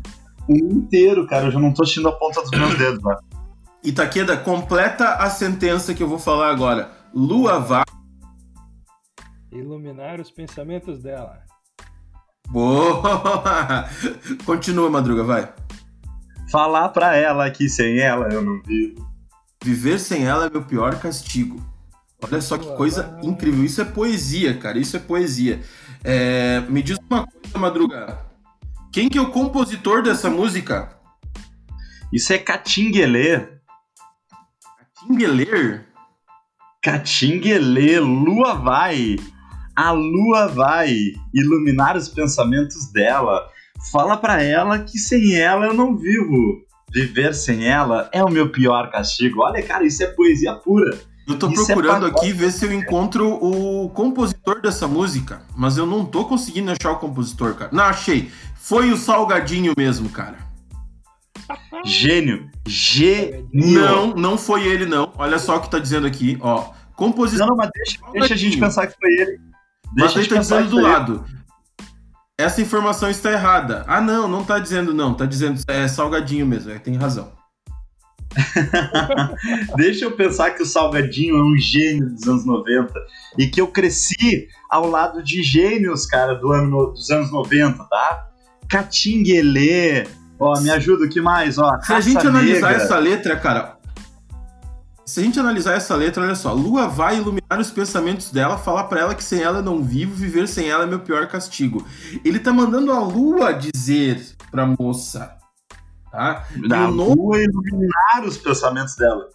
um 0.49 0.79
inteiro, 0.79 1.25
cara. 1.27 1.47
Eu 1.47 1.53
já 1.53 1.61
não 1.61 1.73
tô 1.73 1.85
assistindo 1.85 2.09
a 2.09 2.13
ponta 2.13 2.43
dos 2.43 2.51
meus 2.51 2.77
dedos, 2.77 3.03
né? 3.05 3.17
Itaqueda, 3.83 4.37
completa 4.37 5.15
a 5.15 5.31
sentença 5.31 5.95
que 5.95 6.03
eu 6.03 6.09
vou 6.09 6.19
falar 6.19 6.51
agora. 6.51 6.91
Lua 7.15 7.59
vai. 7.59 7.85
Iluminar 9.53 10.21
os 10.21 10.31
pensamentos 10.31 11.03
dela. 11.03 11.41
Boa! 12.49 13.89
Continua, 14.45 14.91
Madruga, 14.91 15.23
vai. 15.23 15.53
Falar 16.51 16.89
pra 16.91 17.15
ela 17.15 17.51
que 17.51 17.69
sem 17.69 17.99
ela 17.99 18.29
eu 18.33 18.43
não 18.43 18.63
vivo. 18.63 19.07
Viver 19.63 19.99
sem 19.99 20.27
ela 20.27 20.47
é 20.47 20.51
meu 20.51 20.65
pior 20.65 20.99
castigo. 20.99 21.61
Olha 22.23 22.41
só 22.41 22.57
que 22.59 22.67
coisa 22.77 23.19
incrível. 23.23 23.65
Isso 23.65 23.81
é 23.81 23.85
poesia, 23.85 24.57
cara. 24.57 24.79
Isso 24.79 24.97
é 24.97 25.01
poesia. 25.01 25.61
É, 26.03 26.61
Me 26.63 26.83
diz 26.83 26.99
uma 27.11 27.27
coisa, 27.27 27.59
Madruga. 27.59 28.19
Quem 28.93 29.09
que 29.09 29.19
é 29.19 29.21
o 29.21 29.31
compositor 29.31 30.03
dessa 30.03 30.31
música? 30.31 30.97
Isso 32.13 32.33
é 32.33 32.39
catinguelê. 32.39 33.58
Tingueler? 35.09 35.87
Catinguelê, 36.83 37.99
lua 37.99 38.55
vai. 38.55 39.17
A 39.75 39.91
lua 39.91 40.49
vai 40.49 40.95
iluminar 41.33 41.97
os 41.97 42.11
pensamentos 42.11 42.93
dela. 42.93 43.49
Fala 43.91 44.19
para 44.19 44.43
ela 44.43 44.79
que 44.81 44.99
sem 44.99 45.35
ela 45.35 45.65
eu 45.65 45.73
não 45.73 45.97
vivo. 45.97 46.59
Viver 46.93 47.35
sem 47.35 47.67
ela 47.67 48.11
é 48.13 48.23
o 48.23 48.31
meu 48.31 48.51
pior 48.53 48.91
castigo. 48.91 49.41
Olha, 49.41 49.63
cara, 49.63 49.87
isso 49.87 50.03
é 50.03 50.09
poesia 50.09 50.55
pura. 50.55 50.99
Eu 51.27 51.39
tô 51.39 51.49
isso 51.49 51.63
é 51.63 51.75
procurando 51.75 52.07
é 52.07 52.11
aqui 52.11 52.33
ver 52.33 52.53
se 52.53 52.67
eu 52.67 52.73
encontro 52.73 53.29
o 53.43 53.89
compositor 53.91 54.61
dessa 54.61 54.87
música, 54.87 55.43
mas 55.57 55.79
eu 55.79 55.87
não 55.87 56.05
tô 56.05 56.27
conseguindo 56.27 56.71
achar 56.71 56.93
o 56.93 56.99
compositor, 56.99 57.55
cara. 57.55 57.71
Não, 57.73 57.85
achei. 57.85 58.31
Foi 58.57 58.91
o 58.91 58.97
Salgadinho 58.97 59.73
mesmo, 59.77 60.11
cara. 60.11 60.48
Gênio. 61.85 62.51
Gênio. 62.67 63.49
Não, 63.53 64.15
não 64.15 64.39
foi 64.39 64.67
ele, 64.67 64.87
não. 64.87 65.13
Olha 65.17 65.39
só 65.39 65.57
o 65.57 65.61
que 65.61 65.71
tá 65.71 65.79
dizendo 65.79 66.07
aqui, 66.07 66.37
ó. 66.41 66.73
Composição. 66.97 67.47
Não, 67.47 67.57
mas 67.57 67.71
deixa, 67.75 67.99
deixa 68.13 68.35
a 68.35 68.37
gente 68.37 68.59
pensar 68.59 68.87
que 68.87 68.97
foi 68.99 69.13
ele. 69.13 69.41
Deixa 69.95 70.17
mas 70.17 70.17
aí 70.17 70.29
tá 70.29 70.39
dizendo 70.39 70.71
do 70.71 70.81
lado. 70.81 71.25
Essa 72.37 72.61
informação 72.61 73.11
está 73.11 73.33
errada. 73.33 73.85
Ah, 73.87 74.01
não, 74.01 74.29
não 74.29 74.45
tá 74.45 74.59
dizendo 74.59 74.95
não. 74.95 75.15
Tá 75.15 75.27
dizendo 75.27 75.61
é 75.69 75.89
salgadinho 75.89 76.47
mesmo. 76.47 76.71
É, 76.71 76.79
tem 76.79 76.95
razão. 76.95 77.33
Deixa 79.77 80.05
eu 80.05 80.13
pensar 80.13 80.51
que 80.51 80.63
o 80.63 80.67
Salgadinho 80.67 81.37
é 81.37 81.43
um 81.43 81.57
gênio 81.57 82.11
dos 82.11 82.27
anos 82.29 82.45
90 82.45 82.93
e 83.39 83.47
que 83.47 83.61
eu 83.61 83.69
cresci 83.69 84.49
ao 84.71 84.89
lado 84.89 85.23
de 85.23 85.43
gênios, 85.43 86.07
cara, 86.07 86.35
do 86.35 86.53
ano, 86.53 86.93
dos 86.93 87.11
anos 87.11 87.33
90, 87.33 87.85
tá? 87.85 88.29
Catinguelê, 88.69 90.07
ó, 90.39 90.61
me 90.61 90.71
ajuda, 90.71 91.05
o 91.05 91.09
que 91.09 91.21
mais? 91.21 91.59
Ó, 91.59 91.79
Se 91.81 91.93
a 91.93 92.01
gente 92.01 92.27
analisar 92.27 92.73
essa 92.73 92.99
letra, 92.99 93.37
cara, 93.37 93.79
se 95.09 95.21
a 95.21 95.23
gente 95.23 95.41
analisar 95.41 95.73
essa 95.73 95.97
letra, 95.97 96.23
olha 96.23 96.35
só, 96.35 96.53
Lua 96.53 96.87
vai 96.87 97.17
iluminar 97.17 97.59
os 97.59 97.71
pensamentos 97.71 98.31
dela, 98.31 98.59
falar 98.59 98.85
para 98.85 99.01
ela 99.01 99.15
que 99.15 99.25
sem 99.25 99.41
ela 99.41 99.63
não 99.63 99.83
vivo, 99.83 100.15
viver 100.15 100.47
sem 100.47 100.69
ela 100.69 100.85
é 100.85 100.87
meu 100.87 101.01
pior 101.01 101.27
castigo. 101.27 101.83
Ele 102.23 102.39
tá 102.39 102.53
mandando 102.53 102.93
a 102.93 103.01
Lua 103.01 103.53
dizer 103.53 104.23
pra 104.51 104.67
moça, 104.67 105.35
tá? 106.13 106.45
Da 106.69 106.87
Lua 106.87 107.39
iluminar 107.39 108.23
os 108.27 108.37
pensamentos 108.37 108.97
dela. 108.97 109.31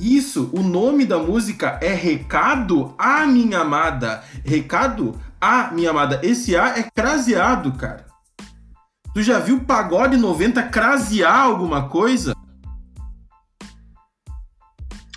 Isso, 0.00 0.50
o 0.54 0.62
nome 0.62 1.04
da 1.04 1.18
música 1.18 1.78
é 1.82 1.92
Recado 1.92 2.94
à 2.96 3.26
Minha 3.26 3.58
Amada. 3.58 4.24
Recado 4.42 5.20
à 5.38 5.70
Minha 5.70 5.90
Amada. 5.90 6.18
Esse 6.22 6.56
A 6.56 6.78
é 6.78 6.82
craseado, 6.82 7.72
cara. 7.72 8.06
Tu 9.14 9.22
já 9.22 9.38
viu 9.38 9.64
pagode 9.64 10.16
90 10.16 10.62
crasear 10.64 11.42
alguma 11.42 11.88
coisa? 11.88 12.34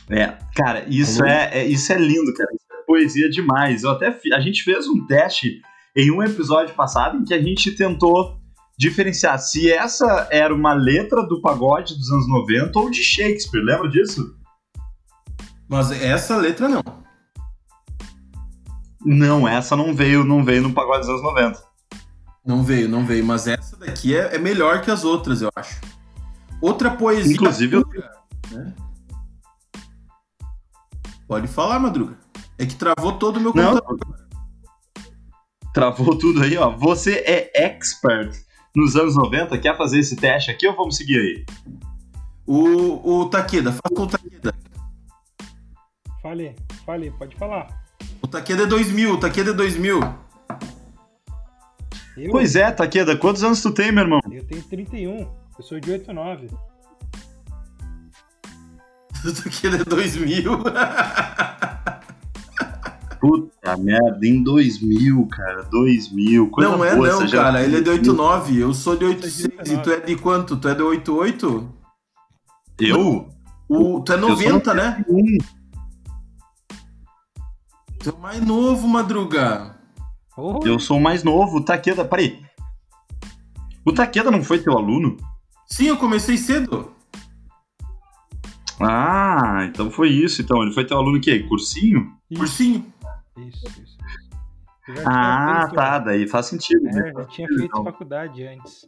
É, 0.09 0.37
cara, 0.53 0.85
isso 0.87 1.23
é, 1.23 1.59
é, 1.59 1.65
isso 1.65 1.91
é 1.91 1.97
lindo, 1.97 2.33
cara. 2.33 2.49
Isso 2.53 2.65
é 2.71 2.83
poesia 2.85 3.29
demais. 3.29 3.83
Eu 3.83 3.91
até 3.91 4.15
a 4.33 4.39
gente 4.39 4.63
fez 4.63 4.87
um 4.87 5.05
teste 5.07 5.61
em 5.95 6.11
um 6.11 6.21
episódio 6.21 6.75
passado 6.75 7.17
em 7.17 7.23
que 7.23 7.33
a 7.33 7.41
gente 7.41 7.71
tentou 7.71 8.37
diferenciar 8.77 9.39
se 9.39 9.71
essa 9.71 10.27
era 10.29 10.53
uma 10.53 10.73
letra 10.73 11.23
do 11.23 11.39
pagode 11.39 11.95
dos 11.95 12.11
anos 12.11 12.27
90 12.27 12.77
ou 12.77 12.91
de 12.91 13.01
Shakespeare. 13.01 13.63
Lembra 13.63 13.89
disso? 13.89 14.35
Mas 15.67 15.89
essa 15.91 16.35
letra 16.35 16.67
não. 16.67 16.83
Não, 19.03 19.47
essa 19.47 19.75
não 19.75 19.93
veio, 19.93 20.23
não 20.25 20.43
veio 20.43 20.63
no 20.63 20.73
pagode 20.73 21.01
dos 21.01 21.09
anos 21.09 21.23
90. 21.23 21.74
Não 22.45 22.63
veio, 22.63 22.87
não 22.87 23.05
veio. 23.05 23.25
Mas 23.25 23.47
essa 23.47 23.75
daqui 23.75 24.15
é, 24.15 24.35
é 24.35 24.37
melhor 24.37 24.81
que 24.81 24.91
as 24.91 25.03
outras, 25.03 25.41
eu 25.41 25.49
acho. 25.55 25.81
Outra 26.61 26.91
poesia. 26.91 27.33
Inclusive, 27.33 27.83
pura, 27.83 28.11
eu... 28.51 28.57
né? 28.57 28.75
Pode 31.27 31.47
falar, 31.47 31.79
Madruga. 31.79 32.17
É 32.57 32.65
que 32.65 32.75
travou 32.75 33.13
todo 33.13 33.37
o 33.37 33.39
meu 33.41 33.51
computador. 33.51 34.27
Travou 35.73 36.17
tudo 36.17 36.43
aí, 36.43 36.55
ó. 36.57 36.69
Você 36.69 37.15
é 37.25 37.51
expert 37.65 38.33
nos 38.75 38.95
anos 38.95 39.15
90. 39.15 39.57
Quer 39.57 39.75
fazer 39.75 39.99
esse 39.99 40.15
teste 40.15 40.51
aqui 40.51 40.67
ou 40.67 40.75
vamos 40.75 40.95
seguir 40.95 41.17
aí? 41.19 41.45
O, 42.45 43.21
o 43.21 43.25
Takeda, 43.25 43.71
fala 43.71 43.95
com 43.95 44.03
o 44.03 44.07
Takeda. 44.07 44.53
Fale, 46.21 46.55
fale, 46.85 47.11
pode 47.11 47.35
falar. 47.35 47.83
O 48.21 48.27
Takeda 48.27 48.63
é 48.63 48.65
2000, 48.67 49.13
o 49.13 49.17
Takeda 49.17 49.49
é 49.51 49.53
2000. 49.53 50.24
Eu? 52.17 52.31
Pois 52.31 52.55
é, 52.55 52.71
Takeda, 52.71 53.17
quantos 53.17 53.43
anos 53.43 53.61
tu 53.61 53.71
tem, 53.71 53.91
meu 53.91 54.03
irmão? 54.03 54.19
Eu 54.31 54.45
tenho 54.45 54.63
31, 54.63 55.17
eu 55.19 55.63
sou 55.63 55.79
de 55.79 55.91
89. 55.91 56.47
Tudo 59.21 59.43
aquilo 59.45 59.75
é 59.75 59.83
2000. 59.83 60.51
Puta 63.19 63.77
merda, 63.77 64.25
em 64.25 64.43
2000, 64.43 65.27
cara, 65.27 65.63
2000. 65.63 66.49
Coisa 66.51 66.69
não 66.69 66.85
é, 66.85 66.95
boa, 66.95 67.07
não, 67.07 67.29
cara, 67.29 67.63
ele 67.63 67.77
é 67.77 67.81
de 67.81 67.89
89, 67.89 68.59
eu 68.59 68.73
sou 68.73 68.95
de 68.95 69.05
86 69.05 69.71
e 69.71 69.77
tu 69.81 69.89
é 69.89 69.99
de 69.99 70.15
quanto? 70.15 70.55
Tu 70.55 70.69
é 70.69 70.75
de 70.75 70.83
88? 70.83 71.73
Eu? 72.79 73.29
O, 73.67 73.99
tu 74.01 74.13
é 74.13 74.17
90, 74.17 74.73
né? 74.73 75.03
Tu 77.99 78.09
é 78.09 78.21
mais 78.21 78.45
novo, 78.45 78.87
Madruga. 78.87 79.74
Oh. 80.37 80.59
Eu 80.65 80.79
sou 80.79 80.99
mais 80.99 81.23
novo, 81.23 81.57
o 81.57 81.65
Taqueda, 81.65 82.03
peraí. 82.03 82.43
O 83.85 83.93
Taqueda 83.93 84.31
não 84.31 84.43
foi 84.43 84.59
teu 84.59 84.77
aluno? 84.77 85.17
Sim, 85.67 85.87
eu 85.87 85.97
comecei 85.97 86.37
cedo. 86.37 86.91
Ah, 88.79 89.65
então 89.69 89.89
foi 89.89 90.09
isso. 90.09 90.41
Então, 90.41 90.61
ele 90.61 90.71
foi 90.71 90.85
teu 90.85 90.97
aluno 90.97 91.21
que 91.21 91.39
Cursinho? 91.43 92.13
Isso. 92.29 92.39
Cursinho. 92.39 92.93
Isso, 93.37 93.65
isso. 93.81 93.97
Ah, 95.05 95.61
feito, 95.61 95.75
tá, 95.75 95.99
daí 95.99 96.27
faz 96.27 96.45
sentido. 96.45 96.87
É, 96.87 96.91
né? 96.91 97.13
já 97.15 97.25
tinha 97.25 97.47
feito 97.47 97.65
então. 97.65 97.83
faculdade 97.83 98.45
antes. 98.45 98.87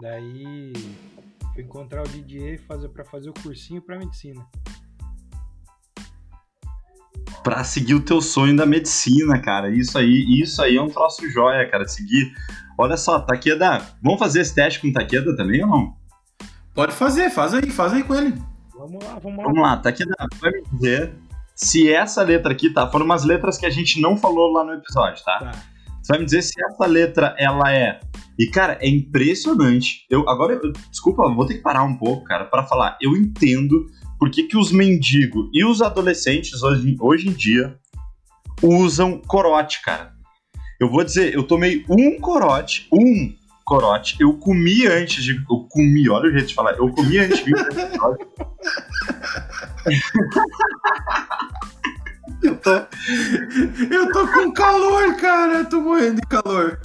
Daí 0.00 0.72
fui 1.52 1.62
encontrar 1.62 2.02
o 2.02 2.08
Didier 2.08 2.60
fazer, 2.66 2.88
pra 2.88 3.04
fazer 3.04 3.30
o 3.30 3.34
cursinho 3.34 3.82
pra 3.82 3.98
medicina. 3.98 4.46
Pra 7.42 7.64
seguir 7.64 7.94
o 7.94 8.00
teu 8.00 8.20
sonho 8.20 8.56
da 8.56 8.64
medicina, 8.64 9.38
cara. 9.40 9.70
Isso 9.70 9.98
aí, 9.98 10.24
isso 10.40 10.62
aí 10.62 10.76
é 10.76 10.82
um 10.82 10.88
troço 10.88 11.28
joia, 11.30 11.68
cara. 11.68 11.86
Seguir. 11.88 12.32
Olha 12.78 12.96
só, 12.96 13.18
Taqueda, 13.20 13.82
vamos 14.02 14.18
fazer 14.18 14.40
esse 14.40 14.54
teste 14.54 14.80
com 14.80 14.88
o 14.88 14.92
Taqueda 14.92 15.36
também 15.36 15.62
ou 15.62 15.68
não? 15.68 15.96
Pode 16.74 16.92
fazer, 16.92 17.30
faz 17.30 17.52
aí, 17.52 17.70
faz 17.70 17.92
aí 17.92 18.02
com 18.02 18.14
ele. 18.14 18.34
Vamos 18.74 19.04
lá, 19.04 19.18
vamos 19.22 19.38
lá. 19.38 19.44
Vamos 19.44 19.62
lá, 19.62 19.82
aqui 19.84 20.04
vai 20.40 20.50
me 20.50 20.62
dizer 20.72 21.12
se 21.54 21.92
essa 21.92 22.22
letra 22.22 22.52
aqui, 22.52 22.70
tá? 22.70 22.90
Foram 22.90 23.04
umas 23.04 23.24
letras 23.24 23.58
que 23.58 23.66
a 23.66 23.70
gente 23.70 24.00
não 24.00 24.16
falou 24.16 24.52
lá 24.52 24.64
no 24.64 24.72
episódio, 24.72 25.22
tá? 25.24 25.38
tá. 25.38 25.52
Você 26.02 26.12
vai 26.12 26.18
me 26.18 26.24
dizer 26.24 26.42
se 26.42 26.52
essa 26.64 26.86
letra 26.86 27.34
ela 27.38 27.72
é. 27.72 28.00
E, 28.38 28.46
cara, 28.46 28.78
é 28.80 28.88
impressionante. 28.88 30.06
Eu 30.10 30.28
agora, 30.28 30.54
eu, 30.54 30.72
desculpa, 30.90 31.28
vou 31.32 31.46
ter 31.46 31.54
que 31.54 31.60
parar 31.60 31.84
um 31.84 31.96
pouco, 31.96 32.24
cara, 32.24 32.46
para 32.46 32.64
falar. 32.64 32.96
Eu 33.00 33.16
entendo 33.16 33.86
por 34.22 34.30
que, 34.30 34.44
que 34.44 34.56
os 34.56 34.70
mendigos 34.70 35.50
e 35.52 35.64
os 35.64 35.82
adolescentes 35.82 36.62
hoje, 36.62 36.96
hoje 37.00 37.28
em 37.28 37.32
dia 37.32 37.76
usam 38.62 39.18
corote, 39.18 39.82
cara. 39.82 40.12
Eu 40.78 40.88
vou 40.88 41.02
dizer, 41.02 41.34
eu 41.34 41.42
tomei 41.42 41.84
um 41.88 42.20
corote, 42.20 42.86
um 42.92 43.34
corote. 43.64 44.14
Eu 44.20 44.34
comi 44.34 44.86
antes 44.86 45.24
de. 45.24 45.32
Eu 45.32 45.66
comi, 45.68 46.08
olha 46.08 46.28
o 46.28 46.30
jeito 46.30 46.46
de 46.46 46.54
falar. 46.54 46.74
Eu 46.74 46.88
comi 46.92 47.18
antes 47.18 47.38
de 47.38 47.46
vir 47.46 47.56
Eu 52.44 52.56
tô. 52.58 52.70
Eu 53.90 54.12
tô 54.12 54.28
com 54.28 54.52
calor, 54.52 55.16
cara. 55.16 55.54
Eu 55.54 55.68
tô 55.68 55.80
morrendo 55.80 56.20
de 56.20 56.28
calor. 56.28 56.80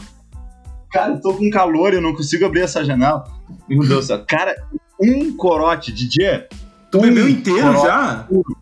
Cara, 0.91 1.13
eu 1.13 1.21
tô 1.21 1.36
com 1.36 1.47
calor, 1.52 1.93
eu 1.93 2.02
não 2.02 2.15
consigo 2.15 2.47
abrir 2.47 2.62
essa 2.62 2.84
janela. 2.84 3.26
Meu 3.69 3.88
Deus 3.88 4.06
do 4.06 4.08
céu. 4.08 4.26
Cara, 4.28 4.56
um 5.00 5.38
corote, 5.38 5.91
DJ. 5.91 6.47
Tu 6.91 7.00
bebeu 7.00 7.28
inteiro 7.28 7.73
já? 7.82 8.26
Puro. 8.28 8.58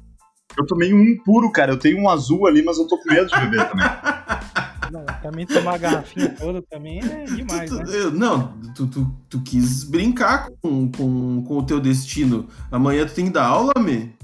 Eu 0.58 0.66
tomei 0.66 0.94
um 0.94 1.18
puro, 1.24 1.52
cara. 1.52 1.74
Eu 1.74 1.80
tenho 1.80 2.00
um 2.00 2.10
azul 2.10 2.48
ali, 2.48 2.64
mas 2.64 2.78
eu 2.78 2.88
tô 2.88 2.98
com 2.98 3.12
medo 3.12 3.28
de 3.28 3.40
beber 3.40 3.70
também. 3.70 3.86
Não, 4.92 5.04
também 5.22 5.46
tomar 5.46 5.76
a 5.76 5.78
garrafinha 5.78 6.30
toda 6.30 6.62
também 6.62 7.00
é 7.00 7.24
demais, 7.26 7.70
tu, 7.70 7.76
né? 7.76 7.86
Não, 8.14 8.58
tu, 8.76 8.88
tu, 8.88 9.12
tu, 9.30 9.42
quis 9.42 9.84
brincar 9.84 10.48
com, 10.62 10.90
com, 10.92 11.44
com 11.44 11.58
o 11.58 11.66
teu 11.66 11.80
destino. 11.82 12.48
Amanhã 12.72 13.06
tu 13.06 13.14
tem 13.14 13.26
que 13.26 13.32
dar 13.32 13.48
aula, 13.48 13.74
me? 13.80 14.16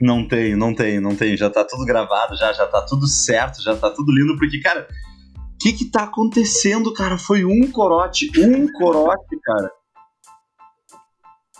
Não 0.00 0.28
tenho, 0.28 0.56
não 0.56 0.74
tenho, 0.74 1.00
não 1.00 1.16
tenho. 1.16 1.36
Já 1.36 1.50
tá 1.50 1.64
tudo 1.64 1.84
gravado, 1.84 2.36
já, 2.36 2.52
já 2.52 2.66
tá 2.66 2.82
tudo 2.82 3.06
certo, 3.08 3.62
já 3.62 3.74
tá 3.74 3.90
tudo 3.90 4.12
lindo, 4.12 4.38
porque, 4.38 4.60
cara, 4.60 4.86
o 5.36 5.58
que 5.58 5.72
que 5.72 5.86
tá 5.86 6.04
acontecendo, 6.04 6.92
cara? 6.92 7.18
Foi 7.18 7.44
um 7.44 7.70
corote, 7.70 8.30
um 8.38 8.70
corote, 8.72 9.38
cara. 9.42 9.70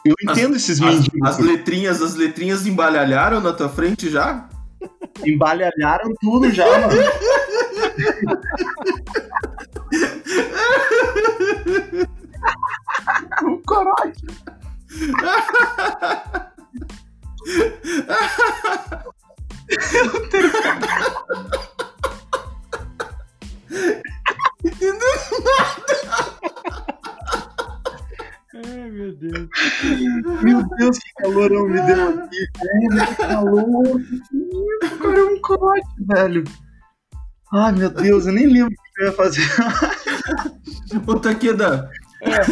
Eu 0.04 0.14
entendo 0.22 0.56
as, 0.56 0.62
esses 0.62 0.80
mendigos. 0.80 1.20
As, 1.22 1.38
as 1.38 1.44
letrinhas, 1.44 2.02
as 2.02 2.14
letrinhas 2.14 2.66
embalhalharam 2.66 3.40
na 3.40 3.52
tua 3.52 3.68
frente 3.68 4.08
já? 4.08 4.48
Embalhalharam 5.24 6.14
tudo 6.20 6.50
já, 6.50 6.66
mano. 6.66 7.00
o 13.54 13.58
corote. 13.66 14.26
calorão 31.40 31.66
me 31.68 31.80
deu 31.82 32.08
aqui, 32.08 32.46
velho. 32.58 33.16
Calor. 33.16 34.00
Cara, 34.98 35.18
é 35.18 35.24
um 35.24 35.40
corote, 35.40 35.88
velho. 36.00 36.44
Ai, 37.52 37.72
meu 37.72 37.90
Deus, 37.90 38.26
eu 38.26 38.32
nem 38.32 38.46
lembro 38.46 38.72
o 38.72 38.94
que 38.94 39.02
eu 39.02 39.06
ia 39.06 39.12
fazer. 39.12 39.48
Ô, 41.06 41.18
Taqueda. 41.18 41.90
É. 42.22 42.42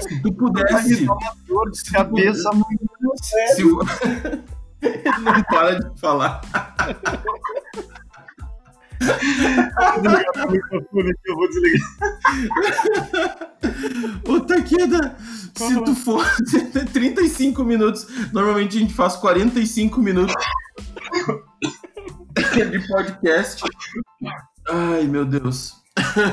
Se 0.00 0.22
tu 0.22 0.32
pudesse. 0.32 1.04
Uma 1.04 1.18
dor 1.46 1.70
de 1.70 1.84
cabeça 1.90 2.50
muito 2.52 2.86
Se... 3.22 3.62
Ele 3.62 5.12
não 5.22 5.42
para 5.44 5.78
de 5.78 6.00
falar. 6.00 6.40
eu 11.24 11.34
vou 11.36 11.48
desligar. 11.48 11.88
Ô, 14.28 14.40
Taqueda, 14.40 15.16
se 15.54 15.84
tu 15.84 15.94
for 15.94 16.24
35 16.92 17.64
minutos, 17.64 18.06
normalmente 18.32 18.76
a 18.76 18.80
gente 18.80 18.94
faz 18.94 19.16
45 19.16 20.00
minutos 20.00 20.34
de 22.34 22.88
podcast. 22.88 23.62
Ai, 24.68 25.02
meu 25.04 25.24
Deus. 25.24 25.74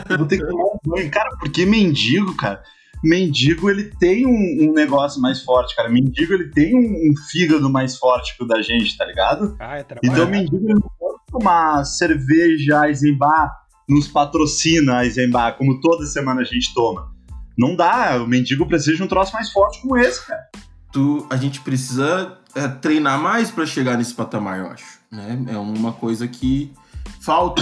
Eu 0.10 0.18
vou 0.18 0.28
ter 0.28 0.38
que 0.38 0.46
tomar 0.46 0.64
um 0.64 0.80
banho. 0.86 1.12
Cara, 1.12 1.30
porque 1.40 1.66
mendigo, 1.66 2.36
cara. 2.36 2.64
Mendigo, 3.04 3.70
ele 3.70 3.92
tem 3.98 4.26
um, 4.26 4.70
um 4.70 4.74
negócio 4.74 5.22
mais 5.22 5.42
forte, 5.42 5.76
cara. 5.76 5.90
Mendigo, 5.90 6.34
ele 6.34 6.50
tem 6.50 6.76
um, 6.76 7.12
um, 7.12 7.14
fígado 7.30 7.70
mais 7.70 7.98
forte 7.98 8.36
que 8.36 8.44
o 8.44 8.48
da 8.48 8.62
gente, 8.62 8.98
tá 8.98 9.06
ligado? 9.06 9.56
Ah, 9.60 9.80
é 9.80 9.86
então, 10.04 10.28
mendigo, 10.28 10.58
ele 10.58 10.74
não 10.74 11.09
tomar 11.30 11.84
cerveja 11.84 12.88
Eisenbach, 12.88 13.54
nos 13.88 14.08
patrocina 14.08 14.98
a 14.98 15.06
Eisenbach, 15.06 15.58
como 15.58 15.80
toda 15.80 16.06
semana 16.06 16.42
a 16.42 16.46
gente 16.46 16.74
toma. 16.74 17.12
Não 17.58 17.76
dá, 17.76 18.22
o 18.24 18.28
mendigo 18.28 18.66
precisa 18.66 18.96
de 18.96 19.04
um 19.04 19.08
troço 19.08 19.34
mais 19.34 19.52
forte 19.52 19.82
como 19.82 19.98
esse, 19.98 20.26
cara. 20.26 20.50
Tu, 20.92 21.28
a 21.30 21.36
gente 21.36 21.62
precisa 21.62 22.38
é, 22.56 22.68
treinar 22.68 23.20
mais 23.20 23.52
para 23.52 23.66
chegar 23.66 23.98
nesse 23.98 24.14
patamar, 24.14 24.60
eu 24.60 24.68
acho. 24.68 25.00
Né? 25.12 25.44
É 25.50 25.58
uma 25.58 25.92
coisa 25.92 26.28
que 26.28 26.74
falta, 27.22 27.62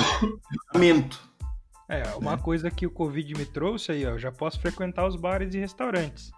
treinamento. 0.71 1.19
É, 1.89 2.03
uma 2.15 2.35
né? 2.35 2.41
coisa 2.41 2.69
que 2.69 2.85
o 2.85 2.91
Covid 2.91 3.33
me 3.33 3.45
trouxe 3.45 3.91
aí, 3.91 4.05
ó, 4.05 4.11
eu 4.11 4.19
já 4.19 4.31
posso 4.31 4.59
frequentar 4.59 5.07
os 5.07 5.15
bares 5.15 5.53
e 5.53 5.59
restaurantes. 5.59 6.31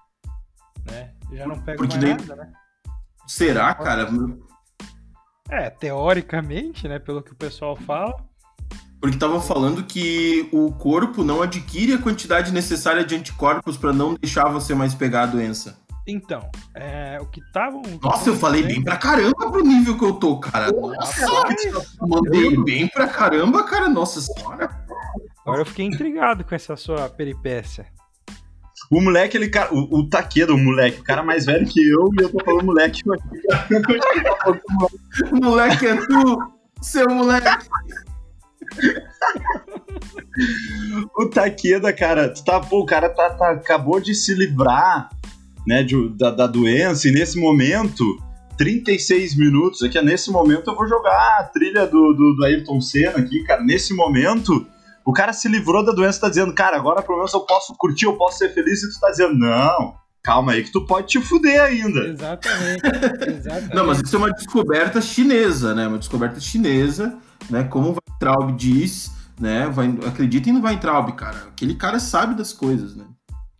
Né? 0.85 1.11
Já 1.33 1.47
não 1.47 1.59
pego 1.61 1.79
Porque 1.79 1.97
mais 1.97 2.27
nada, 2.27 2.35
né? 2.35 2.51
Será, 3.27 3.73
cara? 3.73 4.09
É, 5.49 5.69
teoricamente, 5.69 6.87
né, 6.87 6.99
pelo 6.99 7.21
que 7.21 7.31
o 7.31 7.35
pessoal 7.35 7.75
fala. 7.75 8.15
Porque 8.99 9.15
estavam 9.15 9.41
falando 9.41 9.83
que 9.83 10.49
o 10.51 10.71
corpo 10.73 11.23
não 11.23 11.41
adquire 11.41 11.93
a 11.93 11.97
quantidade 11.97 12.51
necessária 12.51 13.03
de 13.03 13.15
anticorpos 13.15 13.77
para 13.77 13.93
não 13.93 14.13
deixar 14.13 14.49
você 14.49 14.75
mais 14.75 14.93
pegar 14.93 15.23
a 15.23 15.27
doença. 15.27 15.79
Então, 16.05 16.49
é, 16.75 17.17
o 17.21 17.25
que 17.27 17.39
estavam. 17.39 17.81
Nossa, 18.01 18.29
eu 18.29 18.35
falei 18.35 18.63
bem 18.63 18.83
pra 18.83 18.97
caramba 18.97 19.51
pro 19.51 19.63
nível 19.63 19.97
que 19.97 20.03
eu 20.03 20.13
tô, 20.13 20.39
cara. 20.39 20.71
Nossa, 20.71 21.25
mandei 22.01 22.57
bem 22.63 22.87
pra 22.87 23.07
caramba, 23.07 23.63
cara. 23.63 23.87
Nossa 23.87 24.19
senhora. 24.19 24.69
Agora 25.41 25.61
eu 25.61 25.65
fiquei 25.65 25.85
intrigado 25.85 26.43
com 26.43 26.53
essa 26.53 26.75
sua 26.75 27.09
peripécia. 27.09 27.85
O 28.89 28.99
moleque, 29.01 29.37
ele, 29.37 29.49
cara, 29.49 29.71
o, 29.73 29.99
o 29.99 30.09
Taquedo, 30.09 30.55
o 30.55 30.57
moleque, 30.57 30.99
o 30.99 31.03
cara 31.03 31.21
mais 31.21 31.45
velho 31.45 31.67
que 31.67 31.79
eu, 31.87 32.09
e 32.19 32.23
eu 32.23 32.29
tô 32.29 32.43
falando 32.43 32.65
moleque. 32.65 33.01
o 35.31 35.35
moleque 35.35 35.85
é 35.85 35.95
tu, 35.95 36.51
seu 36.81 37.07
moleque. 37.07 37.67
o 41.15 41.27
Taqueda, 41.27 41.93
cara, 41.93 42.29
tu 42.29 42.43
tá, 42.43 42.59
pô, 42.59 42.79
o 42.79 42.85
cara 42.85 43.09
tá, 43.09 43.29
tá, 43.29 43.51
acabou 43.51 43.99
de 43.99 44.15
se 44.15 44.33
livrar 44.33 45.09
né, 45.67 45.83
de, 45.83 46.09
da, 46.17 46.31
da 46.31 46.47
doença, 46.47 47.07
e 47.07 47.11
nesse 47.11 47.39
momento, 47.39 48.03
36 48.57 49.37
minutos, 49.37 49.83
aqui, 49.83 50.01
nesse 50.01 50.31
momento 50.31 50.71
eu 50.71 50.75
vou 50.75 50.87
jogar 50.87 51.39
a 51.39 51.43
trilha 51.43 51.85
do, 51.85 52.13
do, 52.13 52.35
do 52.35 52.43
Ayrton 52.43 52.81
Senna 52.81 53.19
aqui, 53.19 53.43
cara, 53.43 53.63
nesse 53.63 53.93
momento, 53.93 54.65
o 55.09 55.13
cara 55.13 55.33
se 55.33 55.47
livrou 55.47 55.83
da 55.83 55.91
doença 55.91 56.17
e 56.17 56.21
tá 56.21 56.29
dizendo, 56.29 56.53
cara, 56.53 56.77
agora 56.77 57.01
pelo 57.01 57.17
menos 57.17 57.33
eu 57.33 57.41
posso 57.41 57.73
curtir, 57.77 58.05
eu 58.05 58.15
posso 58.17 58.37
ser 58.37 58.53
feliz, 58.53 58.83
e 58.83 58.91
tu 58.91 58.99
tá 58.99 59.09
dizendo, 59.09 59.35
não, 59.35 59.95
calma 60.23 60.53
aí 60.53 60.63
que 60.63 60.71
tu 60.71 60.85
pode 60.85 61.07
te 61.07 61.21
fuder 61.21 61.61
ainda. 61.61 62.01
Exatamente. 62.07 62.81
Exatamente. 63.27 63.75
Não, 63.75 63.87
mas 63.87 63.99
isso 64.01 64.15
é 64.15 64.19
uma 64.19 64.31
descoberta 64.31 65.01
chinesa, 65.01 65.73
né? 65.73 65.87
Uma 65.87 65.97
descoberta 65.97 66.39
chinesa, 66.39 67.17
né? 67.49 67.63
Como 67.63 67.89
o 67.89 67.97
Weintraub 67.97 68.51
diz, 68.55 69.11
né? 69.39 69.67
Vai, 69.67 69.87
acreditem 70.07 70.53
no 70.53 70.63
Weintraub, 70.63 71.11
cara. 71.13 71.47
Aquele 71.47 71.75
cara 71.75 71.99
sabe 71.99 72.35
das 72.35 72.53
coisas, 72.53 72.95
né? 72.95 73.05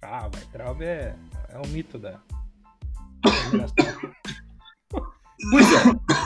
Ah, 0.02 0.28
o 0.28 0.36
Weintraub 0.36 0.82
é 0.82 1.16
é 1.52 1.58
um 1.58 1.68
mito 1.72 1.98
da. 1.98 2.20
Pois 5.52 5.66
é, 5.72 5.84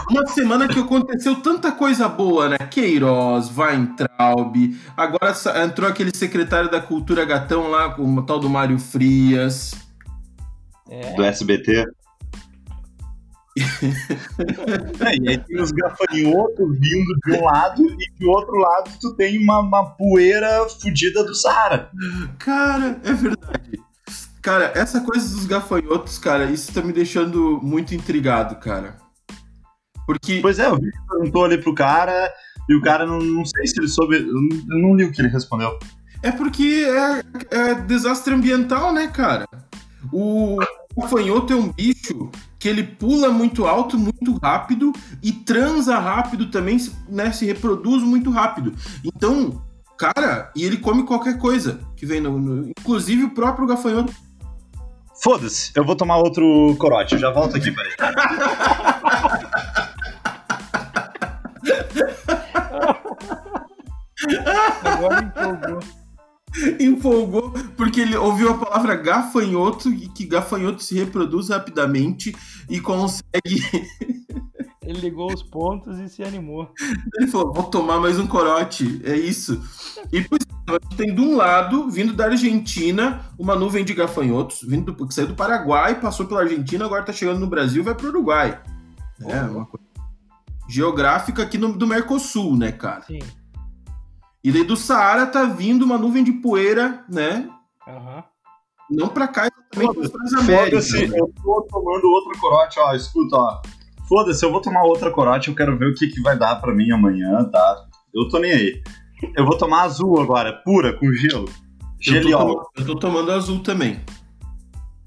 uma 0.09 0.25
semana 0.25 0.67
que 0.67 0.79
aconteceu 0.79 1.35
tanta 1.35 1.71
coisa 1.71 2.09
boa, 2.09 2.49
né? 2.49 2.57
Queiroz, 2.57 3.51
Weintraub, 3.55 4.75
agora 4.97 5.35
entrou 5.63 5.87
aquele 5.87 6.15
secretário 6.15 6.69
da 6.69 6.81
Cultura 6.81 7.23
Gatão 7.23 7.69
lá, 7.69 7.91
com 7.91 8.15
o 8.15 8.23
tal 8.23 8.39
do 8.39 8.49
Mário 8.49 8.79
Frias. 8.79 9.75
É. 10.89 11.13
Do 11.15 11.23
SBT. 11.23 11.85
é, 14.99 15.15
e 15.21 15.29
aí 15.29 15.37
tem 15.37 15.61
os 15.61 15.71
gafanhotos 15.71 16.79
vindo 16.79 17.13
de 17.23 17.33
um 17.33 17.43
lado 17.43 17.85
e 17.85 18.19
de 18.19 18.25
outro 18.25 18.55
lado 18.57 18.89
tu 18.99 19.13
tem 19.13 19.37
uma, 19.37 19.59
uma 19.59 19.91
poeira 19.91 20.67
fodida 20.81 21.23
do 21.23 21.35
Saara. 21.35 21.91
Cara, 22.39 22.99
é 23.03 23.13
verdade. 23.13 23.79
Cara, 24.41 24.73
essa 24.75 24.99
coisa 24.99 25.33
dos 25.33 25.45
gafanhotos, 25.45 26.17
cara, 26.17 26.45
isso 26.45 26.73
tá 26.73 26.81
me 26.81 26.91
deixando 26.91 27.61
muito 27.61 27.93
intrigado, 27.95 28.55
cara. 28.55 29.02
Porque. 30.05 30.39
Pois 30.41 30.59
é, 30.59 30.69
o 30.69 30.75
Vitor 30.75 31.01
perguntou 31.09 31.45
ali 31.45 31.57
pro 31.57 31.73
cara 31.73 32.31
e 32.69 32.75
o 32.75 32.81
cara 32.81 33.05
não, 33.05 33.19
não 33.19 33.45
sei 33.45 33.67
se 33.67 33.79
ele 33.79 33.87
soube. 33.87 34.17
Eu 34.17 34.79
não 34.79 34.95
li 34.95 35.05
o 35.05 35.11
que 35.11 35.21
ele 35.21 35.29
respondeu. 35.29 35.77
É 36.21 36.31
porque 36.31 36.85
é, 36.87 37.23
é 37.57 37.75
desastre 37.75 38.33
ambiental, 38.33 38.93
né, 38.93 39.07
cara? 39.07 39.45
O 40.11 40.57
gafanhoto 40.97 41.53
é 41.53 41.55
um 41.55 41.71
bicho 41.71 42.29
que 42.59 42.69
ele 42.69 42.83
pula 42.83 43.29
muito 43.29 43.65
alto, 43.65 43.97
muito 43.97 44.37
rápido 44.41 44.93
e 45.21 45.31
transa 45.31 45.99
rápido 45.99 46.49
também, 46.49 46.77
né? 47.09 47.31
Se 47.31 47.45
reproduz 47.45 48.03
muito 48.03 48.29
rápido. 48.29 48.73
Então, 49.03 49.61
cara, 49.97 50.51
e 50.55 50.63
ele 50.63 50.77
come 50.77 51.03
qualquer 51.03 51.37
coisa 51.37 51.79
que 51.95 52.05
vem 52.05 52.21
no, 52.21 52.39
no 52.39 52.69
inclusive 52.69 53.25
o 53.25 53.31
próprio 53.31 53.67
gafanhoto 53.67 54.13
Foda-se, 55.23 55.71
eu 55.75 55.85
vou 55.85 55.95
tomar 55.95 56.17
outro 56.17 56.75
corote, 56.77 57.13
eu 57.13 57.19
já 57.19 57.29
volto 57.31 57.55
aqui, 57.55 57.71
peraí. 57.71 57.93
Agora 64.83 65.23
empolgou. 65.23 65.79
Empolgou 66.79 67.51
porque 67.75 68.01
ele 68.01 68.15
ouviu 68.15 68.51
a 68.51 68.57
palavra 68.57 68.95
gafanhoto 68.95 69.91
e 69.91 70.07
que 70.07 70.25
gafanhoto 70.25 70.83
se 70.83 70.95
reproduz 70.95 71.49
rapidamente 71.49 72.35
e 72.69 72.79
consegue 72.79 73.23
ele 74.85 74.99
ligou 74.99 75.33
os 75.33 75.41
pontos 75.41 75.97
e 75.99 76.09
se 76.09 76.23
animou. 76.23 76.71
Ele 77.15 77.27
falou: 77.27 77.53
vou 77.53 77.63
tomar 77.63 77.99
mais 77.99 78.19
um 78.19 78.27
corote. 78.27 79.01
É 79.03 79.15
isso. 79.15 79.61
E 80.11 80.23
tem 80.95 81.13
de 81.13 81.21
um 81.21 81.35
lado, 81.35 81.89
vindo 81.89 82.13
da 82.13 82.25
Argentina, 82.25 83.21
uma 83.37 83.55
nuvem 83.55 83.83
de 83.83 83.93
gafanhotos, 83.93 84.61
vindo 84.61 84.91
do, 84.91 85.07
que 85.07 85.13
saiu 85.13 85.27
do 85.27 85.35
Paraguai, 85.35 85.99
passou 85.99 86.25
pela 86.25 86.41
Argentina, 86.41 86.85
agora 86.85 87.01
está 87.01 87.13
chegando 87.13 87.39
no 87.39 87.47
Brasil 87.47 87.83
vai 87.83 87.95
para 87.95 88.05
o 88.05 88.09
Uruguai. 88.09 88.61
É 89.21 89.41
uma 89.41 89.65
coisa 89.65 89.92
geográfica 90.73 91.43
aqui 91.43 91.57
no, 91.57 91.77
do 91.77 91.85
Mercosul, 91.85 92.57
né, 92.57 92.71
cara? 92.71 93.03
Sim. 93.03 93.19
E 94.43 94.51
daí 94.51 94.63
do 94.63 94.75
Saara 94.75 95.27
tá 95.27 95.45
vindo 95.45 95.83
uma 95.85 95.97
nuvem 95.97 96.23
de 96.23 96.31
poeira, 96.31 97.05
né? 97.07 97.47
Uhum. 97.87 98.23
Não 98.89 99.07
para 99.07 99.27
cá, 99.27 99.47
exatamente 99.47 100.11
para 100.11 100.23
as 100.23 100.33
Américas. 100.33 100.91
Né? 100.91 101.19
Eu 101.19 101.31
tô 101.41 101.67
tomando 101.69 102.05
outro 102.09 102.39
corote, 102.39 102.79
ó. 102.79 102.93
Escuta, 102.93 103.35
ó. 103.37 103.61
Foda-se, 104.09 104.43
eu 104.43 104.51
vou 104.51 104.61
tomar 104.61 104.83
outra 104.83 105.11
corote, 105.11 105.49
eu 105.49 105.55
quero 105.55 105.77
ver 105.77 105.91
o 105.91 105.93
que, 105.93 106.07
que 106.07 106.21
vai 106.21 106.37
dar 106.37 106.55
para 106.57 106.73
mim 106.73 106.91
amanhã, 106.91 107.45
tá? 107.45 107.85
Eu 108.13 108.27
tô 108.27 108.39
nem 108.39 108.51
aí. 108.51 108.83
Eu 109.37 109.45
vou 109.45 109.57
tomar 109.57 109.83
azul 109.83 110.19
agora, 110.19 110.51
pura, 110.65 110.97
com 110.97 111.11
gelo. 111.13 111.49
Geliol. 112.01 112.69
Eu, 112.75 112.81
eu 112.81 112.85
tô 112.85 112.99
tomando 112.99 113.31
azul 113.31 113.61
também. 113.61 114.01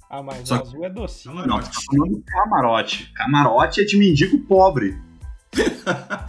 Ah, 0.09 0.23
mas 0.23 0.49
Só... 0.49 0.63
azul 0.63 0.85
é 0.85 0.91
docinho. 0.91 1.47
Não, 1.47 1.61
você 1.61 1.71
tá 1.71 1.79
tomando 1.91 2.23
camarote. 2.25 3.13
Camarote 3.15 3.81
é 3.83 3.85
de 3.85 3.99
mendigo 3.99 4.39
pobre. 4.47 5.06
Ah. 5.87 6.27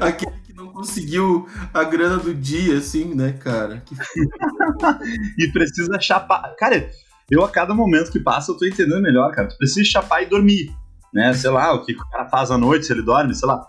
Aquele 0.00 0.38
que 0.40 0.52
não 0.52 0.68
conseguiu 0.68 1.48
a 1.72 1.84
grana 1.84 2.18
do 2.18 2.34
dia, 2.34 2.78
assim, 2.78 3.14
né, 3.14 3.32
cara? 3.32 3.82
Que... 3.84 3.94
e 5.38 5.52
precisa 5.52 5.98
chapar. 6.00 6.54
Cara, 6.56 6.90
eu, 7.30 7.44
a 7.44 7.48
cada 7.48 7.74
momento 7.74 8.10
que 8.10 8.20
passa, 8.20 8.50
eu 8.50 8.56
tô 8.56 8.66
entendendo 8.66 9.00
melhor, 9.00 9.30
cara. 9.32 9.48
Tu 9.48 9.56
precisa 9.56 9.88
chapar 9.88 10.22
e 10.22 10.26
dormir, 10.26 10.74
né? 11.14 11.32
Sei 11.32 11.50
lá, 11.50 11.72
o 11.72 11.84
que 11.84 11.92
o 11.92 12.08
cara 12.10 12.28
faz 12.28 12.50
à 12.50 12.58
noite, 12.58 12.86
se 12.86 12.92
ele 12.92 13.02
dorme, 13.02 13.34
sei 13.34 13.48
lá. 13.48 13.64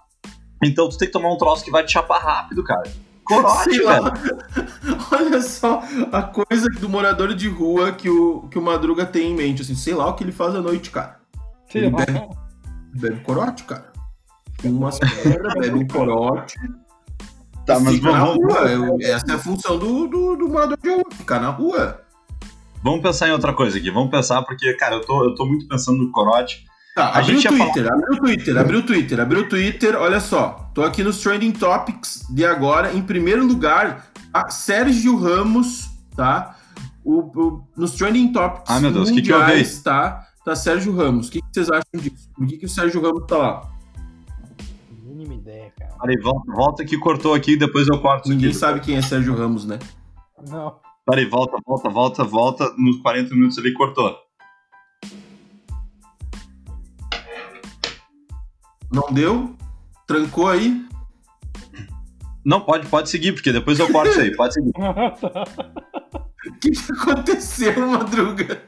Então 0.63 0.89
tu 0.89 0.97
tem 0.97 1.07
que 1.07 1.13
tomar 1.13 1.31
um 1.33 1.37
troço 1.37 1.63
que 1.63 1.71
vai 1.71 1.83
te 1.83 1.93
chapar 1.93 2.19
rápido, 2.19 2.63
cara. 2.63 2.83
Corote, 3.23 3.77
velho. 3.77 4.11
Olha 5.11 5.41
só 5.41 5.81
a 6.11 6.23
coisa 6.23 6.67
do 6.79 6.89
morador 6.89 7.33
de 7.33 7.47
rua 7.47 7.91
que 7.91 8.09
o, 8.09 8.47
que 8.49 8.59
o 8.59 8.61
Madruga 8.61 9.05
tem 9.05 9.31
em 9.31 9.35
mente. 9.35 9.61
Assim, 9.61 9.75
sei 9.75 9.93
lá 9.93 10.07
o 10.07 10.15
que 10.15 10.23
ele 10.23 10.31
faz 10.31 10.55
à 10.55 10.61
noite, 10.61 10.89
cara. 10.89 11.20
Sei 11.71 11.85
Ele 11.85 11.91
lá. 11.91 12.05
bebe. 12.05 12.29
Bebe 12.93 13.19
corote, 13.21 13.63
cara. 13.63 13.91
Uma 14.63 14.91
cerveja, 14.91 15.39
bebe 15.59 15.77
um 15.77 15.87
corote. 15.87 16.57
Tá, 17.65 17.79
mas 17.79 17.95
fica 17.95 18.11
na 18.11 18.25
vamos, 18.25 18.37
rua. 18.53 18.59
Eu- 18.71 18.97
essa 19.01 19.25
é 19.31 19.35
a 19.35 19.39
função 19.39 19.77
do, 19.77 20.07
do, 20.07 20.35
do 20.35 20.49
morador 20.49 20.77
de 20.81 20.89
rua, 20.89 21.03
ficar 21.11 21.39
na 21.39 21.49
rua. 21.49 22.01
vamos 22.83 23.01
pensar 23.01 23.27
em 23.29 23.31
outra 23.31 23.53
coisa 23.53 23.77
aqui. 23.77 23.89
Vamos 23.91 24.09
pensar, 24.09 24.41
porque, 24.43 24.73
cara, 24.73 24.95
eu 24.95 25.01
tô, 25.05 25.23
eu 25.23 25.35
tô 25.35 25.45
muito 25.45 25.67
pensando 25.67 25.99
no 25.99 26.11
corote. 26.11 26.65
Tá, 26.95 27.05
A 27.05 27.19
abriu 27.19 27.39
o 27.39 27.41
Twitter, 27.41 27.87
abriu 27.87 28.11
o 28.11 28.17
Twitter, 28.19 28.57
abriu 28.57 28.79
o 28.79 28.83
Twitter, 28.83 29.19
abriu 29.21 29.39
o 29.41 29.47
Twitter, 29.49 29.95
olha 29.95 30.19
só. 30.19 30.69
Tô 30.73 30.83
aqui 30.83 31.01
nos 31.03 31.21
Trending 31.21 31.53
Topics 31.53 32.25
de 32.29 32.43
agora. 32.45 32.93
Em 32.93 33.01
primeiro 33.01 33.45
lugar, 33.45 34.07
a 34.33 34.49
Sérgio 34.49 35.15
Ramos, 35.17 35.89
tá? 36.17 36.57
O, 37.05 37.19
o- 37.21 37.67
nos 37.77 37.93
Trending 37.93 38.33
Topics 38.33 38.69
Ah, 38.69 38.79
meu 38.81 38.91
Deus, 38.91 39.09
que 39.09 39.21
que 39.21 39.31
eu 39.31 39.39
mundiais, 39.39 39.81
tá? 39.81 40.27
Tá 40.43 40.55
Sérgio 40.55 40.95
Ramos. 40.95 41.27
O 41.27 41.31
que, 41.31 41.39
que 41.39 41.47
vocês 41.53 41.69
acham 41.69 42.01
disso? 42.01 42.29
Por 42.33 42.47
que, 42.47 42.57
que 42.57 42.65
o 42.65 42.69
Sérgio 42.69 43.01
Ramos 43.01 43.25
tá 43.27 43.37
lá? 43.37 43.71
Mínima 45.03 45.35
ideia, 45.35 45.71
cara. 45.77 45.93
Peraí, 46.01 46.17
volta, 46.19 46.51
volta 46.51 46.85
que 46.85 46.97
cortou 46.97 47.33
aqui, 47.33 47.55
depois 47.55 47.87
eu 47.87 48.01
corto 48.01 48.29
Ninguém 48.29 48.49
aqui. 48.49 48.57
sabe 48.57 48.79
quem 48.79 48.95
é 48.95 49.01
Sérgio 49.01 49.35
Ramos, 49.35 49.65
né? 49.65 49.77
Não. 50.49 50.79
Peraí, 51.05 51.25
volta, 51.25 51.57
volta, 51.65 51.89
volta, 51.89 52.23
volta. 52.23 52.73
Nos 52.77 52.97
40 53.01 53.35
minutos 53.35 53.57
ali 53.59 53.73
cortou. 53.73 54.15
Não 58.91 59.13
deu? 59.13 59.55
Trancou 60.07 60.47
aí? 60.47 60.85
Não, 62.43 62.61
pode, 62.61 62.87
pode 62.87 63.09
seguir, 63.09 63.33
porque 63.33 63.51
depois 63.51 63.77
eu 63.79 63.91
corto 63.91 64.09
isso 64.09 64.21
aí. 64.21 64.35
Pode 64.35 64.53
seguir. 64.55 64.71
O 66.43 66.53
que, 66.59 66.71
que 66.71 66.91
aconteceu, 66.93 67.87
Madruga? 67.87 68.63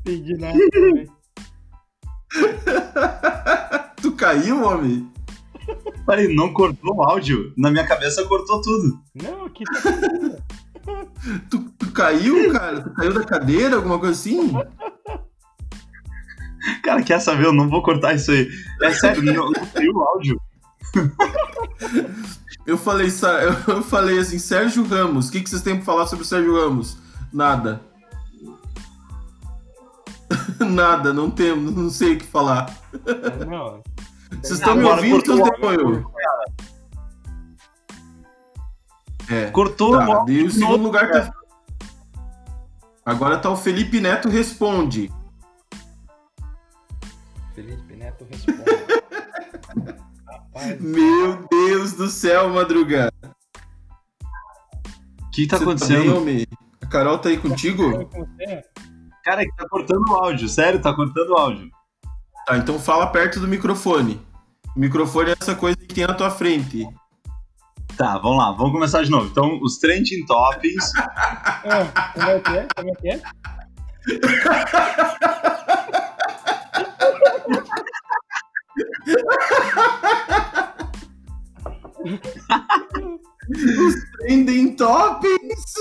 Entendi 0.00 0.36
nada 0.36 0.58
também. 0.70 1.06
Tu 4.00 4.12
caiu, 4.12 4.64
homem? 4.64 5.10
Peraí, 6.06 6.34
não 6.34 6.52
cortou 6.52 6.96
o 6.96 7.02
áudio? 7.02 7.52
Na 7.56 7.70
minha 7.70 7.86
cabeça 7.86 8.24
cortou 8.26 8.60
tudo. 8.60 9.00
Não, 9.14 9.46
aqui 9.46 9.64
tá. 9.64 9.80
Tu, 11.50 11.58
tu 11.78 11.92
caiu, 11.92 12.50
cara? 12.50 12.80
Tu 12.82 12.90
caiu 12.94 13.12
da 13.12 13.22
cadeira, 13.22 13.76
alguma 13.76 13.98
coisa 13.98 14.14
assim? 14.14 14.50
Cara, 16.82 17.02
quer 17.02 17.20
saber? 17.20 17.44
Eu 17.44 17.52
não 17.52 17.68
vou 17.68 17.82
cortar 17.82 18.14
isso 18.14 18.30
aí. 18.30 18.48
É 18.80 18.90
sério, 18.92 19.22
não, 19.22 19.50
não 19.50 19.66
saiu 19.66 19.92
o 19.92 20.00
áudio. 20.00 20.40
Eu 22.66 22.78
falei, 22.78 23.08
eu 23.68 23.82
falei 23.82 24.18
assim, 24.18 24.38
Sérgio 24.38 24.84
Ramos, 24.84 25.28
o 25.28 25.32
que, 25.32 25.40
que 25.42 25.50
vocês 25.50 25.62
têm 25.62 25.76
pra 25.76 25.84
falar 25.84 26.06
sobre 26.06 26.24
o 26.24 26.26
Sérgio 26.28 26.54
Ramos? 26.54 26.96
Nada. 27.32 27.82
Nada, 30.70 31.12
não 31.12 31.30
temos, 31.30 31.74
não 31.74 31.90
sei 31.90 32.14
o 32.14 32.18
que 32.18 32.26
falar. 32.26 32.74
Não. 33.48 33.82
Vocês 34.42 34.58
estão 34.60 34.74
me 34.76 34.80
Agora 34.82 34.96
ouvindo 34.96 35.32
ou 35.32 35.38
o 35.42 35.44
estão 35.48 35.72
eu? 35.72 36.12
É. 39.28 39.50
Cortou 39.50 39.94
o 39.94 39.98
Tá, 39.98 40.04
áudio. 40.04 40.34
e 40.34 40.44
o 40.44 40.50
segundo 40.50 40.82
lugar 40.82 41.08
cara. 41.08 41.26
tá. 41.26 41.40
Agora 43.04 43.38
tá 43.38 43.48
o 43.50 43.56
Felipe 43.56 44.00
Neto 44.00 44.28
responde. 44.28 45.10
Felipe 47.54 47.96
Neto 47.96 48.26
responde. 48.28 48.60
Rapaz, 50.26 50.80
Meu 50.80 51.46
Deus 51.50 51.92
do 51.94 52.08
céu, 52.08 52.48
Madruga. 52.50 53.10
O 55.22 55.30
que 55.32 55.46
tá 55.46 55.58
Você 55.58 55.64
bem, 55.64 55.74
acontecendo? 55.74 56.16
homem? 56.16 56.46
A 56.82 56.86
Carol 56.86 57.18
tá 57.18 57.28
aí 57.28 57.38
contigo? 57.38 57.90
você? 58.12 58.64
Cara, 59.24 59.44
que 59.44 59.54
tá 59.56 59.68
cortando 59.68 60.08
o 60.08 60.14
áudio. 60.14 60.48
Sério, 60.48 60.80
tá 60.80 60.94
cortando 60.94 61.30
o 61.30 61.36
áudio. 61.36 61.70
Tá, 62.46 62.56
então 62.56 62.78
fala 62.78 63.06
perto 63.06 63.38
do 63.38 63.48
microfone. 63.48 64.20
O 64.74 64.80
microfone 64.80 65.30
é 65.30 65.36
essa 65.40 65.54
coisa 65.54 65.76
que 65.76 65.94
tem 65.94 66.06
na 66.06 66.14
tua 66.14 66.30
frente. 66.30 66.86
Tá, 67.96 68.16
vamos 68.18 68.38
lá, 68.38 68.52
vamos 68.52 68.72
começar 68.72 69.02
de 69.02 69.10
novo. 69.10 69.26
Então, 69.26 69.60
os 69.62 69.78
trending 69.78 70.24
topics. 70.26 70.92
Ah, 71.62 72.12
como 72.14 72.30
é 72.30 72.40
que 72.40 72.56
é? 72.56 72.66
Como 72.74 72.90
é 72.90 72.94
que 72.94 73.08
é? 73.10 73.20
Trending 84.18 84.76
Topics! 84.76 85.74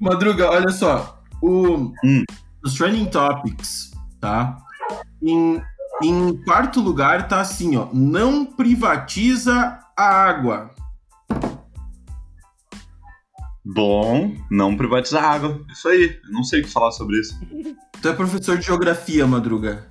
Madruga, 0.00 0.50
olha 0.50 0.70
só. 0.70 1.22
O, 1.42 1.92
Hum. 2.04 2.24
Os 2.64 2.74
Trending 2.74 3.06
Topics, 3.06 3.90
tá? 4.20 4.56
Em, 5.22 5.62
em 6.02 6.36
quarto 6.44 6.80
lugar 6.80 7.28
tá 7.28 7.40
assim, 7.40 7.76
ó. 7.76 7.88
Não 7.92 8.44
privatiza 8.44 9.78
a 9.96 10.04
água. 10.04 10.70
Bom, 13.64 14.34
não 14.50 14.76
privatizar 14.76 15.24
água. 15.24 15.64
Isso 15.70 15.88
aí. 15.88 16.18
Eu 16.24 16.32
não 16.32 16.42
sei 16.42 16.60
o 16.60 16.64
que 16.64 16.70
falar 16.70 16.90
sobre 16.92 17.20
isso. 17.20 17.38
Tu 18.00 18.08
é 18.08 18.12
professor 18.12 18.58
de 18.58 18.66
geografia, 18.66 19.26
Madruga. 19.26 19.86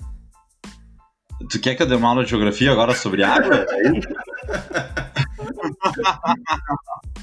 Tu 1.47 1.59
quer 1.59 1.75
que 1.75 1.83
eu 1.83 1.87
dê 1.87 1.95
uma 1.95 2.09
aula 2.09 2.23
de 2.23 2.29
geografia 2.29 2.71
agora 2.71 2.95
sobre 2.95 3.23
água? 3.23 3.65
É? 5.39 5.59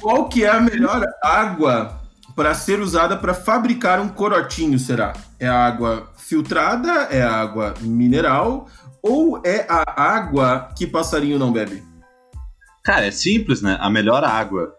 Qual 0.01 0.29
que 0.29 0.45
é 0.45 0.49
a 0.49 0.61
melhor 0.61 1.05
água 1.23 2.01
para 2.35 2.55
ser 2.55 2.81
usada 2.81 3.17
para 3.17 3.35
fabricar 3.35 4.01
um 4.01 4.09
corotinho, 4.09 4.79
será? 4.79 5.13
É 5.39 5.47
a 5.47 5.67
água 5.67 6.09
filtrada? 6.17 6.91
É 7.11 7.23
a 7.23 7.33
água 7.33 7.75
mineral? 7.81 8.69
Ou 9.03 9.41
é 9.45 9.67
a 9.69 9.85
água 10.01 10.71
que 10.77 10.87
passarinho 10.87 11.39
não 11.39 11.53
bebe? 11.53 11.83
Cara, 12.83 13.07
é 13.07 13.11
simples, 13.11 13.61
né? 13.61 13.77
A 13.81 13.91
melhor 13.91 14.25
água 14.25 14.75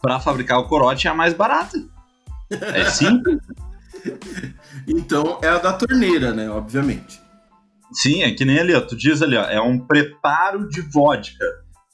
pra 0.00 0.20
fabricar 0.20 0.58
o 0.58 0.68
corote 0.68 1.06
é 1.06 1.10
a 1.10 1.14
mais 1.14 1.34
barata. 1.34 1.78
É 2.50 2.84
simples. 2.84 3.38
Então 4.86 5.38
é 5.42 5.48
a 5.48 5.58
da 5.58 5.72
torneira, 5.72 6.32
né? 6.32 6.48
Obviamente. 6.48 7.20
Sim, 7.92 8.22
é 8.22 8.30
que 8.32 8.44
nem 8.44 8.58
ali, 8.58 8.74
ó. 8.74 8.80
Tu 8.80 8.96
diz 8.96 9.22
ali, 9.22 9.36
ó. 9.36 9.44
É 9.44 9.60
um 9.60 9.78
preparo 9.78 10.68
de 10.68 10.80
vodka. 10.80 11.44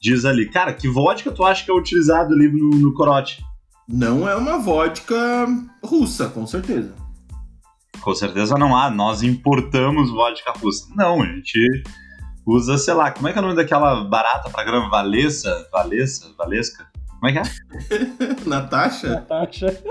Diz 0.01 0.25
ali, 0.25 0.49
cara, 0.49 0.73
que 0.73 0.87
vodka 0.87 1.31
tu 1.31 1.43
acha 1.43 1.63
que 1.63 1.71
é 1.71 1.73
utilizado 1.73 2.33
ali 2.33 2.49
no, 2.51 2.69
no 2.71 2.93
corote? 2.93 3.43
Não 3.87 4.27
é 4.27 4.35
uma 4.35 4.57
vodka 4.57 5.47
russa, 5.83 6.27
com 6.29 6.45
certeza. 6.45 6.93
Com 8.01 8.13
certeza 8.13 8.55
não 8.57 8.75
há. 8.75 8.89
Nós 8.89 9.23
importamos 9.23 10.11
vodka 10.11 10.51
russa. 10.51 10.87
Não, 10.95 11.21
a 11.21 11.25
gente 11.25 11.83
usa, 12.45 12.77
sei 12.77 12.93
lá, 12.93 13.11
como 13.11 13.27
é 13.27 13.33
que 13.33 13.37
é 13.37 13.41
o 13.41 13.43
nome 13.43 13.55
daquela 13.55 14.03
barata 14.03 14.49
pra 14.49 14.63
grama? 14.63 14.89
Valessa? 14.89 15.67
Valessa? 15.71 16.33
Valesca? 16.37 16.85
Como 17.19 17.27
é 17.27 17.31
que 17.31 17.39
é? 17.39 18.45
Natasha? 18.45 19.09
Natasha. 19.09 19.83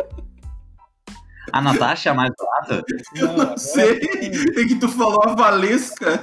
A 1.54 1.60
Natasha 1.60 2.08
é 2.08 2.12
a 2.12 2.14
mais 2.16 2.32
barata? 2.36 2.84
Eu 3.14 3.32
não 3.32 3.56
sei. 3.56 4.00
sim. 4.00 4.60
É 4.60 4.64
que 4.64 4.74
tu 4.74 4.88
falou 4.88 5.22
a 5.22 5.36
Valesca. 5.36 6.20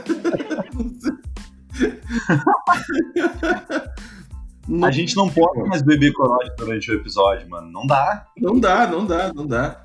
Não 4.67 4.85
A 4.85 4.91
gente 4.91 5.15
não 5.15 5.29
pode 5.29 5.63
mais 5.69 5.81
beber 5.81 6.11
corote 6.11 6.51
durante 6.57 6.91
o 6.91 6.95
episódio, 6.95 7.49
mano. 7.49 7.71
Não 7.71 7.87
dá. 7.87 8.27
Não 8.37 8.59
dá, 8.59 8.85
não 8.85 9.05
dá, 9.05 9.31
não 9.33 9.47
dá. 9.47 9.81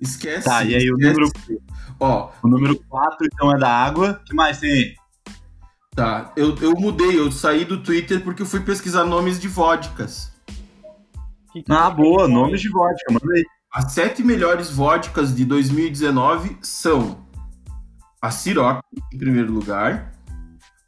Esquece. 0.00 0.44
Tá, 0.44 0.62
e 0.62 0.76
aí 0.76 0.88
o 0.88 0.94
esquece. 0.96 1.14
número, 1.14 1.32
Ó, 1.98 2.30
o 2.44 2.48
número 2.48 2.76
4, 2.88 3.26
então, 3.26 3.50
é 3.50 3.58
da 3.58 3.68
água. 3.68 4.20
O 4.22 4.24
que 4.24 4.34
mais 4.34 4.60
tem 4.60 4.70
aí? 4.70 4.94
tá. 5.96 6.32
Eu, 6.36 6.54
eu 6.60 6.72
mudei, 6.72 7.18
eu 7.18 7.32
saí 7.32 7.64
do 7.64 7.82
Twitter 7.82 8.22
porque 8.22 8.42
eu 8.42 8.46
fui 8.46 8.60
pesquisar 8.60 9.04
nomes 9.04 9.40
de 9.40 9.48
vodkas. 9.48 10.32
Que 11.52 11.62
que 11.62 11.72
Ah, 11.72 11.90
boa, 11.90 12.28
nomes 12.28 12.60
de 12.60 12.68
vodka, 12.68 13.12
manda 13.12 13.34
aí. 13.34 13.44
As 13.76 13.92
sete 13.92 14.24
melhores 14.24 14.70
vodkas 14.70 15.36
de 15.36 15.44
2019 15.44 16.56
são 16.62 17.26
a 18.22 18.30
Ciroc, 18.30 18.80
em 19.12 19.18
primeiro 19.18 19.52
lugar, 19.52 20.14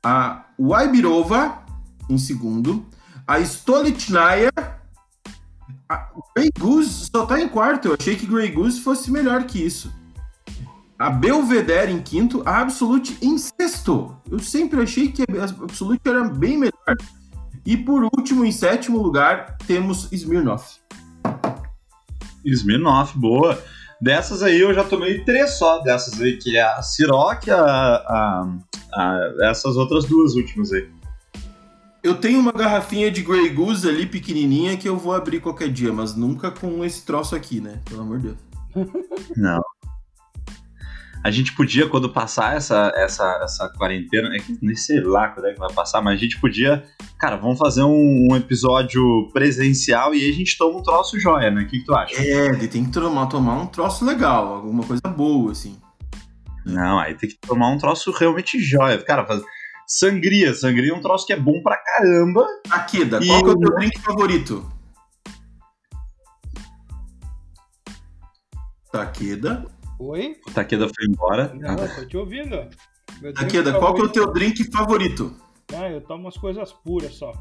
a 0.03 0.47
Waibirova, 0.59 1.66
em 2.09 2.16
segundo, 2.16 2.86
a 3.26 3.41
Stolichnaya, 3.41 4.51
a 5.86 6.09
Grey 6.34 6.49
Goose 6.59 7.11
só 7.14 7.26
tá 7.26 7.39
em 7.39 7.47
quarto, 7.47 7.89
eu 7.89 7.97
achei 8.01 8.16
que 8.16 8.24
Grey 8.24 8.53
Goose 8.53 8.80
fosse 8.80 9.11
melhor 9.11 9.45
que 9.45 9.62
isso. 9.62 9.93
A 10.99 11.11
Belvedere 11.11 11.93
em 11.93 12.01
quinto, 12.01 12.43
a 12.47 12.62
Absolute 12.62 13.18
em 13.20 13.36
sexto. 13.36 14.16
Eu 14.30 14.39
sempre 14.39 14.80
achei 14.80 15.12
que 15.12 15.24
a 15.39 15.45
Absolute 15.45 16.01
era 16.09 16.24
bem 16.24 16.57
melhor. 16.57 16.97
E 17.66 17.76
por 17.76 18.03
último, 18.05 18.47
em 18.47 18.51
sétimo 18.51 18.97
lugar, 18.97 19.59
temos 19.66 20.11
Smirnoff. 20.11 20.80
Smirnoff, 22.45 23.16
boa. 23.18 23.62
Dessas 24.01 24.43
aí 24.43 24.61
eu 24.61 24.72
já 24.72 24.84
tomei 24.84 25.24
três 25.24 25.59
só 25.59 25.80
dessas 25.80 26.20
aí, 26.20 26.36
que 26.36 26.57
é 26.57 26.62
a 26.62 26.82
Ciroc, 26.82 27.49
a, 27.49 27.64
a 27.64 28.59
Ah, 28.93 29.32
essas 29.43 29.76
outras 29.76 30.05
duas 30.05 30.34
últimas 30.34 30.72
aí. 30.72 30.89
Eu 32.03 32.14
tenho 32.14 32.41
uma 32.41 32.53
garrafinha 32.53 33.11
de 33.11 33.22
Grey 33.22 33.49
Goose 33.51 33.89
ali 33.89 34.07
pequenininha 34.07 34.76
que 34.76 34.89
eu 34.89 34.97
vou 34.97 35.12
abrir 35.12 35.41
qualquer 35.41 35.68
dia, 35.68 35.93
mas 35.93 36.14
nunca 36.14 36.51
com 36.51 36.84
esse 36.84 37.05
troço 37.05 37.34
aqui, 37.34 37.61
né? 37.61 37.80
Pelo 37.84 38.03
amor 38.03 38.18
de 38.18 38.28
Deus. 38.28 38.39
Não. 39.36 39.61
A 41.29 41.31
gente 41.31 41.53
podia, 41.53 41.87
quando 41.87 42.09
passar 42.09 42.57
essa, 42.57 42.91
essa, 42.97 43.41
essa 43.45 43.68
quarentena, 43.68 44.35
é 44.35 44.39
que 44.39 44.57
nem 44.62 44.74
sei 44.74 44.99
lá 45.03 45.29
quando 45.29 45.45
é 45.45 45.53
que 45.53 45.59
vai 45.59 45.70
passar, 45.70 46.01
mas 46.01 46.14
a 46.14 46.16
gente 46.16 46.41
podia, 46.41 46.83
cara, 47.18 47.37
vamos 47.37 47.59
fazer 47.59 47.83
um, 47.83 48.29
um 48.31 48.35
episódio 48.35 49.29
presencial 49.31 50.14
e 50.14 50.22
aí 50.22 50.31
a 50.31 50.33
gente 50.33 50.57
toma 50.57 50.79
um 50.79 50.83
troço 50.83 51.20
joia, 51.20 51.51
né? 51.51 51.61
O 51.61 51.66
que, 51.66 51.81
que 51.81 51.85
tu 51.85 51.95
acha? 51.95 52.14
É, 52.18 52.55
tem 52.66 52.87
que 52.87 52.91
tomar, 52.91 53.26
tomar 53.26 53.61
um 53.61 53.66
troço 53.66 54.07
legal, 54.07 54.55
alguma 54.55 54.83
coisa 54.83 55.03
boa, 55.07 55.53
assim. 55.53 55.79
Não, 56.64 56.99
aí 56.99 57.12
tem 57.14 57.29
que 57.29 57.37
tomar 57.47 57.68
um 57.72 57.76
troço 57.76 58.11
realmente 58.11 58.59
joia. 58.59 58.97
Cara, 58.97 59.26
faz... 59.26 59.43
sangria, 59.87 60.55
sangria 60.55 60.93
é 60.93 60.95
um 60.95 61.03
troço 61.03 61.26
que 61.26 61.35
é 61.35 61.39
bom 61.39 61.61
pra 61.62 61.76
caramba. 61.76 62.47
Akeda, 62.70 63.22
E 63.22 63.26
qual 63.26 63.45
que 63.45 63.51
é 63.51 63.53
o 63.53 63.59
teu 63.59 63.74
drink 63.76 64.01
favorito? 64.01 64.72
Takeda. 68.91 69.78
Oi? 69.99 70.36
O 70.46 70.51
Takeda 70.53 70.86
foi 70.88 71.07
embora. 71.09 71.53
Não, 71.55 71.76
eu 71.76 71.94
tô 71.94 72.05
te 72.07 72.16
ouvindo. 72.16 72.57
Meu 73.20 73.32
Takeda, 73.34 73.78
qual 73.78 73.94
que 73.94 74.01
é 74.03 74.05
o 74.05 74.09
teu 74.09 74.32
drink 74.32 74.70
favorito? 74.70 75.34
Ah, 75.74 75.88
eu 75.90 76.01
tomo 76.01 76.28
as 76.28 76.36
coisas 76.36 76.72
puras 76.72 77.14
só. 77.14 77.32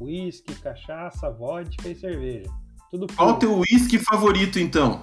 Whisky, 0.00 0.54
cachaça, 0.56 1.30
vodka 1.30 1.88
e 1.88 1.94
cerveja. 1.94 2.50
Tudo 2.90 3.06
puro. 3.06 3.16
Qual 3.16 3.30
o 3.30 3.38
teu 3.38 3.58
whisky 3.58 3.98
favorito, 3.98 4.58
então? 4.58 5.02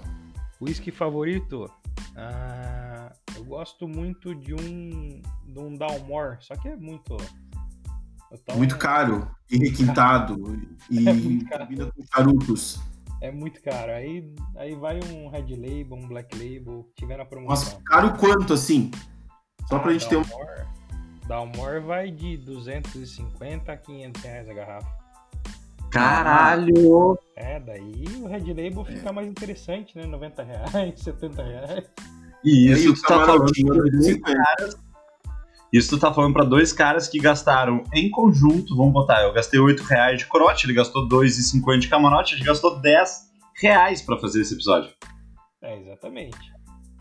Whisky 0.62 0.92
favorito? 0.92 1.70
Ah, 2.16 3.12
eu 3.36 3.44
gosto 3.44 3.88
muito 3.88 4.34
de 4.36 4.54
um 4.54 5.22
de 5.46 5.60
um 5.60 5.76
Dalmore, 5.76 6.38
só 6.42 6.56
que 6.56 6.68
é 6.68 6.76
muito 6.76 7.16
tomo- 8.46 8.58
Muito 8.58 8.78
caro 8.78 9.28
e 9.52 9.58
requintado 9.58 10.36
e 10.90 11.08
É 11.08 11.14
combina 11.60 11.92
com 11.92 12.04
charutos. 12.14 12.80
É 13.24 13.32
muito 13.32 13.62
caro. 13.62 13.92
Aí 13.94 14.30
aí 14.58 14.76
vai 14.76 15.00
um 15.02 15.30
Red 15.30 15.56
Label, 15.56 15.94
um 15.98 16.08
Black 16.10 16.36
Label, 16.38 16.84
que 16.94 17.04
tiver 17.04 17.16
na 17.18 17.24
Mas 17.24 17.30
promoção. 17.30 17.82
caro 17.86 18.14
quanto, 18.18 18.54
assim? 18.54 18.92
Só 19.70 19.80
pra 19.80 19.92
Ah, 19.92 19.94
gente 19.94 20.10
ter 20.10 20.18
um... 20.18 20.24
Dalmore, 20.24 20.68
Dalmore 21.28 21.80
vai 21.80 22.12
de 22.12 22.36
250 22.38 23.72
a 23.72 23.78
500 23.78 24.22
reais 24.22 24.50
a 24.50 24.54
garrafa. 24.54 25.04
Caralho! 25.90 27.18
É, 27.36 27.60
daí 27.60 28.04
o 28.22 28.28
Red 28.28 28.48
Label 28.54 28.84
fica 28.84 29.14
mais 29.14 29.28
interessante, 29.28 29.96
né? 29.98 30.06
90 30.06 30.44
reais, 30.44 31.00
70 31.00 31.44
reais. 31.44 31.86
E 32.44 32.68
E 32.68 32.74
aí 32.74 32.80
isso 32.82 32.92
o 32.92 32.96
tu 32.96 33.02
tá 33.04 33.08
falando 33.08 33.26
camarotinho 33.28 33.74
pra 33.74 33.84
de 33.86 33.92
dois 33.92 34.06
50. 34.06 34.93
Isso 35.74 35.90
tu 35.90 35.98
tá 36.00 36.14
falando 36.14 36.34
pra 36.34 36.44
dois 36.44 36.72
caras 36.72 37.08
que 37.08 37.18
gastaram 37.18 37.84
em 37.92 38.08
conjunto, 38.12 38.78
vamos 38.78 38.94
botar, 38.94 39.24
eu 39.24 39.34
gastei 39.34 39.60
8 39.60 39.82
reais 39.82 40.20
de 40.20 40.28
corote, 40.28 40.68
ele 40.68 40.74
gastou 40.76 41.10
2,50 41.10 41.80
de 41.80 41.88
camarote, 41.88 42.36
a 42.36 42.38
gente 42.38 42.46
gastou 42.46 42.80
10 42.80 43.22
reais 43.60 44.00
pra 44.00 44.20
fazer 44.20 44.42
esse 44.42 44.54
episódio. 44.54 44.92
É, 45.64 45.80
exatamente. 45.82 46.38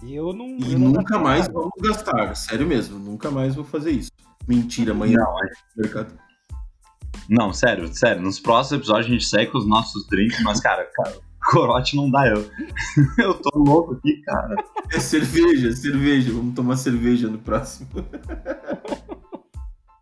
E 0.02 0.14
eu 0.14 0.32
não. 0.32 0.56
E 0.58 0.72
eu 0.72 0.78
não 0.78 0.88
nunca 0.88 1.18
mais 1.18 1.48
nada. 1.48 1.52
vamos 1.52 1.70
gastar, 1.82 2.34
sério 2.34 2.66
mesmo, 2.66 2.98
nunca 2.98 3.30
mais 3.30 3.54
vou 3.54 3.64
fazer 3.64 3.90
isso. 3.90 4.10
Mentira, 4.48 4.92
amanhã 4.92 5.18
Não, 5.18 5.44
é- 5.44 5.50
mercado. 5.76 6.18
não, 7.28 7.52
sério, 7.52 7.94
sério, 7.94 8.22
nos 8.22 8.40
próximos 8.40 8.80
episódios 8.80 9.06
a 9.06 9.10
gente 9.10 9.26
segue 9.26 9.52
com 9.52 9.58
os 9.58 9.66
nossos 9.68 10.08
drinks, 10.08 10.42
mas 10.42 10.60
cara, 10.60 10.88
cara 10.94 11.12
corote 11.50 11.96
não 11.96 12.10
dá, 12.10 12.28
eu, 12.28 12.48
eu 13.18 13.34
tô 13.34 13.58
louco 13.58 13.94
aqui, 13.94 14.20
cara. 14.22 14.56
É 14.92 15.00
cerveja, 15.00 15.72
cerveja, 15.72 16.32
vamos 16.32 16.54
tomar 16.54 16.76
cerveja 16.76 17.28
no 17.28 17.38
próximo. 17.38 17.88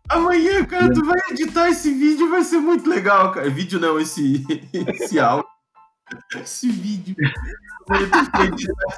Amanhã, 0.09 0.65
cara, 0.65 0.91
tu 0.91 1.05
vai 1.05 1.17
editar 1.31 1.69
esse 1.69 1.93
vídeo, 1.93 2.29
vai 2.29 2.43
ser 2.43 2.59
muito 2.59 2.89
legal, 2.89 3.31
cara. 3.31 3.49
Vídeo 3.49 3.79
não, 3.79 3.99
esse, 3.99 4.45
esse 4.73 5.19
áudio. 5.19 5.47
Esse 6.35 6.69
vídeo. 6.69 7.15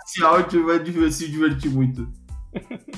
Esse 0.06 0.24
áudio 0.24 0.66
vai 0.66 1.12
se 1.12 1.30
divertir 1.30 1.70
muito. 1.70 2.12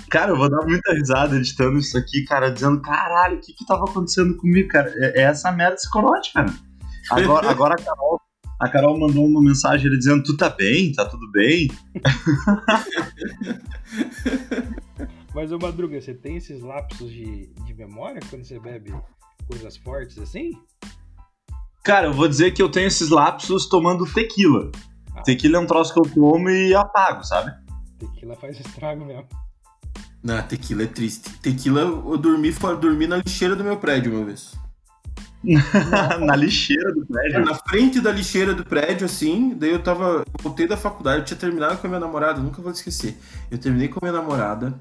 Cara, 0.10 0.32
eu 0.32 0.38
vou 0.38 0.50
dar 0.50 0.66
muita 0.66 0.94
risada 0.94 1.36
editando 1.36 1.78
isso 1.78 1.98
aqui, 1.98 2.24
cara, 2.26 2.52
dizendo, 2.52 2.82
caralho, 2.82 3.38
o 3.38 3.42
que 3.42 3.54
que 3.54 3.66
tava 3.66 3.84
acontecendo 3.84 4.36
comigo, 4.38 4.70
cara? 4.70 4.94
É, 4.98 5.22
é 5.22 5.24
essa 5.24 5.52
merda 5.52 5.76
desse 5.76 5.90
corote, 5.90 6.32
cara. 6.34 6.54
Agora, 7.12 7.50
agora 7.50 7.76
a 7.76 7.78
Carol, 7.78 8.20
a 8.60 8.70
Carol 8.70 8.98
mandou 8.98 9.26
uma 9.26 9.42
mensagem 9.42 9.88
ele 9.88 9.98
dizendo, 9.98 10.24
tu 10.24 10.38
tá 10.38 10.50
bem? 10.50 10.94
Tá 10.94 11.06
tudo 11.06 11.30
bem? 11.32 11.70
Mas, 15.34 15.52
ô 15.52 15.60
Madruga, 15.60 16.00
você 16.00 16.14
tem 16.14 16.38
esses 16.38 16.62
lapsos 16.62 17.12
de, 17.12 17.48
de 17.48 17.74
memória 17.74 18.22
quando 18.30 18.46
você 18.46 18.58
bebe 18.58 18.94
coisas 19.48 19.76
fortes 19.76 20.18
assim? 20.18 20.52
Cara, 21.84 22.08
eu 22.08 22.14
vou 22.14 22.28
dizer 22.28 22.52
que 22.52 22.62
eu 22.62 22.70
tenho 22.70 22.88
esses 22.88 23.10
lapsos 23.10 23.68
tomando 23.68 24.12
tequila. 24.12 24.72
Tequila 25.26 25.58
é 25.58 25.60
um 25.60 25.68
troço 25.68 25.94
que 25.94 26.00
eu 26.00 26.14
tomo 26.14 26.50
e 26.50 26.74
apago, 26.74 27.24
sabe? 27.24 27.54
Tequila 28.00 28.36
faz 28.36 28.60
estrago 28.60 29.06
mesmo. 29.06 29.28
Não, 30.24 30.42
tequila 30.42 30.84
é 30.84 30.88
triste. 30.88 31.30
Tequila, 31.40 31.82
eu 31.82 32.18
dormi, 32.18 32.52
dormi 32.80 33.06
na 33.06 33.18
lixeira 33.18 33.56
do 33.56 33.64
meu 33.64 33.78
prédio 33.78 34.16
uma 34.16 34.26
vez. 34.26 34.56
Na 36.26 36.36
lixeira 36.36 36.94
do 36.94 37.06
prédio. 37.06 37.46
Na 37.46 37.54
frente 37.56 38.02
da 38.02 38.12
lixeira 38.12 38.54
do 38.54 38.66
prédio, 38.66 39.06
assim, 39.06 39.56
daí 39.58 39.72
eu 39.72 39.82
tava. 39.82 40.24
Eu 40.26 40.26
voltei 40.42 40.68
da 40.68 40.76
faculdade, 40.78 41.20
eu 41.20 41.26
tinha 41.26 41.38
terminado 41.38 41.78
com 41.78 41.88
a 41.88 41.90
minha 41.90 42.00
namorada, 42.00 42.42
nunca 42.42 42.62
vou 42.62 42.72
esquecer. 42.72 43.18
Eu 43.52 43.58
terminei 43.58 43.88
com 43.88 44.00
a 44.00 44.10
minha 44.10 44.20
namorada, 44.22 44.74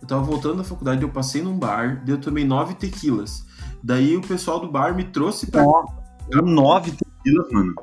eu 0.00 0.06
tava 0.08 0.22
voltando 0.22 0.56
da 0.58 0.64
faculdade, 0.64 1.02
eu 1.02 1.08
passei 1.10 1.42
num 1.42 1.58
bar, 1.58 2.02
daí 2.04 2.14
eu 2.14 2.20
tomei 2.20 2.44
nove 2.44 2.74
tequilas. 2.74 3.44
Daí 3.82 4.16
o 4.16 4.20
pessoal 4.22 4.58
do 4.58 4.70
bar 4.70 4.94
me 4.94 5.04
trouxe 5.04 5.50
pra 5.50 5.62
Nove 6.42 6.90
tequilas, 6.92 7.50
mano. 7.52 7.74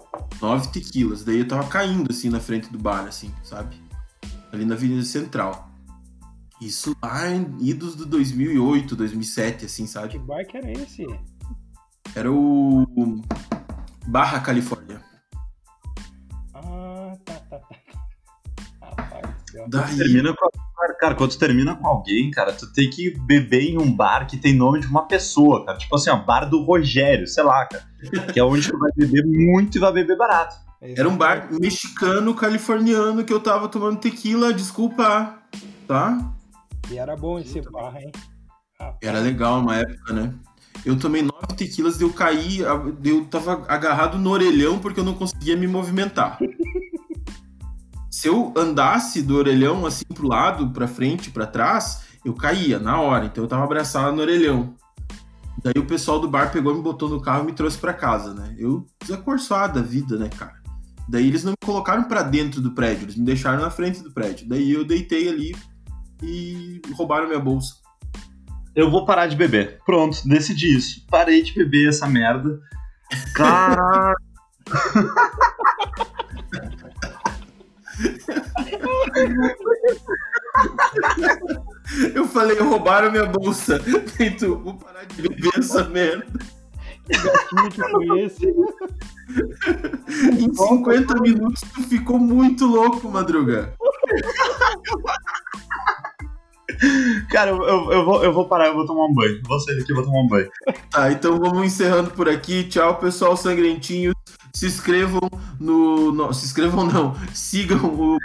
nove 0.42 0.68
tequilas. 0.68 1.24
Daí 1.24 1.40
eu 1.40 1.48
tava 1.48 1.68
caindo, 1.68 2.12
assim, 2.12 2.30
na 2.30 2.40
frente 2.40 2.70
do 2.72 2.78
bar, 2.78 3.06
assim, 3.08 3.32
sabe? 3.44 3.76
Ali 4.52 4.66
na 4.66 4.76
Avenida 4.76 5.04
Central. 5.04 5.70
Isso 6.62 6.96
lá 7.02 7.30
em 7.30 7.46
idos 7.62 7.96
do 7.96 8.06
2008, 8.06 8.96
2007, 8.96 9.66
assim, 9.66 9.84
Que 9.84 9.90
sabe? 9.90 10.18
bar 10.20 10.46
que 10.46 10.58
era 10.58 10.72
esse? 10.72 11.06
Era 12.16 12.32
o 12.32 13.22
Barra 14.08 14.40
Califórnia. 14.40 15.02
Ah, 16.54 17.14
tá, 17.26 17.34
tá, 17.34 17.58
tá. 17.60 17.84
Rapaz, 18.82 19.34
Daí, 19.70 19.98
Termina 19.98 20.34
com, 20.36 20.50
cara, 20.76 20.94
cara, 20.96 21.16
quando 21.16 21.32
tu 21.32 21.40
termina 21.40 21.76
com 21.76 21.88
alguém, 21.88 22.32
cara, 22.32 22.52
tu 22.54 22.72
tem 22.74 22.90
que 22.90 23.12
beber 23.22 23.62
em 23.62 23.78
um 23.78 23.92
bar 23.92 24.28
que 24.28 24.38
tem 24.38 24.56
nome 24.56 24.80
de 24.80 24.88
uma 24.88 25.08
pessoa, 25.08 25.66
cara. 25.66 25.78
Tipo 25.78 25.96
assim, 25.96 26.10
ó, 26.10 26.18
bar 26.18 26.46
do 26.46 26.64
Rogério, 26.64 27.28
sei 27.28 27.44
lá, 27.44 27.66
cara. 27.66 27.84
Que 28.34 28.40
é 28.40 28.44
onde 28.44 28.70
tu 28.70 28.78
vai 28.78 28.92
beber 28.96 29.26
muito 29.26 29.78
e 29.78 29.80
vai 29.80 29.94
beber 29.94 30.18
barato. 30.18 30.56
Era 30.82 31.08
um 31.08 31.16
bar 31.16 31.48
mexicano, 31.52 32.36
californiano, 32.36 33.24
que 33.24 33.32
eu 33.32 33.40
tava 33.40 33.70
tomando 33.70 34.00
tequila, 34.00 34.54
desculpa, 34.54 35.40
tá? 35.88 36.34
E 36.92 36.98
era 36.98 37.16
bom 37.16 37.40
esse 37.40 37.62
bar, 37.62 37.96
hein? 37.96 38.12
Rapaz, 38.78 38.98
Era 39.02 39.20
legal 39.20 39.60
uma 39.60 39.78
época, 39.78 40.14
né? 40.14 40.34
Eu 40.86 40.98
tomei 40.98 41.22
nove 41.22 41.48
tequilas, 41.56 41.98
daí 41.98 42.08
eu 42.08 42.14
caí, 42.14 42.66
a- 42.66 42.82
eu 43.04 43.26
tava 43.26 43.64
agarrado 43.68 44.18
no 44.18 44.30
orelhão 44.30 44.80
porque 44.80 45.00
eu 45.00 45.04
não 45.04 45.14
conseguia 45.14 45.56
me 45.56 45.68
movimentar. 45.68 46.38
Se 48.12 48.28
eu 48.28 48.54
andasse 48.56 49.22
do 49.22 49.36
orelhão 49.36 49.86
assim 49.86 50.06
pro 50.14 50.28
lado, 50.28 50.70
pra 50.72 50.88
frente, 50.88 51.32
pra 51.32 51.46
trás, 51.48 52.04
eu 52.24 52.34
caía 52.34 52.80
na 52.80 53.00
hora. 53.00 53.26
Então 53.26 53.44
eu 53.44 53.48
tava 53.48 53.64
abraçado 53.64 54.16
no 54.16 54.22
orelhão. 54.22 54.76
Daí 55.64 55.74
o 55.78 55.86
pessoal 55.86 56.20
do 56.20 56.28
bar 56.30 56.52
pegou, 56.52 56.76
me 56.76 56.82
botou 56.82 57.10
no 57.10 57.22
carro 57.22 57.44
e 57.44 57.46
me 57.48 57.54
trouxe 57.54 57.78
pra 57.78 57.94
casa, 57.94 58.34
né? 58.34 58.56
Eu 58.58 58.86
desacorçoado 59.02 59.80
da 59.80 59.86
vida, 59.86 60.18
né, 60.18 60.30
cara? 60.30 60.62
Daí 61.10 61.28
eles 61.28 61.44
não 61.44 61.52
me 61.52 61.58
colocaram 61.66 62.04
pra 62.04 62.22
dentro 62.22 62.62
do 62.62 62.72
prédio, 62.72 63.06
eles 63.06 63.16
me 63.16 63.26
deixaram 63.26 63.62
na 63.62 63.70
frente 63.70 64.02
do 64.02 64.12
prédio. 64.12 64.48
Daí 64.48 64.72
eu 64.72 64.86
deitei 64.86 65.28
ali 65.30 65.56
e 66.22 66.82
roubaram 66.94 67.28
minha 67.28 67.40
bolsa. 67.40 67.76
Eu 68.76 68.90
vou 68.90 69.06
parar 69.06 69.28
de 69.28 69.36
beber. 69.36 69.80
Pronto, 69.86 70.28
decidi 70.28 70.76
isso. 70.76 71.06
Parei 71.10 71.44
de 71.44 71.54
beber 71.54 71.90
essa 71.90 72.08
merda. 72.08 72.60
Caralho. 73.36 74.16
Eu 82.14 82.28
falei, 82.28 82.60
roubaram 82.60 83.12
minha 83.12 83.26
bolsa. 83.26 83.80
Então, 84.20 84.62
vou 84.64 84.76
parar 84.76 85.06
de 85.06 85.22
beber 85.22 85.52
essa 85.58 85.84
merda. 85.84 86.26
que 87.06 87.18
gatinho 87.18 87.72
que 87.72 87.82
foi 87.82 88.22
esse? 88.22 88.46
Em 90.40 90.54
50 90.54 91.22
minutos 91.22 91.62
tu 91.74 91.84
ficou 91.84 92.20
muito 92.20 92.66
louco, 92.66 93.10
Madruga. 93.10 93.74
Cara, 97.30 97.52
eu, 97.52 97.92
eu, 97.92 98.06
vou, 98.06 98.24
eu 98.24 98.34
vou 98.34 98.48
parar, 98.48 98.68
eu 98.68 98.74
vou 98.74 98.86
tomar 98.86 99.06
um 99.06 99.14
banho. 99.14 99.42
Vou 99.46 99.60
sair 99.60 99.78
daqui 99.78 99.92
e 99.92 99.96
vou 99.96 100.04
tomar 100.04 100.22
um 100.22 100.28
banho. 100.28 100.50
Tá, 100.90 101.12
então 101.12 101.40
vamos 101.40 101.66
encerrando 101.66 102.12
por 102.12 102.30
aqui. 102.30 102.64
Tchau, 102.64 102.98
pessoal 102.98 103.36
sangrentinho. 103.36 104.14
Se 104.54 104.68
inscrevam 104.68 105.22
no. 105.60 106.12
Não, 106.12 106.32
se 106.32 106.46
inscrevam 106.46 106.86
não. 106.86 107.16
Sigam 107.34 107.86
o. 107.86 108.18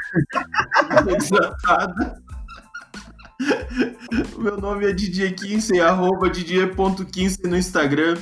Meu 4.36 4.60
nome 4.60 4.86
é 4.86 4.92
DJ 4.92 5.32
Kinsey, 5.32 5.80
arroba 5.80 6.28
DJ.Kinsey 6.28 7.48
no 7.48 7.56
Instagram. 7.56 8.16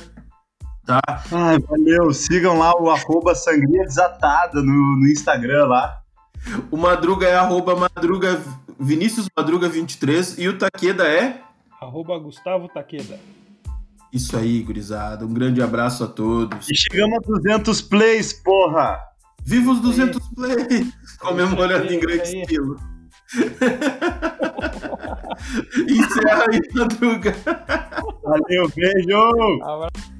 Tá? 0.85 1.01
Ai, 1.31 1.59
valeu. 1.59 2.13
Sigam 2.13 2.59
lá 2.59 2.73
o 2.81 2.89
arroba 2.89 3.35
Sangria 3.35 3.83
Desatada 3.83 4.61
no, 4.61 4.97
no 4.97 5.07
Instagram 5.07 5.65
lá. 5.65 5.97
O 6.71 6.77
Madruga 6.77 7.27
é 7.27 7.35
arroba 7.35 7.75
Madruga, 7.75 8.41
Vinícius 8.79 9.27
Madruga 9.35 9.67
23 9.67 10.37
e 10.37 10.47
o 10.47 10.57
Taqueda 10.57 11.07
é? 11.07 11.41
Arroba 11.81 12.17
Gustavo 12.17 12.67
Taqueda. 12.69 13.19
Isso 14.11 14.37
aí, 14.37 14.61
gurizada. 14.61 15.25
Um 15.25 15.33
grande 15.33 15.61
abraço 15.61 16.03
a 16.03 16.07
todos. 16.07 16.69
E 16.69 16.75
chegamos 16.75 17.17
a 17.17 17.21
200 17.27 17.81
plays, 17.81 18.33
porra! 18.33 18.99
Viva 19.43 19.71
os 19.71 19.79
200 19.81 20.27
plays! 20.29 20.93
Comemorando 21.19 21.91
em 21.91 21.99
grande 21.99 22.21
aí. 22.21 22.41
estilo. 22.41 22.79
Encerra 25.89 26.45
aí, 26.49 26.59
Madruga. 26.73 27.35
Valeu, 28.23 28.69
beijo! 28.75 29.63
Abraço. 29.63 30.16